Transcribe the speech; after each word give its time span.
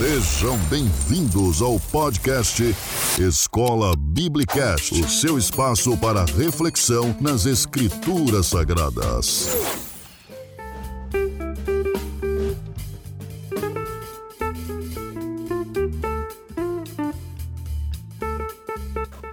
Sejam 0.00 0.56
bem-vindos 0.70 1.60
ao 1.60 1.78
podcast 1.78 2.74
Escola 3.18 3.94
Biblicast, 3.94 4.94
o 4.94 5.06
seu 5.06 5.36
espaço 5.36 5.94
para 5.98 6.24
reflexão 6.24 7.14
nas 7.20 7.44
Escrituras 7.44 8.46
Sagradas. 8.46 9.89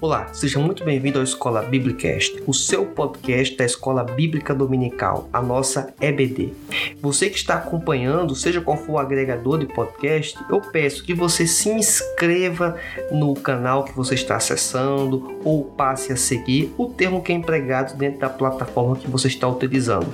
Olá, 0.07 0.29
seja 0.33 0.57
muito 0.57 0.85
bem-vindo 0.85 1.17
ao 1.17 1.23
Escola 1.25 1.61
Biblicast, 1.61 2.41
o 2.47 2.53
seu 2.53 2.85
podcast 2.85 3.57
da 3.57 3.65
Escola 3.65 4.05
Bíblica 4.05 4.55
Dominical, 4.55 5.29
a 5.33 5.41
nossa 5.41 5.93
EBD. 5.99 6.53
Você 7.01 7.29
que 7.29 7.35
está 7.35 7.55
acompanhando, 7.55 8.33
seja 8.33 8.61
qual 8.61 8.77
for 8.77 8.93
o 8.93 8.99
agregador 8.99 9.59
de 9.59 9.65
podcast, 9.65 10.39
eu 10.49 10.61
peço 10.61 11.03
que 11.03 11.13
você 11.13 11.45
se 11.45 11.69
inscreva 11.69 12.77
no 13.11 13.33
canal 13.33 13.83
que 13.83 13.93
você 13.93 14.13
está 14.13 14.37
acessando 14.37 15.41
ou 15.43 15.65
passe 15.65 16.13
a 16.13 16.15
seguir 16.15 16.73
o 16.77 16.85
termo 16.85 17.21
que 17.21 17.33
é 17.33 17.35
empregado 17.35 17.97
dentro 17.97 18.21
da 18.21 18.29
plataforma 18.29 18.95
que 18.95 19.11
você 19.11 19.27
está 19.27 19.45
utilizando. 19.45 20.07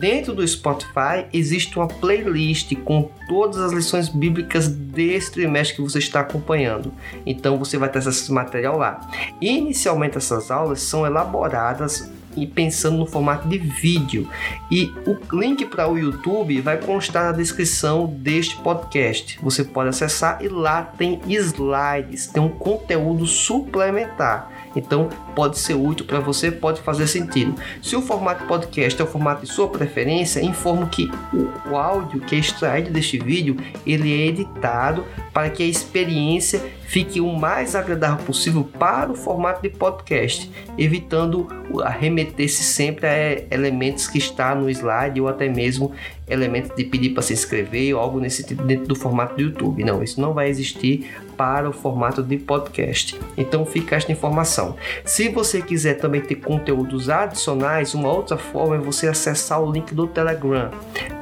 Dentro 0.00 0.34
do 0.34 0.48
Spotify 0.48 1.26
existe 1.30 1.78
uma 1.78 1.86
playlist 1.86 2.74
com 2.84 3.10
todas 3.28 3.58
as 3.58 3.70
lições 3.70 4.08
bíblicas 4.08 4.66
deste 4.66 5.32
trimestre 5.32 5.76
que 5.76 5.82
você 5.82 5.98
está 5.98 6.20
acompanhando. 6.20 6.90
Então 7.26 7.58
você 7.58 7.76
vai 7.76 7.90
ter 7.90 7.98
esse 7.98 8.32
material 8.32 8.78
lá. 8.78 8.98
Inicialmente 9.42 10.16
essas 10.16 10.50
aulas 10.50 10.80
são 10.80 11.04
elaboradas 11.04 12.10
e 12.34 12.46
pensando 12.46 12.96
no 12.96 13.04
formato 13.04 13.46
de 13.46 13.58
vídeo. 13.58 14.26
E 14.70 14.90
o 15.06 15.36
link 15.36 15.66
para 15.66 15.86
o 15.86 15.98
YouTube 15.98 16.62
vai 16.62 16.78
constar 16.78 17.24
na 17.24 17.32
descrição 17.32 18.06
deste 18.06 18.56
podcast. 18.56 19.38
Você 19.42 19.64
pode 19.64 19.90
acessar 19.90 20.38
e 20.42 20.48
lá 20.48 20.82
tem 20.82 21.20
slides, 21.26 22.26
tem 22.26 22.42
um 22.42 22.48
conteúdo 22.48 23.26
suplementar. 23.26 24.50
Então 24.74 25.08
pode 25.34 25.58
ser 25.58 25.74
útil 25.74 26.06
para 26.06 26.20
você, 26.20 26.50
pode 26.50 26.80
fazer 26.80 27.06
sentido. 27.06 27.54
Se 27.82 27.96
o 27.96 28.02
formato 28.02 28.44
podcast 28.46 29.00
é 29.00 29.04
o 29.04 29.06
formato 29.06 29.44
de 29.44 29.52
sua 29.52 29.68
preferência, 29.68 30.40
informo 30.40 30.88
que 30.88 31.10
o, 31.32 31.70
o 31.70 31.76
áudio 31.76 32.20
que 32.20 32.36
é 32.36 32.38
extraído 32.38 32.90
deste 32.90 33.18
vídeo 33.18 33.56
ele 33.86 34.12
é 34.12 34.26
editado 34.26 35.04
para 35.32 35.50
que 35.50 35.62
a 35.62 35.66
experiência 35.66 36.62
fique 36.90 37.20
o 37.20 37.32
mais 37.32 37.76
agradável 37.76 38.24
possível 38.26 38.64
para 38.64 39.12
o 39.12 39.14
formato 39.14 39.62
de 39.62 39.68
podcast, 39.68 40.50
evitando 40.76 41.46
arremeter-se 41.84 42.64
sempre 42.64 43.06
a 43.06 43.54
elementos 43.54 44.08
que 44.08 44.18
está 44.18 44.56
no 44.56 44.68
slide 44.68 45.20
ou 45.20 45.28
até 45.28 45.48
mesmo 45.48 45.92
elementos 46.28 46.74
de 46.76 46.84
pedir 46.84 47.10
para 47.10 47.22
se 47.22 47.32
inscrever 47.32 47.94
ou 47.94 48.00
algo 48.00 48.20
nesse 48.20 48.44
tipo 48.44 48.62
dentro 48.62 48.86
do 48.86 48.94
formato 48.94 49.34
do 49.34 49.42
YouTube. 49.42 49.84
Não, 49.84 50.02
isso 50.02 50.20
não 50.20 50.32
vai 50.32 50.48
existir 50.48 51.10
para 51.36 51.68
o 51.68 51.72
formato 51.72 52.22
de 52.22 52.36
podcast. 52.36 53.18
Então 53.36 53.64
fica 53.66 53.96
esta 53.96 54.12
informação. 54.12 54.76
Se 55.04 55.28
você 55.28 55.60
quiser 55.60 55.94
também 55.94 56.20
ter 56.20 56.36
conteúdos 56.36 57.08
adicionais, 57.08 57.94
uma 57.94 58.12
outra 58.12 58.36
forma 58.36 58.76
é 58.76 58.78
você 58.78 59.08
acessar 59.08 59.60
o 59.60 59.72
link 59.72 59.94
do 59.94 60.06
Telegram. 60.06 60.70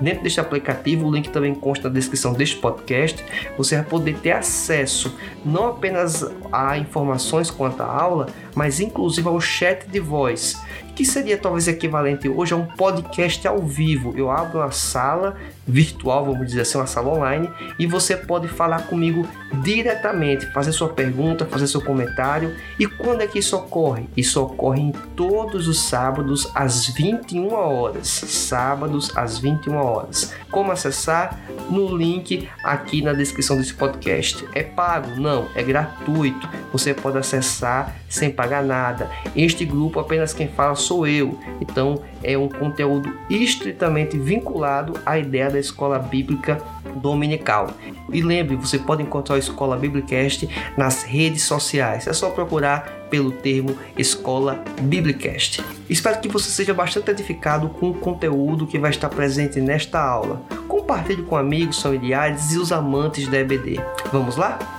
Dentro 0.00 0.22
deste 0.22 0.40
aplicativo, 0.40 1.06
o 1.06 1.12
link 1.12 1.30
também 1.30 1.54
consta 1.54 1.88
na 1.88 1.94
descrição 1.94 2.32
deste 2.32 2.56
podcast. 2.56 3.24
Você 3.56 3.76
vai 3.76 3.84
poder 3.84 4.16
ter 4.18 4.32
acesso 4.32 5.16
não 5.44 5.57
apenas 5.66 6.24
a 6.52 6.78
informações 6.78 7.50
quanto 7.50 7.82
à 7.82 7.86
aula, 7.86 8.26
mas 8.54 8.80
inclusive 8.80 9.26
ao 9.28 9.40
chat 9.40 9.86
de 9.88 10.00
voz 10.00 10.60
que 10.98 11.04
seria 11.04 11.38
talvez 11.38 11.68
equivalente 11.68 12.28
hoje 12.28 12.52
a 12.52 12.56
um 12.56 12.66
podcast 12.66 13.46
ao 13.46 13.60
vivo. 13.60 14.12
Eu 14.16 14.32
abro 14.32 14.58
uma 14.58 14.72
sala 14.72 15.36
virtual, 15.64 16.24
vamos 16.24 16.48
dizer 16.48 16.62
assim, 16.62 16.76
uma 16.76 16.88
sala 16.88 17.10
online, 17.10 17.48
e 17.78 17.86
você 17.86 18.16
pode 18.16 18.48
falar 18.48 18.88
comigo 18.88 19.24
diretamente, 19.62 20.50
fazer 20.52 20.72
sua 20.72 20.88
pergunta, 20.88 21.46
fazer 21.46 21.68
seu 21.68 21.80
comentário. 21.80 22.52
E 22.80 22.86
quando 22.86 23.20
é 23.20 23.28
que 23.28 23.38
isso 23.38 23.54
ocorre? 23.54 24.08
Isso 24.16 24.42
ocorre 24.42 24.80
em 24.80 24.90
todos 25.14 25.68
os 25.68 25.78
sábados 25.78 26.50
às 26.52 26.88
21 26.88 27.52
horas. 27.52 28.08
Sábados 28.08 29.16
às 29.16 29.38
21 29.38 29.76
horas. 29.76 30.34
Como 30.50 30.72
acessar? 30.72 31.38
No 31.70 31.96
link 31.96 32.48
aqui 32.64 33.02
na 33.02 33.12
descrição 33.12 33.56
desse 33.56 33.74
podcast. 33.74 34.48
É 34.52 34.64
pago? 34.64 35.20
Não, 35.20 35.46
é 35.54 35.62
gratuito. 35.62 36.48
Você 36.72 36.92
pode 36.92 37.18
acessar 37.18 37.94
sem 38.08 38.30
pagar 38.30 38.62
nada. 38.62 39.10
Este 39.36 39.64
grupo 39.64 40.00
apenas 40.00 40.32
quem 40.32 40.48
fala 40.48 40.74
sou 40.74 41.06
eu. 41.06 41.38
Então 41.60 42.02
é 42.22 42.36
um 42.36 42.48
conteúdo 42.48 43.12
estritamente 43.28 44.18
vinculado 44.18 44.98
à 45.04 45.18
ideia 45.18 45.50
da 45.50 45.58
escola 45.58 45.98
bíblica 45.98 46.58
dominical. 46.96 47.70
E 48.12 48.22
lembre, 48.22 48.56
você 48.56 48.78
pode 48.78 49.02
encontrar 49.02 49.36
a 49.36 49.38
Escola 49.38 49.76
Biblicast 49.76 50.48
nas 50.76 51.02
redes 51.02 51.42
sociais. 51.42 52.06
É 52.06 52.12
só 52.12 52.30
procurar 52.30 53.06
pelo 53.10 53.30
termo 53.30 53.76
Escola 53.96 54.62
Biblicast. 54.80 55.62
Espero 55.88 56.20
que 56.20 56.28
você 56.28 56.50
seja 56.50 56.74
bastante 56.74 57.10
edificado 57.10 57.68
com 57.68 57.90
o 57.90 57.94
conteúdo 57.94 58.66
que 58.66 58.78
vai 58.78 58.90
estar 58.90 59.08
presente 59.08 59.60
nesta 59.60 60.00
aula. 60.00 60.42
Compartilhe 60.66 61.22
com 61.22 61.36
amigos, 61.36 61.82
familiares 61.82 62.52
e 62.52 62.58
os 62.58 62.72
amantes 62.72 63.28
da 63.28 63.38
EBD. 63.38 63.80
Vamos 64.12 64.36
lá? 64.36 64.77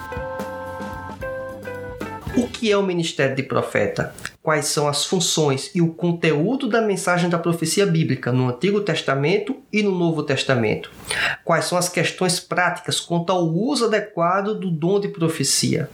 O 2.37 2.47
que 2.47 2.71
é 2.71 2.77
o 2.77 2.83
ministério 2.83 3.35
de 3.35 3.41
profeta? 3.41 4.13
Quais 4.41 4.65
são 4.65 4.87
as 4.87 5.05
funções 5.05 5.71
e 5.73 5.81
o 5.81 5.93
conteúdo 5.93 6.69
da 6.69 6.79
mensagem 6.79 7.27
da 7.27 7.39
profecia 7.39 7.85
bíblica 7.85 8.31
no 8.31 8.49
Antigo 8.49 8.81
Testamento 8.81 9.57
e 9.73 9.81
no 9.81 9.97
Novo 9.97 10.21
Testamento? 10.21 10.91
Quais 11.43 11.65
são 11.65 11.77
as 11.77 11.89
questões 11.89 12.39
práticas 12.39 12.99
quanto 12.99 13.31
ao 13.31 13.45
uso 13.45 13.85
adequado 13.85 14.53
do 14.53 14.69
dom 14.69 14.99
de 14.99 15.07
profecia? 15.07 15.89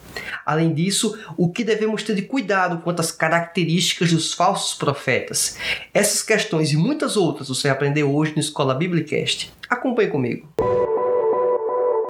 Além 0.45 0.73
disso, 0.73 1.17
o 1.37 1.49
que 1.49 1.63
devemos 1.63 2.03
ter 2.03 2.15
de 2.15 2.23
cuidado 2.23 2.79
quanto 2.79 2.99
às 2.99 3.11
características 3.11 4.11
dos 4.11 4.33
falsos 4.33 4.77
profetas? 4.77 5.57
Essas 5.93 6.21
questões 6.21 6.71
e 6.71 6.77
muitas 6.77 7.15
outras 7.15 7.47
você 7.47 7.69
vai 7.69 7.77
aprender 7.77 8.03
hoje 8.03 8.33
no 8.33 8.41
Escola 8.41 8.75
Biblicast. 8.75 9.51
Acompanhe 9.69 10.09
comigo. 10.09 10.49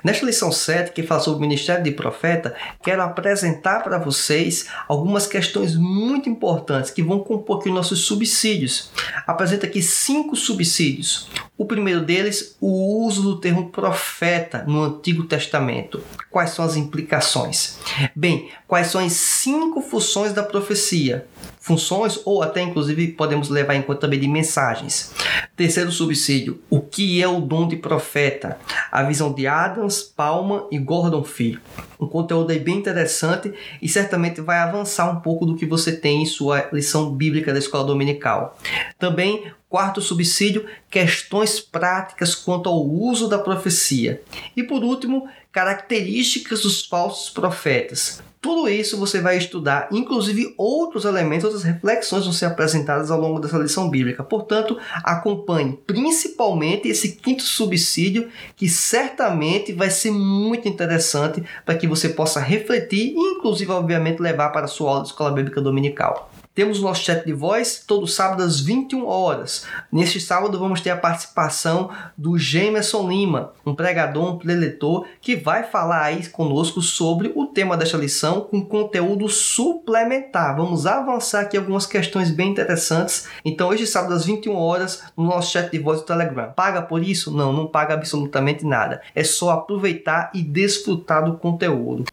Nesta 0.06 0.24
lição 0.24 0.52
7, 0.52 0.92
que 0.92 1.02
fala 1.02 1.20
sobre 1.20 1.40
o 1.40 1.42
ministério 1.42 1.84
de 1.84 1.90
profeta, 1.90 2.54
quero 2.84 3.02
apresentar 3.02 3.80
para 3.80 3.98
vocês 3.98 4.68
algumas 4.88 5.26
questões 5.26 5.76
muito 5.76 6.30
importantes 6.30 6.92
que 6.92 7.02
vão 7.02 7.22
compor 7.22 7.58
aqui 7.58 7.72
nossos 7.72 8.02
subsídios. 8.02 8.92
Apresenta 9.26 9.66
aqui 9.66 9.82
cinco 9.82 10.36
subsídios. 10.36 11.28
O 11.58 11.66
primeiro 11.66 12.02
deles, 12.02 12.56
o 12.62 13.04
uso 13.04 13.24
do 13.24 13.40
termo 13.40 13.72
profeta 13.72 14.64
no 14.68 14.84
Antigo 14.84 15.24
Testamento. 15.24 16.04
Quais 16.30 16.52
são 16.52 16.64
as 16.64 16.76
implicações? 16.76 17.80
Bem, 18.16 18.52
quais 18.68 18.88
são 18.88 19.04
as 19.04 19.14
cinco 19.14 19.82
funções 19.82 20.34
da 20.34 20.44
profecia? 20.44 21.26
Funções 21.66 22.20
ou 22.26 22.44
até 22.44 22.62
inclusive 22.62 23.08
podemos 23.14 23.50
levar 23.50 23.74
em 23.74 23.82
conta 23.82 24.02
também 24.02 24.20
de 24.20 24.28
mensagens. 24.28 25.12
Terceiro 25.56 25.92
subsídio, 25.92 26.62
o 26.70 26.80
que 26.80 27.24
é 27.24 27.28
o 27.28 27.42
dom 27.42 27.68
de 27.68 27.76
profeta? 27.76 28.60
A 28.92 29.02
visão 29.02 29.34
de 29.34 29.48
Adams, 29.48 30.04
Palma 30.04 30.68
e 30.72 30.78
Gordon 30.78 31.24
Fee. 31.24 31.58
Um 32.00 32.06
conteúdo 32.06 32.52
aí 32.52 32.60
bem 32.60 32.78
interessante 32.78 33.52
e 33.82 33.90
certamente 33.90 34.42
vai 34.42 34.60
avançar 34.60 35.12
um 35.12 35.22
pouco 35.22 35.44
do 35.44 35.56
que 35.56 35.66
você 35.66 35.92
tem 35.92 36.22
em 36.22 36.26
sua 36.28 36.70
lição 36.72 37.12
bíblica 37.12 37.52
da 37.52 37.58
escola 37.58 37.84
dominical. 37.84 38.56
Também 39.00 39.52
Quarto 39.68 40.00
subsídio, 40.00 40.66
questões 40.90 41.60
práticas 41.60 42.34
quanto 42.34 42.70
ao 42.70 42.88
uso 42.88 43.28
da 43.28 43.38
profecia. 43.38 44.22
E 44.56 44.64
por 44.64 44.82
último, 44.82 45.28
características 45.52 46.62
dos 46.62 46.86
falsos 46.86 47.30
profetas. 47.30 48.24
Tudo 48.46 48.70
isso 48.70 49.00
você 49.00 49.20
vai 49.20 49.40
estudar, 49.40 49.90
inclusive 49.92 50.54
outros 50.56 51.04
elementos, 51.04 51.46
outras 51.46 51.64
reflexões 51.64 52.26
vão 52.26 52.32
ser 52.32 52.46
apresentadas 52.46 53.10
ao 53.10 53.20
longo 53.20 53.40
dessa 53.40 53.58
lição 53.58 53.90
bíblica. 53.90 54.24
Portanto, 54.24 54.78
acompanhe 55.04 55.80
principalmente 55.88 56.88
esse 56.88 57.14
quinto 57.14 57.42
subsídio, 57.42 58.30
que 58.56 58.70
certamente 58.70 59.74
vai 59.74 59.90
ser 59.90 60.12
muito 60.12 60.68
interessante 60.68 61.44
para 61.66 61.74
que 61.74 61.88
você 61.88 62.08
possa 62.08 62.40
refletir 62.40 63.16
e, 63.16 63.34
inclusive, 63.34 63.72
obviamente, 63.72 64.22
levar 64.22 64.50
para 64.50 64.66
a 64.66 64.68
sua 64.68 64.92
aula 64.92 65.02
de 65.02 65.08
escola 65.08 65.32
bíblica 65.32 65.60
dominical. 65.60 66.30
Temos 66.56 66.80
nosso 66.80 67.04
chat 67.04 67.26
de 67.26 67.34
voz 67.34 67.84
todo 67.86 68.08
sábado 68.08 68.42
às 68.42 68.62
21 68.62 69.06
horas. 69.06 69.66
Neste 69.92 70.22
sábado 70.22 70.58
vamos 70.58 70.80
ter 70.80 70.90
a 70.90 70.96
participação 70.96 71.90
do 72.18 72.38
Jameson 72.38 73.10
Lima, 73.10 73.52
um 73.66 73.76
pregador, 73.76 74.24
um 74.24 74.38
preletor, 74.38 75.06
que 75.20 75.36
vai 75.36 75.64
falar 75.64 76.04
aí 76.04 76.26
conosco 76.30 76.82
sobre 76.82 77.34
o 77.36 77.48
tema 77.48 77.76
desta 77.76 77.98
lição 77.98 78.40
com 78.40 78.66
conteúdo 78.66 79.28
suplementar. 79.28 80.56
Vamos 80.56 80.86
avançar 80.86 81.42
aqui 81.42 81.58
algumas 81.58 81.86
questões 81.86 82.32
bem 82.32 82.52
interessantes. 82.52 83.28
Então, 83.44 83.68
hoje 83.68 83.86
sábado 83.86 84.14
às 84.14 84.26
21 84.26 84.56
horas 84.56 85.04
no 85.18 85.26
nosso 85.26 85.52
chat 85.52 85.70
de 85.70 85.80
voz 85.80 86.00
do 86.00 86.06
Telegram. 86.06 86.54
Paga 86.54 86.82
por 86.82 87.04
isso? 87.04 87.36
Não, 87.36 87.52
não 87.52 87.68
paga 87.68 87.96
absolutamente 87.96 88.66
nada. 88.66 89.02
É 89.14 89.26
só 89.26 89.50
aproveitar 89.50 90.32
e 90.34 90.42
desfrutar 90.42 91.26
do 91.26 91.38
conteúdo. 91.38 92.06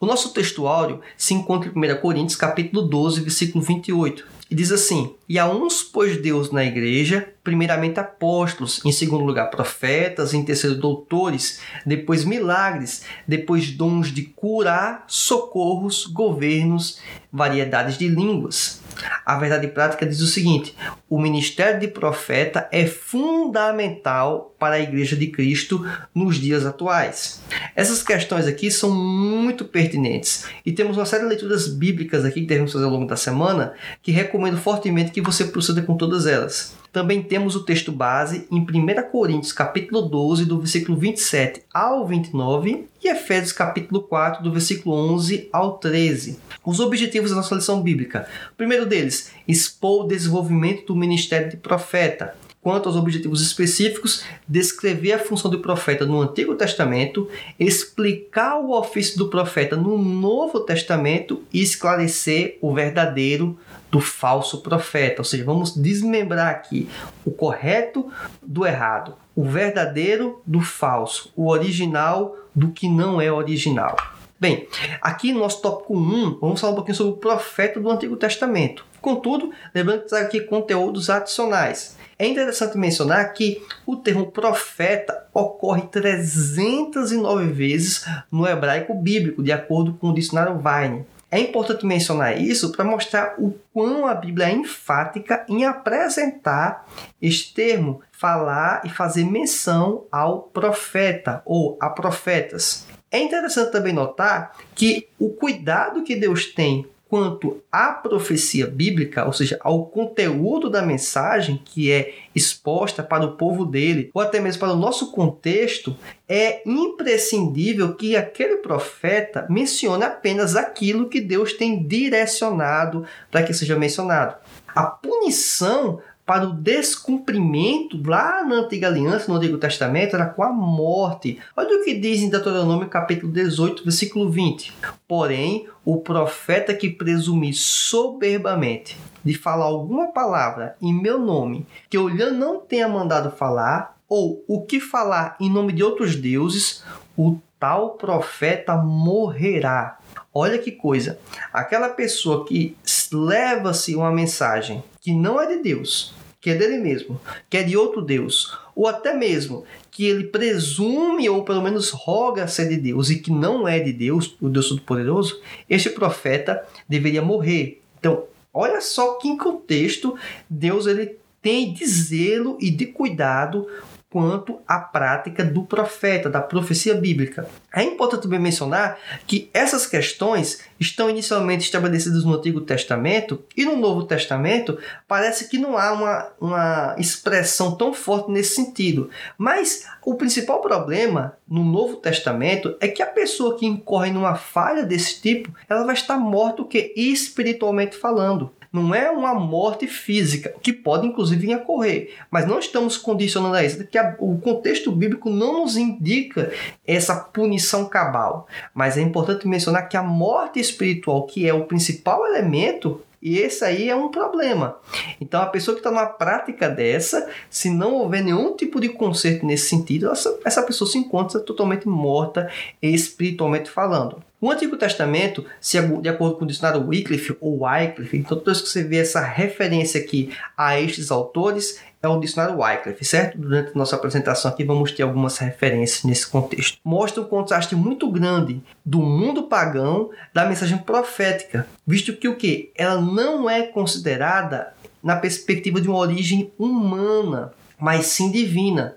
O 0.00 0.06
nosso 0.06 0.32
texto 0.32 0.66
áureo 0.66 1.02
se 1.14 1.34
encontra 1.34 1.70
em 1.70 1.78
1 1.78 2.00
Coríntios 2.00 2.34
capítulo 2.34 2.80
12, 2.80 3.20
versículo 3.20 3.62
28. 3.62 4.26
E 4.50 4.54
diz 4.54 4.72
assim: 4.72 5.14
E 5.28 5.38
a 5.38 5.46
uns 5.46 5.82
pôs 5.82 6.16
Deus 6.16 6.50
na 6.50 6.64
igreja, 6.64 7.28
primeiramente 7.44 8.00
apóstolos, 8.00 8.80
em 8.82 8.92
segundo 8.92 9.24
lugar 9.24 9.50
profetas, 9.50 10.32
em 10.32 10.42
terceiro 10.42 10.74
doutores, 10.76 11.60
depois 11.84 12.24
milagres, 12.24 13.04
depois 13.28 13.72
dons 13.72 14.10
de 14.10 14.22
curar, 14.22 15.04
socorros, 15.06 16.06
governos, 16.06 16.98
variedades 17.30 17.98
de 17.98 18.08
línguas. 18.08 18.79
A 19.24 19.38
verdade 19.38 19.68
prática 19.68 20.06
diz 20.06 20.20
o 20.20 20.26
seguinte: 20.26 20.74
o 21.08 21.20
ministério 21.20 21.80
de 21.80 21.88
profeta 21.88 22.68
é 22.72 22.86
fundamental 22.86 24.54
para 24.58 24.74
a 24.74 24.80
Igreja 24.80 25.16
de 25.16 25.28
Cristo 25.28 25.84
nos 26.14 26.36
dias 26.36 26.66
atuais. 26.66 27.40
Essas 27.74 28.02
questões 28.02 28.46
aqui 28.46 28.70
são 28.70 28.90
muito 28.90 29.64
pertinentes 29.64 30.44
e 30.64 30.72
temos 30.72 30.96
uma 30.96 31.06
série 31.06 31.22
de 31.22 31.30
leituras 31.30 31.68
bíblicas 31.68 32.24
aqui 32.24 32.42
que 32.42 32.46
devemos 32.46 32.72
fazer 32.72 32.84
ao 32.84 32.90
longo 32.90 33.06
da 33.06 33.16
semana 33.16 33.74
que 34.02 34.12
recomendo 34.12 34.58
fortemente 34.58 35.10
que 35.10 35.20
você 35.20 35.44
proceda 35.44 35.82
com 35.82 35.96
todas 35.96 36.26
elas. 36.26 36.79
Também 36.92 37.22
temos 37.22 37.54
o 37.54 37.64
texto 37.64 37.92
base 37.92 38.48
em 38.50 38.58
1 38.58 39.10
Coríntios 39.12 39.52
capítulo 39.52 40.02
12, 40.02 40.44
do 40.44 40.58
versículo 40.58 40.98
27 40.98 41.62
ao 41.72 42.04
29 42.04 42.86
e 43.02 43.08
Efésios 43.08 43.52
capítulo 43.52 44.02
4, 44.02 44.42
do 44.42 44.50
versículo 44.50 44.96
11 45.14 45.48
ao 45.52 45.78
13. 45.78 46.40
Os 46.64 46.80
objetivos 46.80 47.30
da 47.30 47.36
nossa 47.36 47.54
lição 47.54 47.80
bíblica. 47.80 48.26
O 48.52 48.56
primeiro 48.56 48.86
deles, 48.86 49.30
expor 49.46 50.04
o 50.04 50.08
desenvolvimento 50.08 50.86
do 50.86 50.96
ministério 50.96 51.48
de 51.48 51.56
profeta. 51.56 52.34
Quanto 52.60 52.88
aos 52.88 52.96
objetivos 52.96 53.40
específicos, 53.40 54.22
descrever 54.46 55.12
a 55.12 55.18
função 55.18 55.50
do 55.50 55.60
profeta 55.60 56.04
no 56.04 56.20
Antigo 56.20 56.54
Testamento, 56.54 57.26
explicar 57.58 58.58
o 58.58 58.72
ofício 58.72 59.16
do 59.16 59.30
profeta 59.30 59.76
no 59.76 59.96
Novo 59.96 60.60
Testamento 60.60 61.42
e 61.52 61.62
esclarecer 61.62 62.58
o 62.60 62.74
verdadeiro 62.74 63.56
do 63.90 64.00
falso 64.00 64.60
profeta. 64.60 65.20
Ou 65.20 65.24
seja, 65.24 65.44
vamos 65.44 65.76
desmembrar 65.76 66.48
aqui 66.48 66.88
o 67.24 67.30
correto 67.30 68.10
do 68.42 68.66
errado, 68.66 69.14
o 69.34 69.44
verdadeiro 69.44 70.42
do 70.46 70.60
falso, 70.60 71.32
o 71.36 71.48
original 71.48 72.36
do 72.54 72.70
que 72.70 72.88
não 72.88 73.20
é 73.20 73.30
original. 73.30 73.96
Bem, 74.38 74.66
aqui 75.02 75.32
no 75.32 75.40
nosso 75.40 75.60
tópico 75.60 75.94
1, 75.94 76.38
vamos 76.40 76.60
falar 76.60 76.72
um 76.72 76.76
pouquinho 76.76 76.96
sobre 76.96 77.12
o 77.12 77.16
profeta 77.16 77.78
do 77.78 77.90
Antigo 77.90 78.16
Testamento. 78.16 78.86
Contudo, 79.00 79.50
lembrando 79.74 80.02
que 80.02 80.08
trago 80.08 80.26
aqui 80.26 80.40
conteúdos 80.40 81.10
adicionais. 81.10 81.96
É 82.18 82.26
interessante 82.26 82.76
mencionar 82.76 83.32
que 83.32 83.62
o 83.86 83.96
termo 83.96 84.30
profeta 84.30 85.26
ocorre 85.32 85.82
309 85.82 87.46
vezes 87.46 88.06
no 88.30 88.46
hebraico 88.46 88.94
bíblico, 88.94 89.42
de 89.42 89.52
acordo 89.52 89.94
com 89.94 90.08
o 90.08 90.14
dicionário 90.14 90.58
Vine. 90.58 91.04
É 91.30 91.38
importante 91.38 91.86
mencionar 91.86 92.40
isso 92.40 92.72
para 92.72 92.84
mostrar 92.84 93.34
o 93.38 93.52
quão 93.72 94.04
a 94.06 94.14
Bíblia 94.14 94.48
é 94.48 94.52
enfática 94.52 95.44
em 95.48 95.64
apresentar 95.64 96.86
este 97.22 97.54
termo, 97.54 98.02
falar 98.10 98.82
e 98.84 98.88
fazer 98.88 99.24
menção 99.24 100.06
ao 100.10 100.42
profeta 100.42 101.40
ou 101.44 101.78
a 101.80 101.88
profetas. 101.88 102.84
É 103.10 103.20
interessante 103.20 103.70
também 103.70 103.92
notar 103.92 104.56
que 104.74 105.08
o 105.18 105.30
cuidado 105.30 106.02
que 106.02 106.16
Deus 106.16 106.46
tem 106.46 106.86
quanto 107.10 107.60
à 107.72 107.88
profecia 107.88 108.68
bíblica, 108.68 109.26
ou 109.26 109.32
seja, 109.32 109.58
ao 109.62 109.86
conteúdo 109.86 110.70
da 110.70 110.80
mensagem 110.80 111.60
que 111.62 111.90
é 111.90 112.14
exposta 112.32 113.02
para 113.02 113.24
o 113.24 113.36
povo 113.36 113.66
dele, 113.66 114.10
ou 114.14 114.22
até 114.22 114.38
mesmo 114.38 114.60
para 114.60 114.72
o 114.72 114.76
nosso 114.76 115.10
contexto, 115.10 115.96
é 116.28 116.62
imprescindível 116.64 117.96
que 117.96 118.14
aquele 118.16 118.58
profeta 118.58 119.44
mencione 119.50 120.04
apenas 120.04 120.54
aquilo 120.54 121.08
que 121.08 121.20
Deus 121.20 121.52
tem 121.52 121.82
direcionado 121.84 123.04
para 123.28 123.42
que 123.42 123.52
seja 123.52 123.76
mencionado. 123.76 124.36
A 124.72 124.84
punição 124.84 126.00
para 126.30 126.46
o 126.46 126.52
descumprimento 126.52 128.00
lá 128.08 128.44
na 128.44 128.60
antiga 128.60 128.86
aliança, 128.86 129.26
no 129.26 129.36
Antigo 129.36 129.58
Testamento, 129.58 130.14
era 130.14 130.26
com 130.26 130.44
a 130.44 130.52
morte. 130.52 131.40
Olha 131.56 131.76
o 131.76 131.84
que 131.84 131.92
diz 131.92 132.20
em 132.20 132.30
Deuteronômio 132.30 132.88
capítulo 132.88 133.32
18, 133.32 133.82
versículo 133.82 134.30
20. 134.30 134.72
Porém, 135.08 135.66
o 135.84 135.96
profeta 135.96 136.72
que 136.72 136.88
presumir 136.88 137.54
soberbamente 137.54 138.96
de 139.24 139.34
falar 139.34 139.64
alguma 139.64 140.12
palavra 140.12 140.76
em 140.80 140.94
meu 140.94 141.18
nome 141.18 141.66
que 141.88 141.96
eu 141.96 142.08
não 142.32 142.60
tenha 142.60 142.88
mandado 142.88 143.32
falar, 143.32 143.96
ou 144.08 144.44
o 144.46 144.64
que 144.64 144.78
falar 144.78 145.34
em 145.40 145.50
nome 145.50 145.72
de 145.72 145.82
outros 145.82 146.14
deuses, 146.14 146.84
o 147.18 147.38
tal 147.58 147.94
profeta 147.94 148.76
morrerá. 148.76 149.98
Olha 150.32 150.58
que 150.58 150.70
coisa. 150.70 151.18
Aquela 151.52 151.88
pessoa 151.88 152.46
que 152.46 152.76
leva-se 153.12 153.96
uma 153.96 154.12
mensagem 154.12 154.84
que 155.00 155.12
não 155.12 155.40
é 155.40 155.46
de 155.56 155.60
Deus, 155.60 156.14
que 156.40 156.50
é 156.50 156.54
dele 156.54 156.78
mesmo, 156.78 157.20
que 157.48 157.58
é 157.58 157.62
de 157.62 157.76
outro 157.76 158.00
Deus, 158.00 158.56
ou 158.74 158.86
até 158.86 159.14
mesmo 159.14 159.64
que 159.90 160.06
ele 160.06 160.24
presume 160.24 161.28
ou 161.28 161.44
pelo 161.44 161.60
menos 161.60 161.90
roga 161.90 162.48
ser 162.48 162.68
de 162.68 162.76
Deus 162.76 163.10
e 163.10 163.18
que 163.18 163.30
não 163.30 163.68
é 163.68 163.78
de 163.78 163.92
Deus, 163.92 164.36
o 164.40 164.48
Deus 164.48 164.68
Todo-Poderoso, 164.68 165.40
este 165.68 165.90
profeta 165.90 166.66
deveria 166.88 167.20
morrer. 167.20 167.82
Então, 167.98 168.24
olha 168.54 168.80
só 168.80 169.14
que 169.14 169.28
em 169.28 169.36
contexto 169.36 170.16
Deus 170.48 170.86
ele 170.86 171.18
tem 171.42 171.72
de 171.72 171.86
zelo 171.86 172.56
e 172.60 172.70
de 172.70 172.86
cuidado 172.86 173.66
quanto 174.10 174.60
à 174.66 174.80
prática 174.80 175.44
do 175.44 175.62
profeta, 175.62 176.28
da 176.28 176.40
profecia 176.40 176.94
bíblica. 176.94 177.48
É 177.72 177.82
importante 177.84 178.22
também 178.22 178.40
mencionar 178.40 178.98
que 179.24 179.48
essas 179.54 179.86
questões 179.86 180.60
estão 180.80 181.08
inicialmente 181.08 181.64
estabelecidas 181.64 182.24
no 182.24 182.34
Antigo 182.34 182.60
Testamento 182.60 183.44
e 183.56 183.64
no 183.64 183.76
Novo 183.76 184.04
Testamento 184.04 184.76
parece 185.06 185.48
que 185.48 185.58
não 185.58 185.78
há 185.78 185.92
uma, 185.92 186.28
uma 186.40 186.96
expressão 186.98 187.76
tão 187.76 187.94
forte 187.94 188.32
nesse 188.32 188.56
sentido. 188.56 189.08
Mas 189.38 189.86
o 190.04 190.16
principal 190.16 190.60
problema 190.60 191.36
no 191.48 191.62
Novo 191.62 191.96
Testamento 191.96 192.76
é 192.80 192.88
que 192.88 193.02
a 193.02 193.06
pessoa 193.06 193.56
que 193.56 193.66
incorre 193.66 194.10
numa 194.10 194.34
falha 194.34 194.82
desse 194.82 195.20
tipo, 195.20 195.54
ela 195.68 195.84
vai 195.84 195.94
estar 195.94 196.18
morta 196.18 196.62
o 196.62 196.66
que 196.66 196.92
espiritualmente 196.96 197.96
falando 197.96 198.50
não 198.72 198.94
é 198.94 199.10
uma 199.10 199.34
morte 199.34 199.86
física, 199.86 200.54
que 200.62 200.72
pode 200.72 201.06
inclusive 201.06 201.54
ocorrer, 201.54 202.14
mas 202.30 202.46
não 202.46 202.58
estamos 202.58 202.96
condicionando 202.96 203.56
a 203.56 203.64
isso, 203.64 203.78
porque 203.78 203.98
o 204.18 204.38
contexto 204.38 204.92
bíblico 204.92 205.28
não 205.28 205.62
nos 205.62 205.76
indica 205.76 206.52
essa 206.86 207.16
punição 207.16 207.86
cabal. 207.86 208.46
Mas 208.72 208.96
é 208.96 209.00
importante 209.00 209.48
mencionar 209.48 209.88
que 209.88 209.96
a 209.96 210.02
morte 210.02 210.60
espiritual, 210.60 211.26
que 211.26 211.48
é 211.48 211.52
o 211.52 211.64
principal 211.64 212.26
elemento, 212.26 213.02
e 213.22 213.38
esse 213.38 213.64
aí 213.64 213.88
é 213.88 213.94
um 213.94 214.08
problema. 214.08 214.78
Então, 215.20 215.42
a 215.42 215.46
pessoa 215.46 215.74
que 215.74 215.80
está 215.80 215.90
numa 215.90 216.06
prática 216.06 216.68
dessa, 216.68 217.28
se 217.50 217.68
não 217.68 217.94
houver 217.94 218.22
nenhum 218.24 218.56
tipo 218.56 218.80
de 218.80 218.88
conserto 218.88 219.44
nesse 219.44 219.68
sentido, 219.68 220.10
essa, 220.10 220.38
essa 220.44 220.62
pessoa 220.62 220.90
se 220.90 220.96
encontra 220.96 221.38
totalmente 221.40 221.86
morta 221.86 222.50
espiritualmente 222.80 223.70
falando. 223.70 224.22
O 224.40 224.50
Antigo 224.50 224.76
Testamento, 224.78 225.44
se 225.60 225.78
de 225.78 226.08
acordo 226.08 226.36
com 226.36 226.44
o 226.44 226.48
dicionário 226.48 226.86
Wycliffe 226.86 227.36
ou 227.40 227.62
Wycliffe, 227.62 228.16
então 228.16 228.38
toda 228.38 228.52
vez 228.52 228.62
que 228.62 228.70
você 228.70 228.82
vê 228.82 228.96
essa 228.96 229.20
referência 229.20 230.00
aqui 230.00 230.30
a 230.56 230.80
estes 230.80 231.10
autores, 231.10 231.78
é 232.02 232.08
o 232.08 232.18
dicionário 232.18 232.58
Wycliffe, 232.58 233.04
certo? 233.04 233.36
Durante 233.36 233.76
nossa 233.76 233.96
apresentação 233.96 234.50
aqui 234.50 234.64
vamos 234.64 234.92
ter 234.92 235.02
algumas 235.02 235.36
referências 235.36 236.04
nesse 236.04 236.26
contexto. 236.26 236.78
Mostra 236.82 237.22
um 237.22 237.26
contraste 237.26 237.76
muito 237.76 238.10
grande 238.10 238.62
do 238.82 239.00
mundo 239.00 239.42
pagão 239.42 240.08
da 240.32 240.46
mensagem 240.46 240.78
profética, 240.78 241.66
visto 241.86 242.16
que 242.16 242.26
o 242.26 242.36
que? 242.36 242.72
Ela 242.74 242.98
não 242.98 243.48
é 243.50 243.64
considerada 243.64 244.72
na 245.02 245.16
perspectiva 245.16 245.82
de 245.82 245.88
uma 245.88 245.98
origem 245.98 246.50
humana, 246.58 247.52
mas 247.78 248.06
sim 248.06 248.30
divina. 248.30 248.96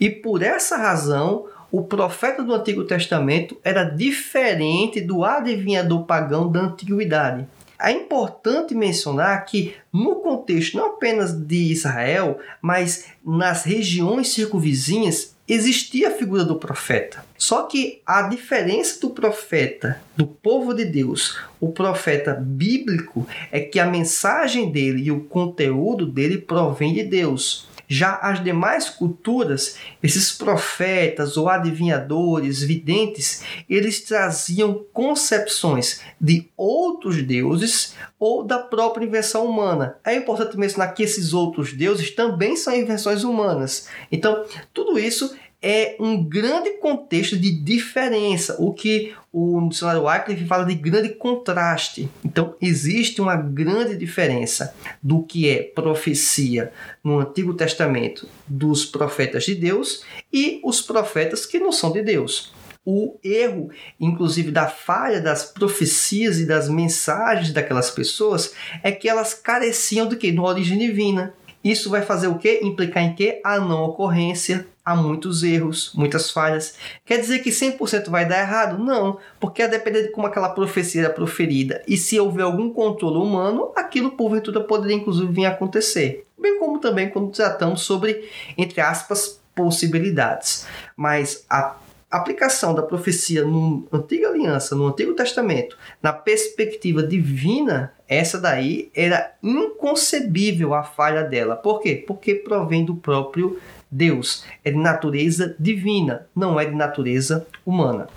E 0.00 0.10
por 0.10 0.42
essa 0.42 0.76
razão, 0.76 1.46
o 1.70 1.82
profeta 1.82 2.42
do 2.42 2.54
Antigo 2.54 2.84
Testamento 2.84 3.56
era 3.62 3.84
diferente 3.84 5.00
do 5.00 5.24
adivinhador 5.24 6.04
pagão 6.04 6.50
da 6.50 6.60
antiguidade. 6.60 7.46
É 7.82 7.90
importante 7.92 8.74
mencionar 8.74 9.44
que, 9.46 9.74
no 9.90 10.16
contexto 10.16 10.76
não 10.76 10.88
apenas 10.88 11.32
de 11.32 11.72
Israel, 11.72 12.38
mas 12.60 13.06
nas 13.24 13.64
regiões 13.64 14.28
circunvizinhas, 14.28 15.34
existia 15.48 16.08
a 16.08 16.12
figura 16.12 16.44
do 16.44 16.56
profeta. 16.56 17.24
Só 17.38 17.62
que 17.62 18.02
a 18.06 18.22
diferença 18.22 19.00
do 19.00 19.10
profeta, 19.10 20.00
do 20.14 20.26
povo 20.26 20.74
de 20.74 20.84
Deus, 20.84 21.38
o 21.58 21.72
profeta 21.72 22.34
bíblico, 22.34 23.26
é 23.50 23.60
que 23.60 23.80
a 23.80 23.86
mensagem 23.86 24.70
dele 24.70 25.04
e 25.04 25.10
o 25.10 25.24
conteúdo 25.24 26.06
dele 26.06 26.38
provém 26.38 26.92
de 26.92 27.02
Deus. 27.02 27.66
Já 27.92 28.20
as 28.22 28.40
demais 28.44 28.88
culturas, 28.88 29.76
esses 30.00 30.30
profetas 30.30 31.36
ou 31.36 31.48
adivinhadores, 31.48 32.62
videntes, 32.62 33.42
eles 33.68 34.00
traziam 34.00 34.86
concepções 34.92 36.00
de 36.20 36.48
outros 36.56 37.20
deuses 37.20 37.96
ou 38.16 38.44
da 38.44 38.60
própria 38.60 39.04
invenção 39.04 39.44
humana. 39.44 39.96
É 40.04 40.14
importante 40.14 40.56
mencionar 40.56 40.94
que 40.94 41.02
esses 41.02 41.32
outros 41.32 41.72
deuses 41.72 42.12
também 42.12 42.54
são 42.54 42.72
invenções 42.76 43.24
humanas. 43.24 43.88
Então, 44.12 44.44
tudo 44.72 44.96
isso 44.96 45.34
é 45.62 45.96
um 46.00 46.22
grande 46.22 46.70
contexto 46.78 47.36
de 47.36 47.50
diferença, 47.50 48.56
o 48.58 48.72
que 48.72 49.14
o 49.32 49.68
dicionário 49.68 50.04
Wycliffe 50.04 50.46
fala 50.46 50.64
de 50.64 50.74
grande 50.74 51.10
contraste. 51.10 52.08
Então, 52.24 52.54
existe 52.60 53.20
uma 53.20 53.36
grande 53.36 53.96
diferença 53.96 54.74
do 55.02 55.22
que 55.22 55.48
é 55.48 55.62
profecia 55.62 56.72
no 57.04 57.18
Antigo 57.18 57.54
Testamento 57.54 58.26
dos 58.46 58.84
profetas 58.84 59.44
de 59.44 59.54
Deus 59.54 60.02
e 60.32 60.60
os 60.64 60.80
profetas 60.80 61.44
que 61.44 61.58
não 61.58 61.72
são 61.72 61.92
de 61.92 62.02
Deus 62.02 62.52
o 62.84 63.18
erro, 63.22 63.70
inclusive 64.00 64.50
da 64.50 64.66
falha 64.66 65.20
das 65.20 65.44
profecias 65.44 66.38
e 66.38 66.46
das 66.46 66.68
mensagens 66.68 67.52
daquelas 67.52 67.90
pessoas, 67.90 68.54
é 68.82 68.90
que 68.90 69.08
elas 69.08 69.34
careciam 69.34 70.08
do 70.08 70.16
que? 70.16 70.32
De 70.32 70.40
origem 70.40 70.78
divina. 70.78 71.34
Isso 71.62 71.90
vai 71.90 72.02
fazer 72.02 72.28
o 72.28 72.38
quê? 72.38 72.60
Implicar 72.62 73.02
em 73.02 73.14
quê? 73.14 73.40
A 73.44 73.60
não 73.60 73.84
ocorrência. 73.84 74.66
Há 74.84 74.96
muitos 74.96 75.42
erros, 75.42 75.92
muitas 75.94 76.30
falhas. 76.30 76.74
Quer 77.04 77.18
dizer 77.18 77.40
que 77.40 77.50
100% 77.50 78.08
vai 78.08 78.26
dar 78.26 78.40
errado? 78.40 78.82
Não, 78.82 79.18
porque 79.38 79.62
a 79.62 79.66
depender 79.66 80.04
de 80.04 80.12
como 80.12 80.26
aquela 80.26 80.48
profecia 80.48 81.02
era 81.02 81.12
proferida 81.12 81.82
e 81.86 81.96
se 81.96 82.18
houver 82.18 82.42
algum 82.42 82.70
controle 82.72 83.18
humano, 83.18 83.72
aquilo 83.76 84.12
porventura 84.12 84.60
poderia 84.60 84.96
inclusive 84.96 85.30
vir 85.30 85.44
a 85.44 85.50
acontecer. 85.50 86.26
Bem 86.38 86.58
como 86.58 86.78
também 86.78 87.10
quando 87.10 87.30
tratamos 87.30 87.82
sobre, 87.82 88.28
entre 88.56 88.80
aspas, 88.80 89.40
possibilidades. 89.54 90.66
Mas 90.96 91.44
a 91.50 91.76
aplicação 92.10 92.74
da 92.74 92.82
profecia 92.82 93.44
na 93.44 93.82
Antiga 93.92 94.28
Aliança, 94.28 94.74
no 94.74 94.86
Antigo 94.86 95.14
Testamento, 95.14 95.76
na 96.02 96.12
perspectiva 96.12 97.02
divina, 97.02 97.92
essa 98.08 98.40
daí 98.40 98.90
era 98.94 99.32
inconcebível 99.42 100.74
a 100.74 100.82
falha 100.82 101.22
dela. 101.22 101.54
Por 101.54 101.80
quê? 101.80 102.02
Porque 102.06 102.34
provém 102.34 102.84
do 102.84 102.96
próprio 102.96 103.60
Deus. 103.90 104.44
É 104.64 104.70
de 104.70 104.78
natureza 104.78 105.56
divina, 105.58 106.26
não 106.34 106.58
é 106.58 106.64
de 106.64 106.74
natureza 106.74 107.46
humana. 107.64 108.08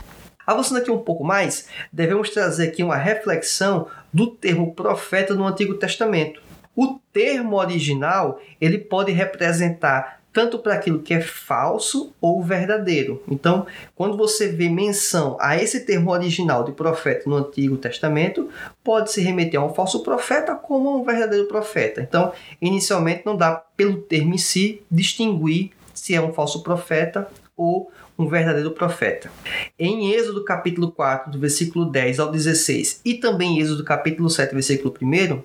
Avançando 0.45 0.79
aqui 0.79 0.91
um 0.91 0.99
pouco 0.99 1.23
mais, 1.23 1.69
devemos 1.91 2.29
trazer 2.29 2.67
aqui 2.67 2.83
uma 2.83 2.97
reflexão 2.97 3.87
do 4.11 4.27
termo 4.27 4.73
profeta 4.73 5.33
no 5.33 5.47
Antigo 5.47 5.75
Testamento. 5.75 6.41
O 6.75 6.99
termo 7.13 7.55
original 7.55 8.41
ele 8.59 8.77
pode 8.77 9.11
representar 9.11 10.22
tanto 10.33 10.57
para 10.57 10.73
aquilo 10.73 10.99
que 10.99 11.13
é 11.13 11.21
falso 11.21 12.11
ou 12.19 12.43
verdadeiro. 12.43 13.21
Então, 13.29 13.67
quando 13.95 14.17
você 14.17 14.47
vê 14.47 14.67
menção 14.67 15.37
a 15.39 15.55
esse 15.55 15.81
termo 15.85 16.11
original 16.11 16.63
de 16.63 16.71
profeta 16.71 17.29
no 17.29 17.37
Antigo 17.37 17.77
Testamento, 17.77 18.49
pode 18.83 19.11
se 19.11 19.21
remeter 19.21 19.59
a 19.59 19.65
um 19.65 19.73
falso 19.73 20.01
profeta 20.01 20.55
como 20.55 20.89
a 20.89 20.97
um 20.97 21.03
verdadeiro 21.03 21.45
profeta. 21.45 22.01
Então, 22.01 22.33
inicialmente 22.59 23.21
não 23.25 23.37
dá 23.37 23.53
pelo 23.77 24.01
termo 24.01 24.33
em 24.33 24.39
si 24.39 24.81
distinguir 24.89 25.69
se 25.93 26.15
é 26.15 26.21
um 26.21 26.33
falso 26.33 26.63
profeta 26.63 27.27
ou 27.55 27.91
um 28.17 28.27
verdadeiro 28.27 28.71
profeta. 28.71 29.31
Em 29.77 30.11
Êxodo 30.11 30.43
capítulo 30.43 30.91
4, 30.91 31.31
do 31.31 31.39
versículo 31.39 31.85
10 31.85 32.19
ao 32.19 32.31
16, 32.31 33.01
e 33.03 33.15
também 33.15 33.57
em 33.57 33.59
Êxodo 33.59 33.83
capítulo 33.83 34.29
7, 34.29 34.53
versículo 34.53 34.93
1, 35.01 35.41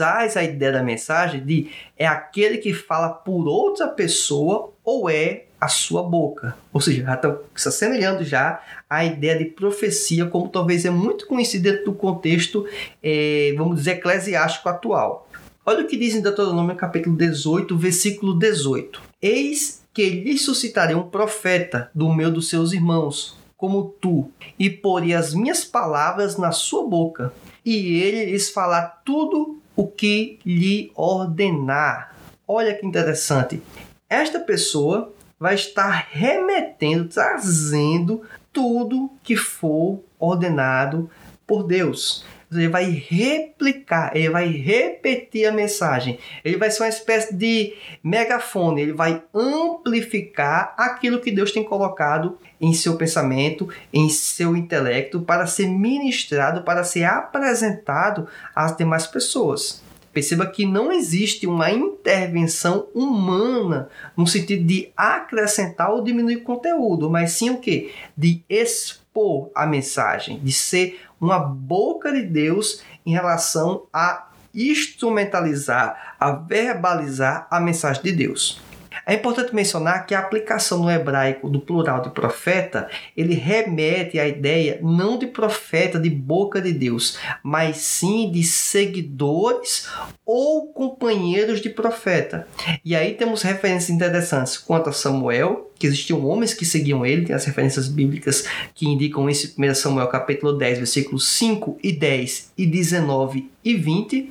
traz 0.00 0.34
a 0.34 0.42
ideia 0.42 0.72
da 0.72 0.82
mensagem 0.82 1.44
de 1.44 1.68
é 1.94 2.06
aquele 2.06 2.56
que 2.56 2.72
fala 2.72 3.10
por 3.10 3.46
outra 3.46 3.86
pessoa 3.86 4.72
ou 4.82 5.10
é 5.10 5.44
a 5.60 5.68
sua 5.68 6.02
boca. 6.02 6.56
Ou 6.72 6.80
seja, 6.80 7.04
já 7.04 7.14
está 7.14 7.36
se 7.54 7.68
assemelhando 7.68 8.24
já 8.24 8.62
à 8.88 9.04
ideia 9.04 9.36
de 9.36 9.44
profecia, 9.44 10.24
como 10.24 10.48
talvez 10.48 10.86
é 10.86 10.90
muito 10.90 11.26
conhecida 11.26 11.70
dentro 11.70 11.92
do 11.92 11.92
contexto, 11.92 12.66
é, 13.02 13.52
vamos 13.58 13.76
dizer, 13.76 13.90
eclesiástico 13.90 14.70
atual. 14.70 15.28
Olha 15.66 15.84
o 15.84 15.86
que 15.86 15.98
diz 15.98 16.14
em 16.14 16.22
Deuteronômio 16.22 16.74
capítulo 16.76 17.14
18, 17.14 17.76
versículo 17.76 18.38
18. 18.38 19.02
Eis 19.20 19.82
que 19.92 20.08
lhe 20.08 20.38
suscitarei 20.38 20.96
um 20.96 21.10
profeta 21.10 21.90
do 21.94 22.10
meio 22.10 22.30
dos 22.30 22.48
seus 22.48 22.72
irmãos, 22.72 23.36
como 23.54 23.94
tu, 24.00 24.30
e 24.58 24.70
porei 24.70 25.12
as 25.12 25.34
minhas 25.34 25.62
palavras 25.62 26.38
na 26.38 26.52
sua 26.52 26.88
boca, 26.88 27.34
e 27.62 28.00
ele 28.00 28.30
lhes 28.30 28.48
falar 28.48 29.02
tudo 29.04 29.59
o 29.80 29.86
que 29.86 30.38
lhe 30.44 30.92
ordenar. 30.94 32.14
Olha 32.46 32.74
que 32.74 32.84
interessante. 32.84 33.62
Esta 34.10 34.38
pessoa 34.38 35.10
vai 35.38 35.54
estar 35.54 36.08
remetendo, 36.10 37.08
trazendo 37.08 38.20
tudo 38.52 39.10
que 39.24 39.34
for 39.36 40.00
ordenado 40.18 41.08
por 41.46 41.62
Deus 41.62 42.26
ele 42.52 42.68
vai 42.68 42.90
replicar, 42.90 44.10
ele 44.14 44.30
vai 44.30 44.48
repetir 44.48 45.46
a 45.46 45.52
mensagem. 45.52 46.18
Ele 46.44 46.56
vai 46.56 46.70
ser 46.70 46.82
uma 46.82 46.88
espécie 46.88 47.34
de 47.34 47.74
megafone, 48.02 48.82
ele 48.82 48.92
vai 48.92 49.22
amplificar 49.32 50.74
aquilo 50.76 51.20
que 51.20 51.30
Deus 51.30 51.52
tem 51.52 51.62
colocado 51.62 52.38
em 52.60 52.74
seu 52.74 52.96
pensamento, 52.96 53.68
em 53.92 54.08
seu 54.08 54.56
intelecto, 54.56 55.20
para 55.20 55.46
ser 55.46 55.68
ministrado, 55.68 56.62
para 56.62 56.82
ser 56.82 57.04
apresentado 57.04 58.26
às 58.54 58.76
demais 58.76 59.06
pessoas. 59.06 59.82
Perceba 60.12 60.44
que 60.44 60.66
não 60.66 60.90
existe 60.90 61.46
uma 61.46 61.70
intervenção 61.70 62.88
humana 62.92 63.88
no 64.16 64.26
sentido 64.26 64.64
de 64.64 64.90
acrescentar 64.96 65.90
ou 65.92 66.02
diminuir 66.02 66.38
conteúdo, 66.38 67.08
mas 67.08 67.30
sim 67.32 67.50
o 67.50 67.58
que? 67.58 67.92
De 68.16 68.42
expor 68.48 69.50
a 69.54 69.64
mensagem, 69.66 70.40
de 70.40 70.52
ser 70.52 70.98
uma 71.20 71.38
boca 71.38 72.12
de 72.12 72.22
Deus 72.22 72.82
em 73.04 73.12
relação 73.12 73.86
a 73.92 74.28
instrumentalizar, 74.54 76.16
a 76.18 76.32
verbalizar 76.32 77.46
a 77.50 77.60
mensagem 77.60 78.02
de 78.02 78.12
Deus. 78.12 78.60
É 79.06 79.14
importante 79.14 79.54
mencionar 79.54 80.06
que 80.06 80.14
a 80.14 80.18
aplicação 80.18 80.78
no 80.80 80.90
hebraico 80.90 81.48
do 81.48 81.60
plural 81.60 82.02
de 82.02 82.10
profeta, 82.10 82.88
ele 83.16 83.34
remete 83.34 84.18
à 84.18 84.28
ideia 84.28 84.78
não 84.82 85.18
de 85.18 85.26
profeta 85.26 85.98
de 85.98 86.10
boca 86.10 86.60
de 86.60 86.72
Deus, 86.72 87.18
mas 87.42 87.78
sim 87.78 88.30
de 88.30 88.42
seguidores 88.42 89.88
ou 90.24 90.72
companheiros 90.72 91.60
de 91.60 91.70
profeta. 91.70 92.46
E 92.84 92.94
aí 92.94 93.14
temos 93.14 93.42
referências 93.42 93.90
interessantes 93.90 94.56
quanto 94.56 94.88
a 94.88 94.92
Samuel, 94.92 95.72
que 95.78 95.86
existiam 95.86 96.24
homens 96.26 96.52
que 96.52 96.64
seguiam 96.64 97.04
ele, 97.06 97.24
tem 97.24 97.34
as 97.34 97.44
referências 97.46 97.88
bíblicas 97.88 98.44
que 98.74 98.86
indicam 98.86 99.28
esse 99.30 99.54
1 99.58 99.74
Samuel 99.74 100.08
capítulo 100.08 100.52
10, 100.52 100.78
versículos 100.78 101.26
5 101.30 101.78
e 101.82 101.90
10 101.90 102.52
e 102.56 102.66
19 102.66 103.50
e 103.64 103.74
20, 103.74 104.30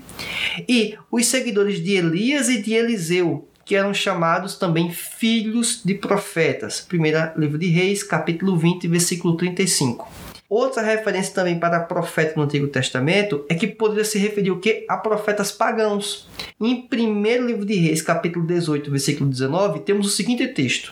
e 0.67 0.95
os 1.11 1.25
seguidores 1.25 1.83
de 1.83 1.93
Elias 1.93 2.49
e 2.49 2.61
de 2.61 2.73
Eliseu, 2.73 3.48
que 3.69 3.75
eram 3.75 3.93
chamados 3.93 4.55
também 4.55 4.91
filhos 4.91 5.81
de 5.85 5.93
profetas. 5.93 6.81
Primeiro 6.81 7.19
livro 7.37 7.55
de 7.55 7.67
Reis, 7.67 8.01
capítulo 8.01 8.57
20, 8.57 8.87
versículo 8.87 9.37
35. 9.37 10.11
Outra 10.49 10.81
referência 10.81 11.35
também 11.35 11.59
para 11.59 11.79
profeta 11.81 12.33
no 12.35 12.41
Antigo 12.41 12.67
Testamento 12.67 13.45
é 13.47 13.53
que 13.53 13.67
poderia 13.67 14.03
se 14.03 14.17
referir 14.17 14.49
o 14.49 14.59
que 14.59 14.87
a 14.89 14.97
profetas 14.97 15.51
pagãos. 15.51 16.27
Em 16.59 16.81
primeiro 16.81 17.45
livro 17.45 17.63
de 17.63 17.75
Reis, 17.75 18.01
capítulo 18.01 18.43
18, 18.47 18.89
versículo 18.89 19.29
19, 19.29 19.81
temos 19.81 20.07
o 20.07 20.09
seguinte 20.09 20.47
texto: 20.47 20.91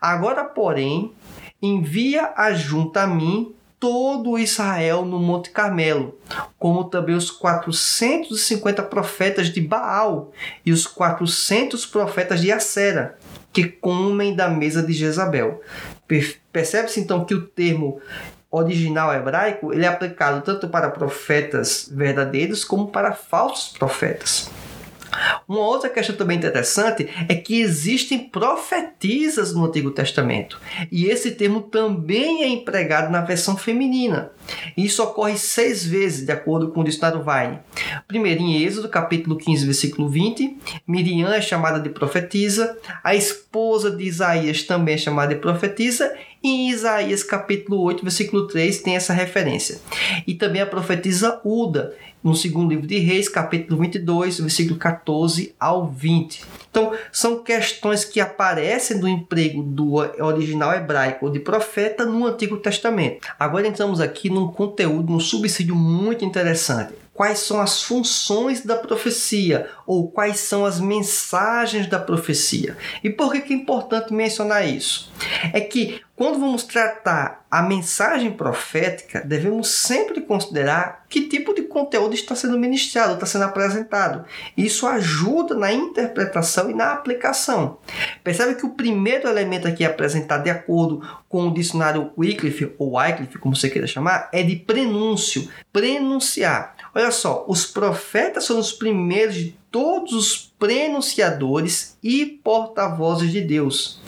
Agora, 0.00 0.44
porém, 0.44 1.10
envia 1.60 2.32
a 2.36 2.52
junta 2.52 3.02
a 3.02 3.06
mim 3.08 3.52
todo 3.82 4.38
Israel 4.38 5.04
no 5.04 5.18
Monte 5.18 5.50
Carmelo, 5.50 6.16
como 6.56 6.84
também 6.84 7.16
os 7.16 7.32
450 7.32 8.80
profetas 8.84 9.48
de 9.48 9.60
Baal 9.60 10.30
e 10.64 10.70
os 10.70 10.86
400 10.86 11.84
profetas 11.86 12.40
de 12.40 12.52
Acera, 12.52 13.18
que 13.52 13.64
comem 13.64 14.36
da 14.36 14.48
mesa 14.48 14.84
de 14.84 14.92
Jezabel. 14.92 15.60
Percebe-se 16.52 17.00
então 17.00 17.24
que 17.24 17.34
o 17.34 17.44
termo 17.44 18.00
original 18.52 19.12
hebraico 19.12 19.72
ele 19.72 19.84
é 19.84 19.88
aplicado 19.88 20.42
tanto 20.42 20.68
para 20.68 20.88
profetas 20.88 21.90
verdadeiros 21.92 22.64
como 22.64 22.86
para 22.86 23.10
falsos 23.10 23.76
profetas. 23.76 24.48
Uma 25.52 25.66
outra 25.66 25.90
questão 25.90 26.16
também 26.16 26.38
interessante 26.38 27.10
é 27.28 27.34
que 27.34 27.60
existem 27.60 28.18
profetisas 28.18 29.52
no 29.52 29.66
Antigo 29.66 29.90
Testamento. 29.90 30.58
E 30.90 31.04
esse 31.04 31.32
termo 31.32 31.60
também 31.60 32.42
é 32.42 32.48
empregado 32.48 33.12
na 33.12 33.20
versão 33.20 33.54
feminina. 33.54 34.30
Isso 34.74 35.02
ocorre 35.02 35.36
seis 35.36 35.84
vezes, 35.84 36.24
de 36.24 36.32
acordo 36.32 36.70
com 36.70 36.80
o 36.80 36.84
dicionário 36.84 37.22
Vine. 37.22 37.58
Primeiro, 38.08 38.40
em 38.40 38.62
Êxodo, 38.62 38.88
capítulo 38.88 39.36
15, 39.36 39.66
versículo 39.66 40.08
20, 40.08 40.56
Miriam 40.88 41.30
é 41.30 41.42
chamada 41.42 41.78
de 41.78 41.90
profetisa, 41.90 42.78
a 43.04 43.14
esposa 43.14 43.90
de 43.90 44.04
Isaías 44.04 44.62
também 44.62 44.94
é 44.94 44.98
chamada 44.98 45.34
de 45.34 45.40
profetisa, 45.42 46.10
em 46.42 46.70
Isaías, 46.70 47.22
capítulo 47.22 47.80
8, 47.82 48.02
versículo 48.02 48.46
3, 48.46 48.78
tem 48.78 48.96
essa 48.96 49.12
referência. 49.12 49.80
E 50.26 50.34
também 50.34 50.60
a 50.60 50.66
profetisa 50.66 51.40
Uda, 51.44 51.94
no 52.22 52.34
segundo 52.34 52.70
livro 52.70 52.86
de 52.86 52.98
Reis, 52.98 53.28
capítulo 53.28 53.80
22, 53.80 54.40
versículo 54.40 54.78
14 54.78 55.54
ao 55.58 55.88
20. 55.88 56.44
Então, 56.70 56.92
são 57.10 57.42
questões 57.42 58.04
que 58.04 58.20
aparecem 58.20 58.98
no 58.98 59.08
emprego 59.08 59.62
do 59.62 59.94
original 60.24 60.72
hebraico 60.72 61.30
de 61.30 61.40
profeta 61.40 62.04
no 62.04 62.26
Antigo 62.26 62.56
Testamento. 62.56 63.26
Agora 63.38 63.66
entramos 63.66 64.00
aqui 64.00 64.30
num 64.30 64.48
conteúdo, 64.48 65.12
num 65.12 65.20
subsídio 65.20 65.74
muito 65.74 66.24
interessante. 66.24 67.01
Quais 67.14 67.40
são 67.40 67.60
as 67.60 67.82
funções 67.82 68.64
da 68.64 68.76
profecia 68.76 69.68
ou 69.86 70.10
quais 70.10 70.40
são 70.40 70.64
as 70.64 70.80
mensagens 70.80 71.86
da 71.86 71.98
profecia. 71.98 72.76
E 73.04 73.10
por 73.10 73.32
que 73.32 73.52
é 73.52 73.56
importante 73.56 74.12
mencionar 74.12 74.66
isso? 74.66 75.12
É 75.52 75.60
que 75.60 76.00
quando 76.14 76.38
vamos 76.38 76.62
tratar 76.62 77.44
a 77.50 77.62
mensagem 77.62 78.30
profética, 78.30 79.20
devemos 79.20 79.68
sempre 79.68 80.20
considerar 80.20 81.04
que 81.08 81.22
tipo 81.22 81.52
de 81.52 81.62
conteúdo 81.62 82.14
está 82.14 82.36
sendo 82.36 82.58
ministrado, 82.58 83.14
está 83.14 83.26
sendo 83.26 83.44
apresentado. 83.44 84.24
Isso 84.56 84.86
ajuda 84.86 85.54
na 85.54 85.72
interpretação 85.72 86.70
e 86.70 86.74
na 86.74 86.92
aplicação. 86.92 87.78
Percebe 88.22 88.54
que 88.54 88.64
o 88.64 88.70
primeiro 88.70 89.28
elemento 89.28 89.66
aqui 89.66 89.84
apresentado 89.84 90.44
de 90.44 90.50
acordo 90.50 91.02
com 91.28 91.48
o 91.48 91.52
dicionário 91.54 92.12
Wycliffe, 92.16 92.72
ou 92.78 92.96
Wycliffe, 92.96 93.38
como 93.38 93.56
você 93.56 93.68
queira 93.68 93.86
chamar, 93.86 94.28
é 94.32 94.42
de 94.42 94.56
prenúncio, 94.56 95.48
prenunciar. 95.72 96.76
Olha 96.94 97.10
só, 97.10 97.44
os 97.48 97.64
profetas 97.64 98.44
são 98.44 98.58
os 98.58 98.70
primeiros 98.70 99.34
de 99.34 99.56
todos 99.70 100.12
os 100.12 100.52
prenunciadores 100.58 101.96
e 102.02 102.26
porta-vozes 102.26 103.32
de 103.32 103.40
Deus. 103.40 103.98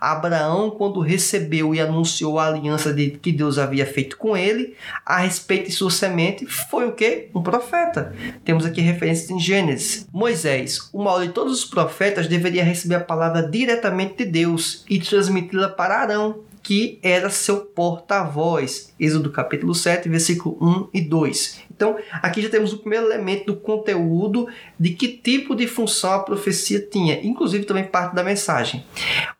Abraão, 0.00 0.68
quando 0.70 0.98
recebeu 0.98 1.72
e 1.72 1.80
anunciou 1.80 2.40
a 2.40 2.48
aliança 2.48 2.92
de, 2.92 3.10
que 3.10 3.30
Deus 3.30 3.56
havia 3.56 3.86
feito 3.86 4.18
com 4.18 4.36
ele, 4.36 4.74
a 5.06 5.18
respeito 5.18 5.66
de 5.66 5.72
sua 5.72 5.92
semente, 5.92 6.44
foi 6.44 6.88
o 6.88 6.92
que? 6.92 7.28
Um 7.32 7.40
profeta. 7.40 8.12
Temos 8.44 8.66
aqui 8.66 8.80
referências 8.80 9.30
em 9.30 9.38
Gênesis. 9.38 10.08
Moisés, 10.12 10.90
o 10.92 11.02
maior 11.02 11.24
de 11.24 11.32
todos 11.32 11.52
os 11.52 11.64
profetas, 11.64 12.26
deveria 12.26 12.64
receber 12.64 12.96
a 12.96 13.00
palavra 13.00 13.48
diretamente 13.48 14.24
de 14.24 14.24
Deus 14.24 14.84
e 14.90 14.98
transmiti-la 14.98 15.68
para 15.68 16.00
Arão, 16.00 16.40
que 16.62 16.98
era 17.02 17.30
seu 17.30 17.58
porta-voz. 17.60 18.92
Êxodo 18.98 19.30
capítulo 19.30 19.74
7, 19.74 20.08
versículo 20.08 20.56
1 20.60 20.88
e 20.94 21.00
2. 21.00 21.60
Então, 21.82 21.96
aqui 22.22 22.40
já 22.40 22.48
temos 22.48 22.72
o 22.72 22.78
primeiro 22.78 23.06
elemento 23.06 23.46
do 23.46 23.56
conteúdo 23.56 24.46
de 24.78 24.90
que 24.90 25.08
tipo 25.08 25.56
de 25.56 25.66
função 25.66 26.12
a 26.12 26.18
profecia 26.20 26.80
tinha, 26.80 27.18
inclusive 27.26 27.64
também 27.64 27.82
parte 27.82 28.14
da 28.14 28.22
mensagem. 28.22 28.84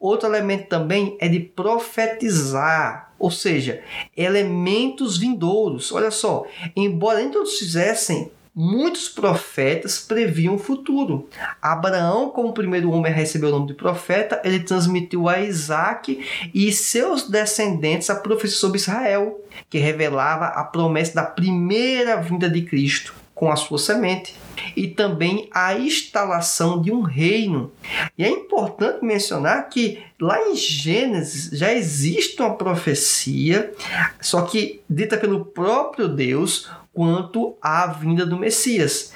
Outro 0.00 0.28
elemento 0.28 0.66
também 0.66 1.16
é 1.20 1.28
de 1.28 1.38
profetizar, 1.38 3.12
ou 3.16 3.30
seja, 3.30 3.80
elementos 4.16 5.16
vindouros. 5.16 5.92
Olha 5.92 6.10
só, 6.10 6.44
embora 6.74 7.20
nem 7.20 7.30
todos 7.30 7.56
fizessem 7.60 8.32
Muitos 8.54 9.08
profetas 9.08 9.98
previam 9.98 10.56
o 10.56 10.58
futuro. 10.58 11.26
Abraão, 11.60 12.28
como 12.28 12.52
primeiro 12.52 12.90
homem 12.90 13.10
a 13.10 13.14
receber 13.14 13.46
o 13.46 13.50
nome 13.50 13.68
de 13.68 13.72
profeta, 13.72 14.42
ele 14.44 14.60
transmitiu 14.60 15.26
a 15.26 15.40
Isaac 15.40 16.22
e 16.52 16.70
seus 16.70 17.26
descendentes 17.26 18.10
a 18.10 18.16
profecia 18.16 18.58
sobre 18.58 18.76
Israel, 18.76 19.42
que 19.70 19.78
revelava 19.78 20.48
a 20.48 20.64
promessa 20.64 21.14
da 21.14 21.22
primeira 21.22 22.16
vinda 22.20 22.46
de 22.46 22.60
Cristo 22.60 23.14
com 23.34 23.50
a 23.50 23.56
sua 23.56 23.78
semente 23.78 24.34
e 24.76 24.86
também 24.86 25.48
a 25.50 25.74
instalação 25.74 26.80
de 26.80 26.92
um 26.92 27.00
reino. 27.00 27.72
E 28.18 28.22
é 28.22 28.28
importante 28.28 29.02
mencionar 29.02 29.70
que 29.70 29.98
lá 30.20 30.38
em 30.48 30.54
Gênesis 30.54 31.58
já 31.58 31.72
existe 31.72 32.40
uma 32.42 32.54
profecia, 32.54 33.72
só 34.20 34.42
que 34.42 34.82
dita 34.88 35.16
pelo 35.16 35.46
próprio 35.46 36.06
Deus, 36.06 36.70
quanto 36.92 37.56
à 37.60 37.86
vinda 37.86 38.26
do 38.26 38.36
Messias. 38.36 39.12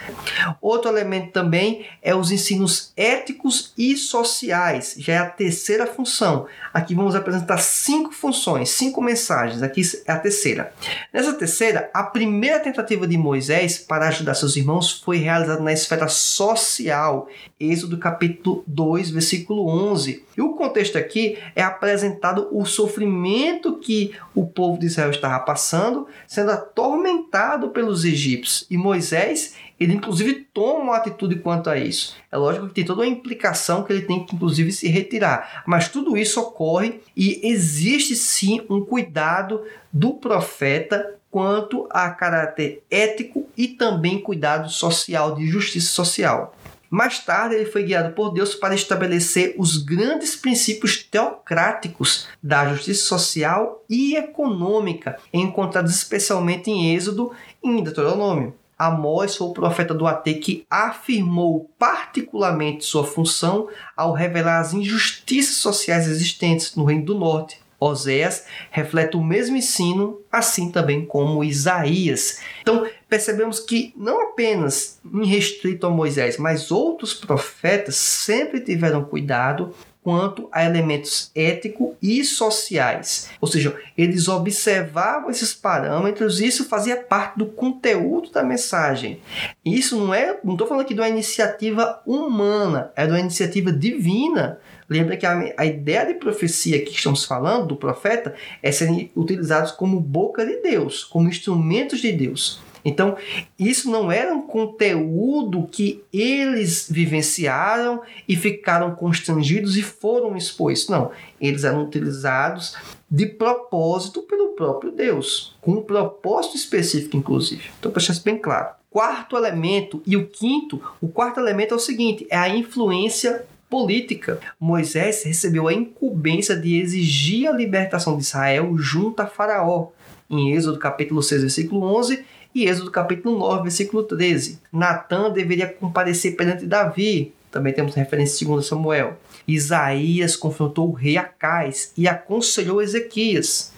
Outro 0.61 0.91
elemento 0.91 1.33
também 1.33 1.87
é 2.03 2.15
os 2.15 2.31
ensinos 2.31 2.93
éticos 2.97 3.73
e 3.77 3.97
sociais, 3.97 4.95
já 4.99 5.13
é 5.15 5.19
a 5.19 5.29
terceira 5.29 5.87
função. 5.87 6.47
Aqui 6.73 6.95
vamos 6.95 7.15
apresentar 7.15 7.59
cinco 7.59 8.13
funções, 8.13 8.71
cinco 8.71 9.03
mensagens. 9.03 9.63
Aqui 9.63 9.83
é 10.07 10.13
a 10.13 10.19
terceira. 10.19 10.73
Nessa 11.13 11.35
terceira, 11.35 11.91
a 11.93 12.03
primeira 12.03 12.61
tentativa 12.61 13.07
de 13.07 13.19
Moisés 13.19 13.79
para 13.79 14.09
ajudar 14.09 14.35
seus 14.35 14.57
irmãos 14.57 14.93
foi 14.93 15.19
realizada 15.19 15.63
na 15.63 15.73
esfera 15.73 16.09
social. 16.09 17.29
Êxodo 17.59 17.99
capítulo 17.99 18.65
2, 18.67 19.11
versículo 19.11 19.69
11. 19.69 20.25
E 20.37 20.41
o 20.41 20.55
contexto 20.55 20.99
aqui 20.99 21.39
é 21.55 21.63
apresentado 21.63 22.49
o 22.53 22.65
sofrimento 22.65 23.79
que 23.79 24.15
o 24.35 24.47
povo 24.47 24.79
de 24.79 24.87
Israel 24.87 25.11
estava 25.11 25.39
passando, 25.41 26.07
sendo 26.27 26.51
atormentado 26.51 27.66
pelos 27.71 28.05
egípcios. 28.05 28.67
E 28.71 28.77
Moisés, 28.77 29.55
ele 29.79 29.95
inclusive 29.95 30.47
toma 30.53 30.85
uma 30.85 30.97
atitude 30.97 31.37
quanto 31.37 31.69
a 31.69 31.77
isso. 31.77 32.17
É 32.31 32.37
lógico 32.37 32.69
que 32.69 32.75
tem 32.75 32.85
toda 32.85 33.03
uma 33.03 33.07
implicação 33.07 33.83
que 33.83 33.93
ele 33.93 34.03
tem 34.03 34.25
que 34.25 34.35
inclusive 34.35 34.73
se 34.73 34.89
retirar, 34.89 35.65
mas 35.67 35.89
tudo 35.89 36.17
isso 36.17 36.41
ocorre 36.41 37.01
e 37.17 37.41
existe 37.47 38.15
sim 38.17 38.63
um 38.71 38.85
cuidado 38.85 39.63
do 39.93 40.15
profeta 40.15 41.15
quanto 41.31 41.87
a 41.91 42.09
caráter 42.11 42.83
ético 42.91 43.47
e 43.57 43.69
também 43.69 44.21
cuidado 44.21 44.71
social 44.71 45.35
de 45.35 45.47
justiça 45.47 45.91
social. 45.91 46.55
Mais 46.89 47.19
tarde, 47.19 47.57
ele 47.57 47.67
foi 47.67 47.83
guiado 47.83 48.15
por 48.15 48.31
Deus 48.31 48.55
para 48.55 48.75
estabelecer 48.75 49.55
os 49.59 49.77
grandes 49.77 50.37
princípios 50.37 51.03
teocráticos 51.03 52.29
da 52.43 52.69
justiça 52.73 53.05
social 53.07 53.85
e 53.91 54.17
econômica, 54.17 55.19
encontrados 55.33 55.95
especialmente 55.95 56.71
em 56.71 56.95
Êxodo 56.95 57.33
em 57.63 57.83
Deuteronômio. 57.83 58.55
Amós 58.79 59.37
foi 59.37 59.47
o 59.47 59.53
profeta 59.53 59.95
do 59.95 60.07
AT 60.07 60.25
que 60.35 60.67
afirmou 60.71 61.71
particularmente 61.79 62.85
sua 62.85 63.05
função 63.05 63.69
ao 63.97 64.13
revelar 64.13 64.61
as 64.61 64.75
injustiças 64.75 65.57
sociais 65.57 66.07
existentes 66.07 66.77
no 66.77 66.85
Reino 66.85 67.07
do 67.07 67.15
Norte, 67.15 67.59
Oséias 67.79 68.47
reflete 68.71 69.17
o 69.17 69.23
mesmo 69.23 69.57
ensino, 69.57 70.19
assim 70.33 70.71
também 70.71 71.05
como 71.05 71.45
Isaías. 71.45 72.41
Então, 72.63 72.87
percebemos 73.09 73.61
que 73.61 73.93
não 73.97 74.23
apenas 74.23 74.99
restrito 75.25 75.87
a 75.87 75.91
Moisés, 75.91 76.39
mas 76.39 76.71
outros 76.71 77.13
profetas 77.13 77.97
sempre 77.97 78.61
tiveram 78.61 79.05
cuidado 79.05 79.75
quanto 80.07 80.49
a 80.53 80.65
elementos 80.65 81.33
éticos 81.35 81.97
e 82.01 82.25
sociais. 82.25 83.29
Ou 83.41 83.49
seja, 83.49 83.77
eles 83.99 84.29
observavam 84.29 85.29
esses 85.29 85.53
parâmetros 85.53 86.39
e 86.39 86.47
isso 86.47 86.69
fazia 86.69 86.97
parte 86.97 87.37
do 87.37 87.47
conteúdo 87.47 88.31
da 88.31 88.45
mensagem. 88.45 89.21
Isso 89.65 89.99
não 89.99 90.15
é, 90.15 90.39
não 90.45 90.53
estou 90.53 90.69
falando 90.69 90.85
aqui 90.85 90.95
de 90.95 91.01
uma 91.01 91.09
iniciativa 91.09 92.01
humana, 92.07 92.93
é 92.95 93.05
de 93.05 93.11
uma 93.11 93.19
iniciativa 93.19 93.73
divina 93.73 94.61
Lembra 94.89 95.17
que 95.17 95.27
a, 95.27 95.53
a, 95.57 95.67
ideia 95.67 96.07
de 96.07 96.15
profecia 96.15 96.81
que 96.85 96.93
estamos 96.93 97.25
falando, 97.25 97.67
do 97.67 97.77
profeta, 97.77 98.35
é 98.63 98.71
serem 98.71 99.11
utilizados 99.17 99.73
como 99.73 100.01
boca 100.01 100.47
de 100.47 100.63
Deus, 100.63 101.03
como 101.03 101.29
instrumentos 101.29 102.01
de 102.01 102.13
Deus. 102.13 102.61
Então, 102.87 103.17
isso 103.59 103.91
não 103.91 104.13
era 104.13 104.33
um 104.33 104.43
conteúdo 104.43 105.67
que 105.67 106.05
eles 106.13 106.87
vivenciaram 106.89 108.01
e 108.29 108.37
ficaram 108.37 108.95
constrangidos 108.95 109.77
e 109.77 109.83
foram 109.83 110.37
expostos. 110.37 110.89
Não, 110.89 111.11
eles 111.41 111.65
eram 111.65 111.83
utilizados 111.83 112.77
de 113.11 113.27
propósito 113.27 114.23
pelo 114.23 114.51
próprio 114.51 114.93
Deus, 114.93 115.57
com 115.61 115.73
um 115.73 115.83
propósito 115.83 116.57
específico, 116.57 117.17
inclusive. 117.17 117.71
Então, 117.77 117.91
para 117.91 117.99
deixar 117.99 118.13
isso 118.13 118.23
bem 118.23 118.39
claro. 118.39 118.69
Quarto 118.89 119.37
elemento 119.37 120.01
e 120.07 120.17
o 120.17 120.29
quinto, 120.29 120.81
o 121.03 121.09
quarto 121.09 121.41
elemento 121.41 121.75
é 121.75 121.77
o 121.77 121.81
seguinte: 121.81 122.25
é 122.31 122.37
a 122.37 122.49
influência 122.49 123.45
política. 123.69 124.39
Moisés 124.61 125.25
recebeu 125.25 125.67
a 125.67 125.75
incumbência 125.75 126.55
de 126.55 126.81
exigir 126.81 127.49
a 127.49 127.53
libertação 127.53 128.17
de 128.17 128.23
Israel 128.23 128.79
junto 128.79 129.21
a 129.21 129.27
Faraó, 129.27 129.89
em 130.31 130.53
Êxodo 130.53 130.79
capítulo 130.79 131.21
6, 131.21 131.41
versículo 131.41 131.85
11 131.99 132.25
e 132.57 132.67
Êxodo 132.67 132.91
capítulo 132.91 133.39
9, 133.39 133.65
versículo 133.65 134.03
13. 134.03 134.61
Natã 134.73 135.31
deveria 135.31 135.69
comparecer 135.69 136.37
perante 136.37 136.65
Davi, 136.65 137.35
também 137.53 137.71
temos 137.71 137.95
referência 137.95 138.47
em 138.47 138.49
2 138.49 138.65
Samuel. 138.65 139.19
Isaías 139.47 140.35
confrontou 140.35 140.89
o 140.89 140.95
rei 140.95 141.19
Acais 141.19 141.93
e 141.95 142.09
aconselhou 142.09 142.81
Ezequias. 142.81 143.75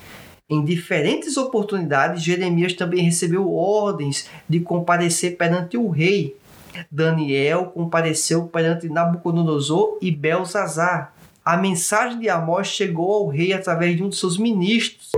Em 0.49 0.65
diferentes 0.65 1.37
oportunidades, 1.37 2.23
Jeremias 2.23 2.73
também 2.73 3.03
recebeu 3.03 3.53
ordens 3.53 4.29
de 4.49 4.61
comparecer 4.61 5.37
perante 5.37 5.77
o 5.77 5.91
rei, 5.91 6.37
Daniel 6.89 7.73
compareceu 7.75 8.47
perante 8.47 8.89
Nabucodonosor 8.89 9.99
e 10.01 10.13
Belzazar. 10.13 11.13
A 11.45 11.57
mensagem 11.57 12.21
de 12.21 12.29
Amós 12.29 12.69
chegou 12.69 13.13
ao 13.13 13.27
rei 13.27 13.53
através 13.53 13.97
de 13.97 14.05
um 14.05 14.09
de 14.09 14.15
seus 14.15 14.39
ministros. 14.39 15.11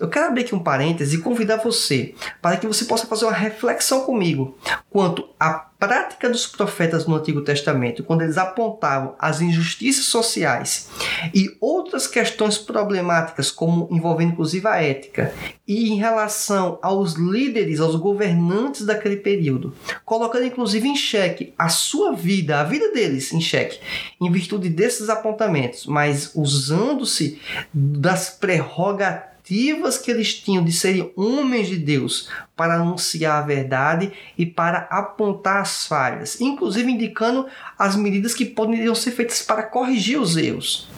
Eu 0.00 0.08
quero 0.08 0.28
abrir 0.28 0.44
aqui 0.44 0.54
um 0.54 0.62
parêntese 0.62 1.16
e 1.16 1.20
convidar 1.20 1.58
você 1.58 2.14
para 2.40 2.56
que 2.56 2.66
você 2.66 2.86
possa 2.86 3.06
fazer 3.06 3.26
uma 3.26 3.34
reflexão 3.34 4.00
comigo 4.00 4.56
quanto 4.88 5.28
à 5.38 5.52
prática 5.52 6.28
dos 6.28 6.46
profetas 6.46 7.06
no 7.06 7.16
Antigo 7.16 7.42
Testamento, 7.42 8.02
quando 8.02 8.22
eles 8.22 8.38
apontavam 8.38 9.14
as 9.18 9.40
injustiças 9.40 10.06
sociais 10.06 10.88
e 11.34 11.56
outras 11.60 12.06
questões 12.06 12.58
problemáticas, 12.58 13.50
como 13.50 13.88
envolvendo 13.90 14.32
inclusive 14.32 14.66
a 14.66 14.82
ética, 14.82 15.34
e 15.66 15.90
em 15.90 15.96
relação 15.96 16.78
aos 16.82 17.14
líderes, 17.14 17.80
aos 17.80 17.96
governantes 17.96 18.84
daquele 18.84 19.16
período, 19.16 19.74
colocando 20.04 20.44
inclusive 20.44 20.88
em 20.88 20.96
xeque 20.96 21.54
a 21.58 21.68
sua 21.68 22.12
vida, 22.12 22.60
a 22.60 22.64
vida 22.64 22.92
deles 22.92 23.32
em 23.32 23.40
xeque, 23.40 23.80
em 24.20 24.30
virtude 24.30 24.68
desses 24.68 25.08
apontamentos, 25.08 25.86
mas 25.86 26.32
usando-se 26.34 27.38
das 27.72 28.30
prerrogativas 28.30 29.29
prerrogativas 29.50 29.98
que 29.98 30.10
eles 30.10 30.34
tinham 30.34 30.64
de 30.64 30.72
serem 30.72 31.12
homens 31.16 31.66
de 31.66 31.76
Deus 31.76 32.28
para 32.56 32.74
anunciar 32.74 33.42
a 33.42 33.46
verdade 33.46 34.12
e 34.38 34.46
para 34.46 34.86
apontar 34.90 35.60
as 35.60 35.86
falhas, 35.86 36.40
inclusive 36.40 36.90
indicando 36.90 37.46
as 37.76 37.96
medidas 37.96 38.32
que 38.32 38.44
poderiam 38.44 38.94
ser 38.94 39.10
feitas 39.10 39.42
para 39.42 39.64
corrigir 39.64 40.20
os 40.20 40.36
erros. 40.36 40.88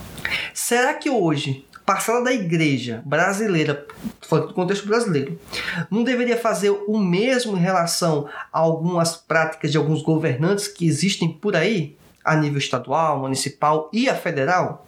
Será 0.53 0.95
que 0.95 1.09
hoje 1.09 1.65
passada 1.85 2.25
da 2.25 2.33
igreja 2.33 3.03
brasileira, 3.05 3.87
falando 4.21 4.49
do 4.49 4.55
contexto 4.55 4.87
brasileiro, 4.87 5.39
não 5.91 6.05
deveria 6.05 6.37
fazer 6.37 6.71
o 6.71 6.97
mesmo 6.99 7.57
em 7.57 7.61
relação 7.61 8.29
a 8.53 8.61
algumas 8.61 9.17
práticas 9.17 9.73
de 9.73 9.79
alguns 9.79 10.01
governantes 10.01 10.69
que 10.69 10.87
existem 10.87 11.29
por 11.29 11.57
aí, 11.57 11.97
a 12.25 12.37
nível 12.37 12.59
estadual, 12.59 13.19
municipal 13.19 13.89
e 13.93 14.09
a 14.09 14.15
federal? 14.15 14.87